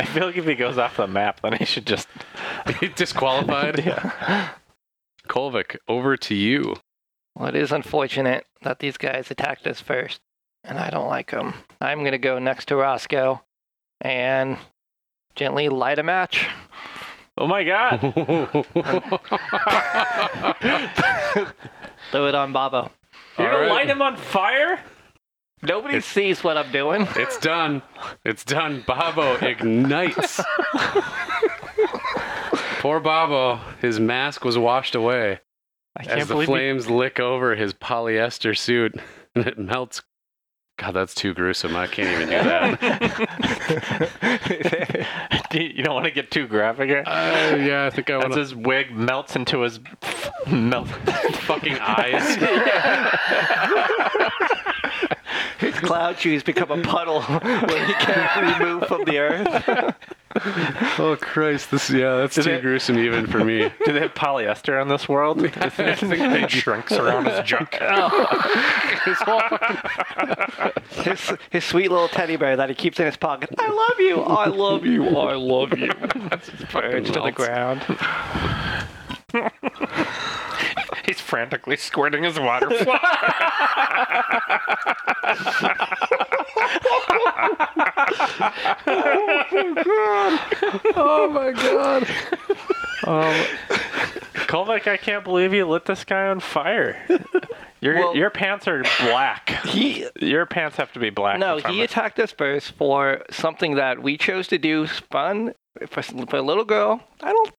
I 0.00 0.04
feel 0.06 0.26
like 0.26 0.36
if 0.36 0.44
he 0.46 0.54
goes 0.54 0.78
off 0.78 0.96
the 0.96 1.06
map, 1.06 1.40
then 1.42 1.54
he 1.54 1.64
should 1.64 1.86
just. 1.86 2.08
Be 2.80 2.88
disqualified. 2.88 3.84
Yeah. 3.84 4.50
Kolvik, 5.28 5.76
over 5.88 6.16
to 6.16 6.34
you. 6.34 6.76
well, 7.34 7.48
it 7.48 7.54
is 7.56 7.72
unfortunate 7.72 8.46
that 8.62 8.80
these 8.80 8.96
guys 8.96 9.30
attacked 9.30 9.66
us 9.66 9.80
first, 9.80 10.20
and 10.64 10.78
I 10.78 10.90
don't 10.90 11.08
like 11.08 11.30
them. 11.30 11.54
I'm 11.80 12.04
gonna 12.04 12.18
go 12.18 12.38
next 12.38 12.66
to 12.68 12.76
Roscoe 12.76 13.42
and 14.00 14.56
gently 15.34 15.68
light 15.68 15.98
a 15.98 16.02
match. 16.02 16.46
Oh 17.38 17.46
my 17.46 17.64
god! 17.64 18.00
Throw 22.10 22.26
it 22.26 22.34
on 22.34 22.52
Babo. 22.52 22.90
You're 23.38 23.46
All 23.48 23.52
gonna 23.54 23.66
right. 23.66 23.70
light 23.70 23.86
him 23.88 24.02
on 24.02 24.16
fire? 24.16 24.80
Nobody 25.62 26.00
sees 26.00 26.42
what 26.42 26.56
I'm 26.56 26.72
doing. 26.72 27.06
It's 27.16 27.36
done. 27.38 27.82
It's 28.24 28.44
done. 28.44 28.82
Babo 28.86 29.34
ignites. 29.46 30.40
Poor 32.80 32.98
Babo. 33.00 33.60
His 33.80 34.00
mask 34.00 34.44
was 34.44 34.56
washed 34.58 34.94
away 34.94 35.40
I 35.96 36.02
as 36.02 36.06
can't 36.06 36.20
the 36.28 36.34
believe 36.34 36.48
he- 36.48 36.52
flames 36.54 36.88
lick 36.90 37.20
over 37.20 37.54
his 37.54 37.74
polyester 37.74 38.56
suit 38.56 38.94
and 39.34 39.46
it 39.46 39.58
melts. 39.58 40.02
God, 40.80 40.92
that's 40.92 41.14
too 41.14 41.34
gruesome. 41.34 41.76
I 41.76 41.86
can't 41.86 42.08
even 42.08 42.30
do 42.30 42.42
that. 42.42 42.80
Do 45.50 45.60
you 45.62 45.68
you 45.68 45.82
don't 45.82 45.92
want 45.92 46.06
to 46.06 46.10
get 46.10 46.30
too 46.30 46.46
graphic 46.46 46.88
here. 46.88 47.04
Uh, 47.06 47.56
yeah, 47.60 47.84
I 47.84 47.90
think 47.90 48.08
I 48.08 48.16
want 48.16 48.32
to. 48.32 48.38
his 48.38 48.54
wig 48.54 48.90
melts 48.90 49.36
into 49.36 49.60
his 49.60 49.78
melt. 50.50 50.88
Fucking 51.42 51.76
eyes. 51.80 52.38
His 55.58 55.74
cloud 55.74 56.18
shoes 56.18 56.42
become 56.42 56.70
a 56.70 56.80
puddle 56.82 57.22
where 57.22 57.86
he 57.86 57.92
can't 57.94 58.58
be 58.58 58.64
removed 58.64 58.86
from 58.86 59.04
the 59.04 59.18
earth. 59.18 59.94
Oh 60.96 61.16
Christ! 61.20 61.72
This 61.72 61.90
yeah, 61.90 62.18
that's 62.18 62.38
Is 62.38 62.44
too 62.44 62.52
it- 62.52 62.62
gruesome 62.62 63.00
even 63.00 63.26
for 63.26 63.44
me. 63.44 63.68
Do 63.84 63.92
they 63.92 63.98
have 63.98 64.14
polyester 64.14 64.80
in 64.80 64.86
this 64.86 65.08
world? 65.08 65.44
I 65.56 65.68
think 65.68 65.98
they 66.12 66.46
shrinks 66.46 66.92
around 66.92 67.26
his 67.26 67.44
junk. 67.44 67.76
Oh. 67.80 68.26
His 69.04 69.16
whole 69.22 69.42
His, 71.02 71.32
his 71.50 71.64
sweet 71.64 71.90
little 71.90 72.06
teddy 72.06 72.36
bear 72.36 72.54
that 72.54 72.68
he 72.68 72.76
keeps 72.76 73.00
in 73.00 73.06
his 73.06 73.16
pocket. 73.16 73.50
I 73.58 73.70
love 73.70 73.98
you. 73.98 74.22
I 74.22 74.46
love 74.46 74.86
you. 74.86 75.04
I 75.18 75.34
love 75.34 75.76
you. 75.76 75.90
That's 76.28 76.48
Birds 76.72 77.10
to 77.10 77.20
the 77.20 77.32
ground. 77.32 77.82
He's 81.04 81.20
frantically 81.20 81.76
squirting 81.76 82.24
his 82.24 82.38
water. 82.38 82.68
Oh 88.86 89.46
my 89.48 89.82
god! 89.84 90.40
Oh 90.96 91.30
my 91.30 91.52
god. 91.52 92.02
Um, 93.06 93.46
Kolvik, 94.46 94.86
I 94.86 94.96
can't 94.96 95.24
believe 95.24 95.52
you 95.54 95.66
lit 95.66 95.84
this 95.86 96.04
guy 96.04 96.26
on 96.28 96.40
fire. 96.40 97.02
Your 97.80 97.94
Well- 97.94 98.16
your 98.16 98.30
pants 98.30 98.68
are 98.68 98.82
black. 99.00 99.48
He 99.64 100.06
Your 100.20 100.44
pants 100.46 100.76
have 100.76 100.92
to 100.92 100.98
be 101.00 101.10
black. 101.10 101.38
no, 101.38 101.58
he 101.58 101.80
it. 101.80 101.84
attacked 101.84 102.18
us 102.18 102.32
first 102.32 102.72
for 102.72 103.22
something 103.30 103.76
that 103.76 104.02
we 104.02 104.18
chose 104.18 104.46
to 104.48 104.58
do 104.58 104.86
fun 104.86 105.54
for, 105.88 106.02
for 106.02 106.36
a 106.36 106.42
little 106.42 106.64
girl. 106.64 107.00
I 107.22 107.32
don't, 107.32 107.52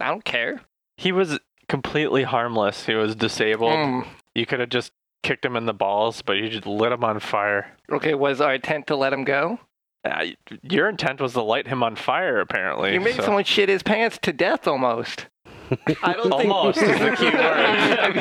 I 0.00 0.08
don't 0.08 0.24
care. 0.24 0.60
He 0.96 1.12
was 1.12 1.38
completely 1.68 2.22
harmless. 2.24 2.86
He 2.86 2.94
was 2.94 3.14
disabled. 3.14 3.72
Mm. 3.72 4.06
You 4.34 4.46
could 4.46 4.60
have 4.60 4.70
just 4.70 4.92
kicked 5.22 5.44
him 5.44 5.56
in 5.56 5.66
the 5.66 5.74
balls, 5.74 6.22
but 6.22 6.34
you 6.34 6.48
just 6.48 6.66
lit 6.66 6.92
him 6.92 7.04
on 7.04 7.20
fire. 7.20 7.76
Okay, 7.90 8.14
was 8.14 8.40
our 8.40 8.54
intent 8.54 8.86
to 8.88 8.96
let 8.96 9.12
him 9.12 9.24
go? 9.24 9.58
Uh, 10.04 10.26
your 10.62 10.88
intent 10.88 11.20
was 11.20 11.32
to 11.32 11.42
light 11.42 11.66
him 11.66 11.82
on 11.82 11.96
fire, 11.96 12.38
apparently. 12.40 12.94
You 12.94 13.00
made 13.00 13.16
so- 13.16 13.24
someone 13.24 13.44
shit 13.44 13.68
his 13.68 13.82
pants 13.82 14.18
to 14.22 14.32
death 14.32 14.66
almost. 14.66 15.26
I 16.02 16.14
don't 16.14 16.30
think. 16.30 16.50
Almost 16.50 16.78
is 16.78 16.98
the 16.98 17.14
key 17.16 17.26
word. 17.26 18.14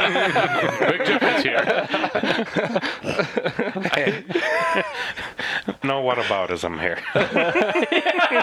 Big 0.91 1.06
difference 1.06 1.43
here. 1.43 1.64
no 5.84 6.04
whataboutism 6.04 6.78
here. 6.82 6.98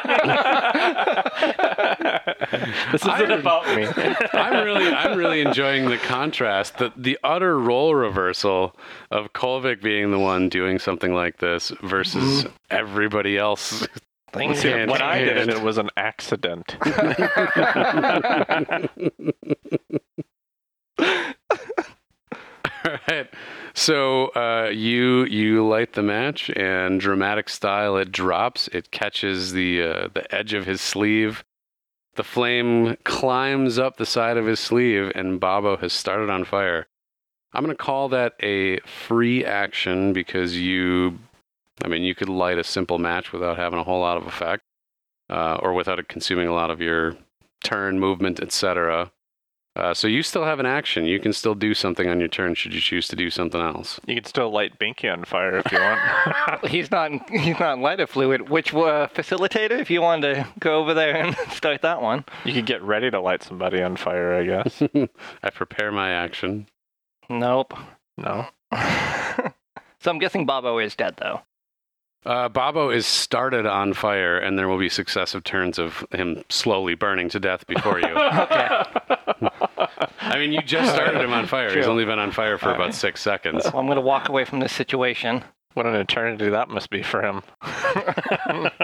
this 2.95 3.05
isn't 3.15 3.31
about 3.33 3.67
me. 3.77 3.87
I'm 4.33 4.65
really, 4.65 4.87
I'm 4.87 5.19
really 5.19 5.41
enjoying 5.41 5.89
the 5.89 5.99
contrast, 5.99 6.79
the 6.79 6.93
the 6.97 7.19
utter 7.25 7.59
role 7.59 7.95
reversal 7.95 8.77
of 9.11 9.33
Kolvik 9.33 9.83
being 9.83 10.11
the 10.11 10.19
one 10.19 10.49
doing 10.49 10.79
something 10.79 11.13
like 11.13 11.39
this 11.39 11.73
versus 11.83 12.47
everybody 12.71 13.37
else. 13.37 13.87
Things 14.33 14.61
See, 14.61 14.73
are 14.73 14.87
when 14.87 15.01
I 15.03 15.19
did 15.19 15.29
it, 15.37 15.37
And- 15.43 15.51
it 15.51 15.63
was 15.63 15.79
an 15.79 15.91
accident. 15.97 16.77
All 16.85 16.93
All 22.87 22.99
right. 23.09 23.29
So 23.73 24.27
uh, 24.29 24.71
you 24.73 25.25
you 25.25 25.67
light 25.67 25.95
the 25.95 26.03
match, 26.03 26.51
and 26.51 27.01
dramatic 27.01 27.49
style, 27.49 27.97
it 27.97 28.13
drops. 28.13 28.69
It 28.69 28.91
catches 28.91 29.53
the 29.53 29.83
uh, 29.83 30.09
the 30.15 30.33
edge 30.35 30.53
of 30.53 30.67
his 30.67 30.81
sleeve. 30.81 31.45
The 32.17 32.25
flame 32.25 32.97
climbs 33.05 33.79
up 33.79 33.97
the 33.97 34.07
side 34.07 34.37
of 34.37 34.47
his 34.47 34.61
sleeve, 34.61 35.11
and 35.15 35.41
Babo 35.41 35.77
has 35.79 35.93
started 35.93 36.31
on 36.31 36.45
fire. 36.45 36.87
I'm 37.53 37.65
going 37.65 37.77
to 37.77 37.83
call 37.83 38.09
that 38.11 38.35
a 38.43 38.79
free 38.81 39.45
action 39.45 40.13
because 40.13 40.57
you, 40.57 41.19
I 41.85 41.89
mean, 41.89 42.03
you 42.03 42.15
could 42.15 42.29
light 42.29 42.59
a 42.59 42.65
simple 42.65 42.99
match 42.99 43.33
without 43.33 43.57
having 43.57 43.79
a 43.79 43.85
whole 43.85 44.01
lot 44.01 44.17
of 44.17 44.27
effect, 44.27 44.63
uh, 45.29 45.59
or 45.61 45.73
without 45.73 45.99
it 45.99 46.09
consuming 46.09 46.47
a 46.47 46.55
lot 46.55 46.71
of 46.71 46.81
your 46.81 47.17
turn 47.65 47.99
movement, 47.99 48.41
etc. 48.41 49.11
Uh, 49.77 49.93
so 49.93 50.07
you 50.07 50.23
still 50.23 50.45
have 50.45 50.61
an 50.61 50.67
action. 50.67 51.05
You 51.05 51.19
can 51.19 51.33
still 51.33 51.57
do 51.57 51.75
something 51.75 52.09
on 52.09 52.21
your 52.21 52.29
turn 52.29 52.55
should 52.55 52.73
you 52.73 52.81
choose 52.81 53.09
to 53.09 53.17
do 53.17 53.29
something 53.29 53.61
else. 53.61 53.99
You 54.07 54.15
can 54.15 54.25
still 54.25 54.51
light 54.51 54.79
Binky 54.79 55.13
on 55.13 55.25
fire 55.25 55.59
if 55.59 55.73
you 55.73 55.81
want. 55.81 56.67
he's 56.71 56.91
not 56.93 57.11
he's 57.29 57.59
not 57.59 57.81
lighter 57.81 58.07
fluid. 58.07 58.49
Which 58.49 58.73
uh, 58.73 59.09
facilitator? 59.09 59.81
If 59.81 59.91
you 59.91 60.01
wanted 60.01 60.35
to 60.35 60.49
go 60.61 60.79
over 60.79 60.95
there 60.95 61.17
and 61.17 61.37
start 61.51 61.83
that 61.83 62.01
one. 62.01 62.25
you 62.45 62.53
could 62.53 62.67
get 62.67 62.83
ready 62.83 63.11
to 63.11 63.21
light 63.21 63.43
somebody 63.43 63.83
on 63.83 63.97
fire, 63.97 64.35
I 64.35 64.45
guess. 64.45 64.81
I 65.43 65.51
prepare 65.51 65.91
my 65.91 66.11
action. 66.11 66.69
Nope. 67.29 67.75
No. 68.17 68.47
so 68.73 70.11
I'm 70.11 70.21
guessing 70.21 70.47
Bobo 70.47 70.79
is 70.79 70.95
dead 70.95 71.17
though. 71.17 71.41
Uh, 72.27 72.49
Babo 72.49 72.89
is 72.89 73.07
started 73.07 73.67
on 73.67 73.93
fire, 73.93 74.39
and 74.39 74.59
there 74.59 74.67
will 74.67 74.79
be 74.79 74.89
successive 74.89 75.45
turns 75.45 75.79
of 75.79 76.07
him 76.11 76.43
slowly 76.49 76.95
burning 76.95 77.29
to 77.29 77.39
death 77.39 77.67
before 77.67 78.01
you. 78.01 78.07
Okay. 78.07 78.69
I 80.27 80.39
mean, 80.39 80.53
you 80.53 80.63
just 80.63 80.93
started 80.93 81.21
him 81.21 81.33
on 81.33 81.47
fire. 81.47 81.75
He's 81.75 81.87
only 81.87 82.05
been 82.05 82.19
on 82.19 82.33
fire 82.33 82.59
for 82.59 82.73
about 82.73 82.95
six 82.95 83.21
seconds. 83.21 83.65
Well, 83.65 83.79
I'm 83.79 83.87
gonna 83.87 84.01
walk 84.01 84.29
away 84.29 84.45
from 84.45 84.61
this 84.61 84.73
situation, 84.73 85.45
What 85.75 85.87
an 85.87 85.95
eternity 85.95 86.49
that 86.49 86.69
must 86.69 86.91
be 86.91 87.03
for 87.03 87.23
him. 87.23 87.43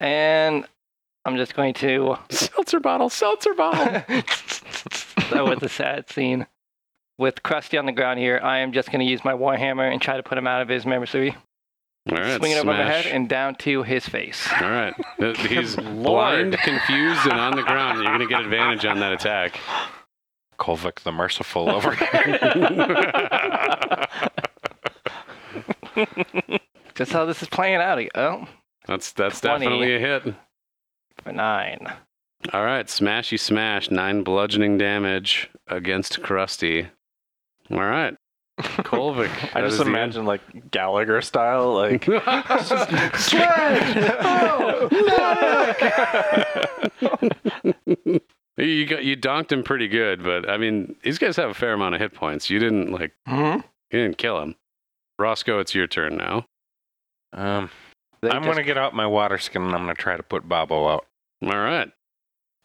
and 0.00 0.66
I'm 1.24 1.36
just 1.36 1.54
going 1.54 1.74
to. 1.74 2.16
Seltzer 2.30 2.80
bottle, 2.80 3.10
seltzer 3.10 3.54
bottle. 3.54 3.84
that 5.30 5.44
was 5.44 5.62
a 5.62 5.68
sad 5.68 6.08
scene. 6.08 6.46
With 7.18 7.42
Krusty 7.42 7.78
on 7.78 7.86
the 7.86 7.92
ground 7.92 8.20
here, 8.20 8.38
I 8.42 8.58
am 8.58 8.72
just 8.72 8.92
going 8.92 9.00
to 9.04 9.10
use 9.10 9.24
my 9.24 9.32
warhammer 9.32 9.90
and 9.90 10.00
try 10.00 10.16
to 10.18 10.22
put 10.22 10.36
him 10.36 10.46
out 10.46 10.62
of 10.62 10.68
his 10.68 10.84
misery. 10.84 11.34
All 12.08 12.16
right, 12.16 12.38
Swing 12.38 12.52
it 12.52 12.58
over 12.58 12.66
my 12.66 12.84
head 12.84 13.06
and 13.06 13.28
down 13.28 13.56
to 13.56 13.82
his 13.82 14.08
face. 14.08 14.46
All 14.60 14.70
right. 14.70 14.94
He's 15.38 15.74
blind, 15.74 16.56
confused, 16.58 17.26
and 17.26 17.40
on 17.40 17.56
the 17.56 17.62
ground. 17.62 17.98
You're 17.98 18.06
going 18.06 18.20
to 18.20 18.26
get 18.28 18.42
advantage 18.42 18.84
on 18.84 19.00
that 19.00 19.12
attack. 19.12 19.58
Kolvik 20.58 21.00
the 21.00 21.12
Merciful 21.12 21.70
over 21.70 21.92
here. 21.94 22.38
Just 26.94 27.12
how 27.12 27.24
this 27.24 27.42
is 27.42 27.48
playing 27.48 27.76
out. 27.76 28.02
Oh, 28.14 28.46
That's 28.86 29.12
that's 29.12 29.40
20. 29.40 29.64
definitely 29.64 29.94
a 29.96 29.98
hit. 29.98 30.34
for 31.22 31.32
nine. 31.32 31.86
All 32.52 32.64
right, 32.64 32.86
smashy 32.86 33.38
smash, 33.40 33.90
nine 33.90 34.22
bludgeoning 34.22 34.78
damage 34.78 35.50
against 35.68 36.20
Krusty. 36.22 36.88
All 37.70 37.78
right, 37.78 38.14
Kolvik. 38.60 39.30
I 39.56 39.60
just 39.62 39.80
imagine 39.80 40.24
like 40.26 40.70
Gallagher 40.70 41.20
style, 41.22 41.74
like 41.74 42.08
end. 42.08 42.22
You 48.56 48.86
got 48.86 49.04
you 49.04 49.16
donked 49.16 49.52
him 49.52 49.62
pretty 49.62 49.88
good, 49.88 50.22
but 50.22 50.48
I 50.48 50.56
mean, 50.56 50.96
these 51.02 51.18
guys 51.18 51.36
have 51.36 51.50
a 51.50 51.54
fair 51.54 51.72
amount 51.74 51.94
of 51.94 52.00
hit 52.00 52.14
points. 52.14 52.48
You 52.50 52.58
didn't 52.58 52.90
like 52.92 53.12
Mm-hmm. 53.28 53.60
you 53.92 54.02
didn't 54.02 54.18
kill 54.18 54.40
him. 54.40 54.54
Roscoe, 55.18 55.58
it's 55.60 55.74
your 55.74 55.86
turn 55.86 56.16
now. 56.16 56.46
Um, 57.32 57.70
I'm 58.22 58.42
going 58.42 58.56
to 58.56 58.62
get 58.62 58.76
out 58.78 58.94
my 58.94 59.06
water 59.06 59.38
skin 59.38 59.62
and 59.62 59.74
I'm 59.74 59.84
going 59.84 59.94
to 59.96 60.00
try 60.02 60.16
to 60.16 60.22
put 60.22 60.48
Bobo 60.48 60.88
out. 60.88 61.06
All 61.42 61.50
right. 61.50 61.90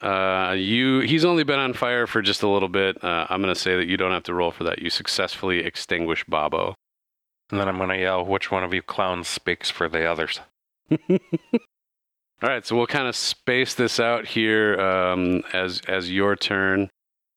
Uh, 0.02 0.54
you 0.54 1.00
he's 1.02 1.24
only 1.26 1.44
been 1.44 1.60
on 1.60 1.74
fire 1.74 2.08
for 2.08 2.22
just 2.24 2.42
a 2.42 2.48
little 2.48 2.70
bit. 2.70 3.04
Uh, 3.04 3.28
I'm 3.30 3.40
gonna 3.40 3.54
say 3.54 3.76
that 3.76 3.86
you 3.88 3.98
don't 3.98 4.12
have 4.12 4.24
to 4.24 4.34
roll 4.34 4.50
for 4.50 4.64
that. 4.64 4.80
You 4.82 4.90
successfully 4.90 5.60
extinguish 5.60 6.24
Babo. 6.24 6.74
And 7.52 7.60
then 7.60 7.68
I'm 7.68 7.78
going 7.78 7.90
to 7.90 8.00
yell, 8.00 8.26
which 8.26 8.50
one 8.50 8.64
of 8.64 8.74
you 8.74 8.82
clowns 8.82 9.28
speaks 9.28 9.70
for 9.70 9.88
the 9.90 10.06
others? 10.06 10.40
All 12.44 12.50
right, 12.50 12.66
so 12.66 12.76
we'll 12.76 12.88
kind 12.88 13.08
of 13.08 13.16
space 13.16 13.76
this 13.76 14.00
out 14.00 14.26
here 14.26 14.80
um, 14.82 15.44
as 15.54 15.80
as 15.88 16.10
your 16.10 16.36
turn, 16.36 16.90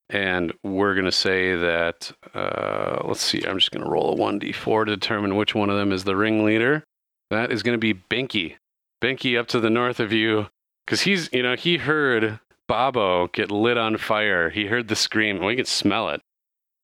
and 0.09 0.51
we're 0.63 0.95
gonna 0.95 1.11
say 1.11 1.55
that. 1.55 2.11
Uh, 2.33 3.03
let's 3.05 3.21
see. 3.21 3.45
I'm 3.45 3.59
just 3.59 3.69
gonna 3.69 3.87
roll 3.87 4.13
a 4.13 4.15
one 4.15 4.39
d4 4.39 4.85
to 4.87 4.95
determine 4.95 5.35
which 5.35 5.53
one 5.53 5.69
of 5.69 5.77
them 5.77 5.91
is 5.91 6.05
the 6.05 6.15
ringleader. 6.15 6.83
That 7.29 7.51
is 7.51 7.61
gonna 7.61 7.77
be 7.77 7.93
Binky. 7.93 8.55
Binky 8.99 9.39
up 9.39 9.45
to 9.49 9.59
the 9.59 9.69
north 9.69 9.99
of 9.99 10.11
you, 10.11 10.47
because 10.87 11.01
he's 11.01 11.29
you 11.31 11.43
know 11.43 11.55
he 11.55 11.77
heard 11.77 12.39
Babo 12.67 13.27
get 13.27 13.51
lit 13.51 13.77
on 13.77 13.97
fire. 13.97 14.49
He 14.49 14.65
heard 14.65 14.87
the 14.87 14.95
scream. 14.95 15.37
Well, 15.37 15.49
he 15.49 15.57
can 15.57 15.65
smell 15.65 16.09
it. 16.09 16.21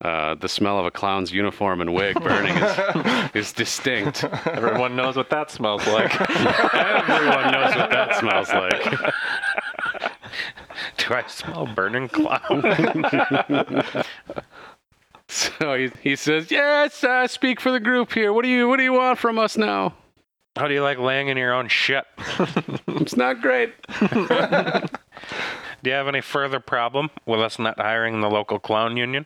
Uh, 0.02 0.36
the 0.36 0.50
smell 0.50 0.80
of 0.80 0.86
a 0.86 0.92
clown's 0.92 1.32
uniform 1.32 1.80
and 1.80 1.94
wig 1.94 2.20
burning 2.24 2.58
is, 2.58 3.30
is 3.36 3.54
distinct. 3.54 4.24
everyone 4.48 4.96
knows 4.96 5.16
what 5.16 5.30
that 5.30 5.52
smells 5.52 5.86
like. 5.88 6.20
Everyone 6.20 7.52
knows 7.52 7.76
what 7.76 7.92
that 7.92 8.16
smells 8.20 8.50
like. 8.50 8.84
Do 10.98 11.14
I 11.14 11.24
smell 11.28 11.68
burning 11.68 12.10
clown? 12.10 12.64
So 15.32 15.76
he, 15.76 15.90
he 16.02 16.18
says, 16.18 16.52
"Yes, 16.52 17.06
I 17.06 17.26
speak 17.28 17.62
for 17.62 17.72
the 17.72 17.80
group 17.80 18.12
here. 18.12 18.34
What 18.34 18.44
do 18.44 18.50
you 18.50 18.68
What 18.68 18.76
do 18.76 18.84
you 18.84 18.92
want 18.92 19.18
from 19.18 19.40
us 19.40 19.56
now? 19.56 19.94
How 20.58 20.68
do 20.68 20.74
you 20.74 20.84
like 20.84 20.98
laying 20.98 21.30
in 21.30 21.38
your 21.38 21.54
own 21.54 21.70
shit? 21.70 22.04
It's 22.90 23.16
not 23.16 23.42
great. 23.42 23.74
Do 25.84 25.90
you 25.90 25.94
have 25.94 26.10
any 26.10 26.20
further 26.20 26.60
problem 26.60 27.10
with 27.26 27.40
us 27.40 27.58
not 27.58 27.80
hiring 27.80 28.20
the 28.20 28.30
local 28.30 28.60
clown 28.60 28.98
union? 28.98 29.26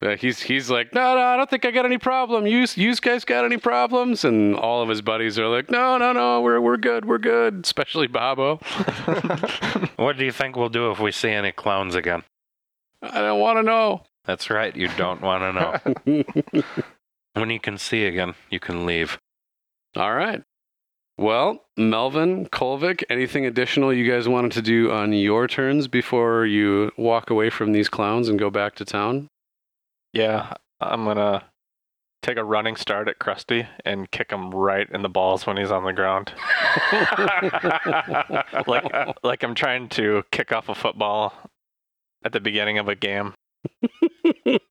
Uh, 0.00 0.16
he's 0.16 0.40
he's 0.40 0.70
like, 0.70 0.94
no, 0.94 1.16
no, 1.16 1.20
I 1.20 1.36
don't 1.36 1.50
think 1.50 1.64
I 1.64 1.72
got 1.72 1.84
any 1.84 1.98
problem. 1.98 2.46
You 2.46 2.66
you 2.76 2.94
guys 2.96 3.24
got 3.24 3.44
any 3.44 3.56
problems? 3.56 4.24
And 4.24 4.54
all 4.54 4.80
of 4.80 4.88
his 4.88 5.02
buddies 5.02 5.38
are 5.40 5.48
like, 5.48 5.70
no, 5.70 5.98
no, 5.98 6.12
no, 6.12 6.40
we're 6.40 6.60
we're 6.60 6.76
good, 6.76 7.04
we're 7.04 7.18
good. 7.18 7.60
Especially 7.64 8.06
Babo. 8.06 8.60
What 9.98 10.16
do 10.16 10.24
you 10.24 10.30
think 10.30 10.54
we'll 10.54 10.68
do 10.68 10.92
if 10.92 11.00
we 11.00 11.10
see 11.10 11.30
any 11.30 11.50
clowns 11.50 11.96
again? 11.96 12.22
I 13.02 13.20
don't 13.20 13.40
want 13.40 13.58
to 13.58 13.64
know. 13.64 14.04
That's 14.24 14.48
right, 14.48 14.74
you 14.76 14.86
don't 14.96 15.20
want 15.20 15.42
to 15.42 16.14
know. 16.14 16.62
when 17.32 17.50
you 17.50 17.58
can 17.58 17.78
see 17.78 18.04
again, 18.06 18.34
you 18.48 18.60
can 18.60 18.86
leave. 18.86 19.18
All 19.96 20.14
right. 20.14 20.44
Well, 21.16 21.64
Melvin, 21.76 22.46
Kolvik, 22.46 23.02
anything 23.10 23.44
additional 23.44 23.92
you 23.92 24.08
guys 24.08 24.28
wanted 24.28 24.52
to 24.52 24.62
do 24.62 24.92
on 24.92 25.12
your 25.12 25.48
turns 25.48 25.88
before 25.88 26.46
you 26.46 26.92
walk 26.96 27.28
away 27.28 27.50
from 27.50 27.72
these 27.72 27.88
clowns 27.88 28.28
and 28.28 28.38
go 28.38 28.50
back 28.50 28.76
to 28.76 28.84
town? 28.84 29.28
Yeah, 30.12 30.54
I'm 30.80 31.04
gonna 31.04 31.44
take 32.22 32.36
a 32.36 32.44
running 32.44 32.76
start 32.76 33.08
at 33.08 33.18
Krusty 33.18 33.66
and 33.84 34.10
kick 34.10 34.30
him 34.30 34.50
right 34.50 34.88
in 34.90 35.02
the 35.02 35.08
balls 35.08 35.46
when 35.46 35.56
he's 35.56 35.70
on 35.70 35.84
the 35.84 35.92
ground. 35.92 36.32
like 38.66 39.16
like 39.22 39.42
I'm 39.42 39.54
trying 39.54 39.88
to 39.90 40.24
kick 40.30 40.52
off 40.52 40.68
a 40.68 40.74
football 40.74 41.32
at 42.24 42.32
the 42.32 42.40
beginning 42.40 42.78
of 42.78 42.88
a 42.88 42.94
game. 42.94 43.34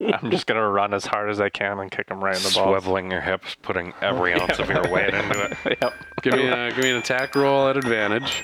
I'm 0.01 0.31
just 0.31 0.47
gonna 0.47 0.67
run 0.67 0.93
as 0.93 1.05
hard 1.05 1.29
as 1.29 1.39
I 1.39 1.49
can 1.49 1.79
and 1.79 1.91
kick 1.91 2.09
him 2.09 2.23
right 2.23 2.35
in 2.35 2.43
the 2.43 2.51
balls. 2.53 2.83
Swiveling 2.83 3.11
your 3.11 3.21
hips, 3.21 3.55
putting 3.61 3.93
every 4.01 4.33
ounce 4.39 4.59
of 4.59 4.69
your 4.69 4.89
weight 4.89 5.13
into 5.13 5.51
it. 5.65 5.77
yep. 5.81 5.93
Give 6.21 6.33
me 6.33 6.47
a, 6.47 6.69
give 6.71 6.83
me 6.83 6.91
an 6.91 6.97
attack 6.97 7.35
roll 7.35 7.67
at 7.67 7.77
advantage. 7.77 8.43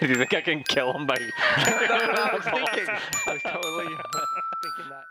Do 0.00 0.06
you 0.06 0.16
think 0.16 0.34
I 0.34 0.40
can 0.40 0.62
kill 0.62 0.92
him 0.92 1.06
by? 1.06 1.16
I 1.16 2.30
was 2.34 2.44
thinking. 2.44 2.88
I 2.88 3.32
was 3.32 3.42
totally 3.42 3.86
thinking 3.86 4.90
that. 4.90 5.04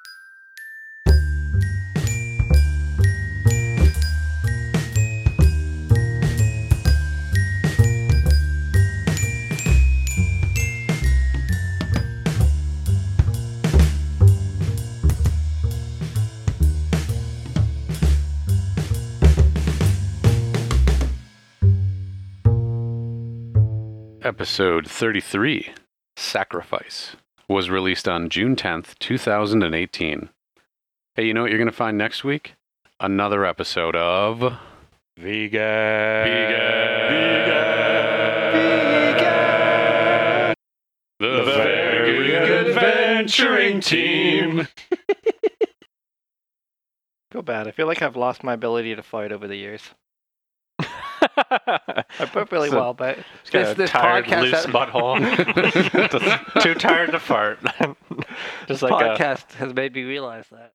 Episode 24.27 24.89
33, 24.89 25.71
Sacrifice, 26.17 27.15
was 27.47 27.69
released 27.69 28.09
on 28.09 28.27
June 28.27 28.57
10th, 28.57 28.99
2018. 28.99 30.27
Hey, 31.15 31.25
you 31.25 31.33
know 31.33 31.43
what 31.43 31.49
you're 31.49 31.57
going 31.57 31.69
to 31.69 31.71
find 31.71 31.97
next 31.97 32.25
week? 32.25 32.55
Another 32.99 33.45
episode 33.45 33.95
of 33.95 34.39
Vegan. 35.17 35.19
Vegan. 36.27 36.27
Vegan. 37.07 37.51
Vegan. 39.21 40.55
The 41.21 41.43
Very 41.45 42.27
Good 42.27 42.67
Adventuring 42.67 43.79
Team. 43.79 44.67
feel 47.31 47.43
bad. 47.43 47.69
I 47.69 47.71
feel 47.71 47.87
like 47.87 48.01
I've 48.01 48.17
lost 48.17 48.43
my 48.43 48.51
ability 48.51 48.93
to 48.93 49.03
fight 49.03 49.31
over 49.31 49.47
the 49.47 49.55
years. 49.55 49.83
I 51.37 52.03
put 52.31 52.51
really 52.51 52.69
So- 52.69 52.79
well, 52.79 52.93
but 52.93 53.17
It's 53.41 53.51
this, 53.51 53.77
this 53.77 53.89
tired, 53.91 54.25
podcast, 54.25 54.41
loose 54.41 54.65
butthole. 54.65 56.61
Too 56.63 56.73
tired 56.75 57.11
to 57.11 57.19
fart. 57.19 57.59
Just 58.67 58.67
this 58.67 58.81
like 58.81 58.91
a 58.93 59.21
podcast 59.21 59.51
has 59.53 59.73
made 59.73 59.93
me 59.93 60.03
realize 60.03 60.45
that. 60.51 60.65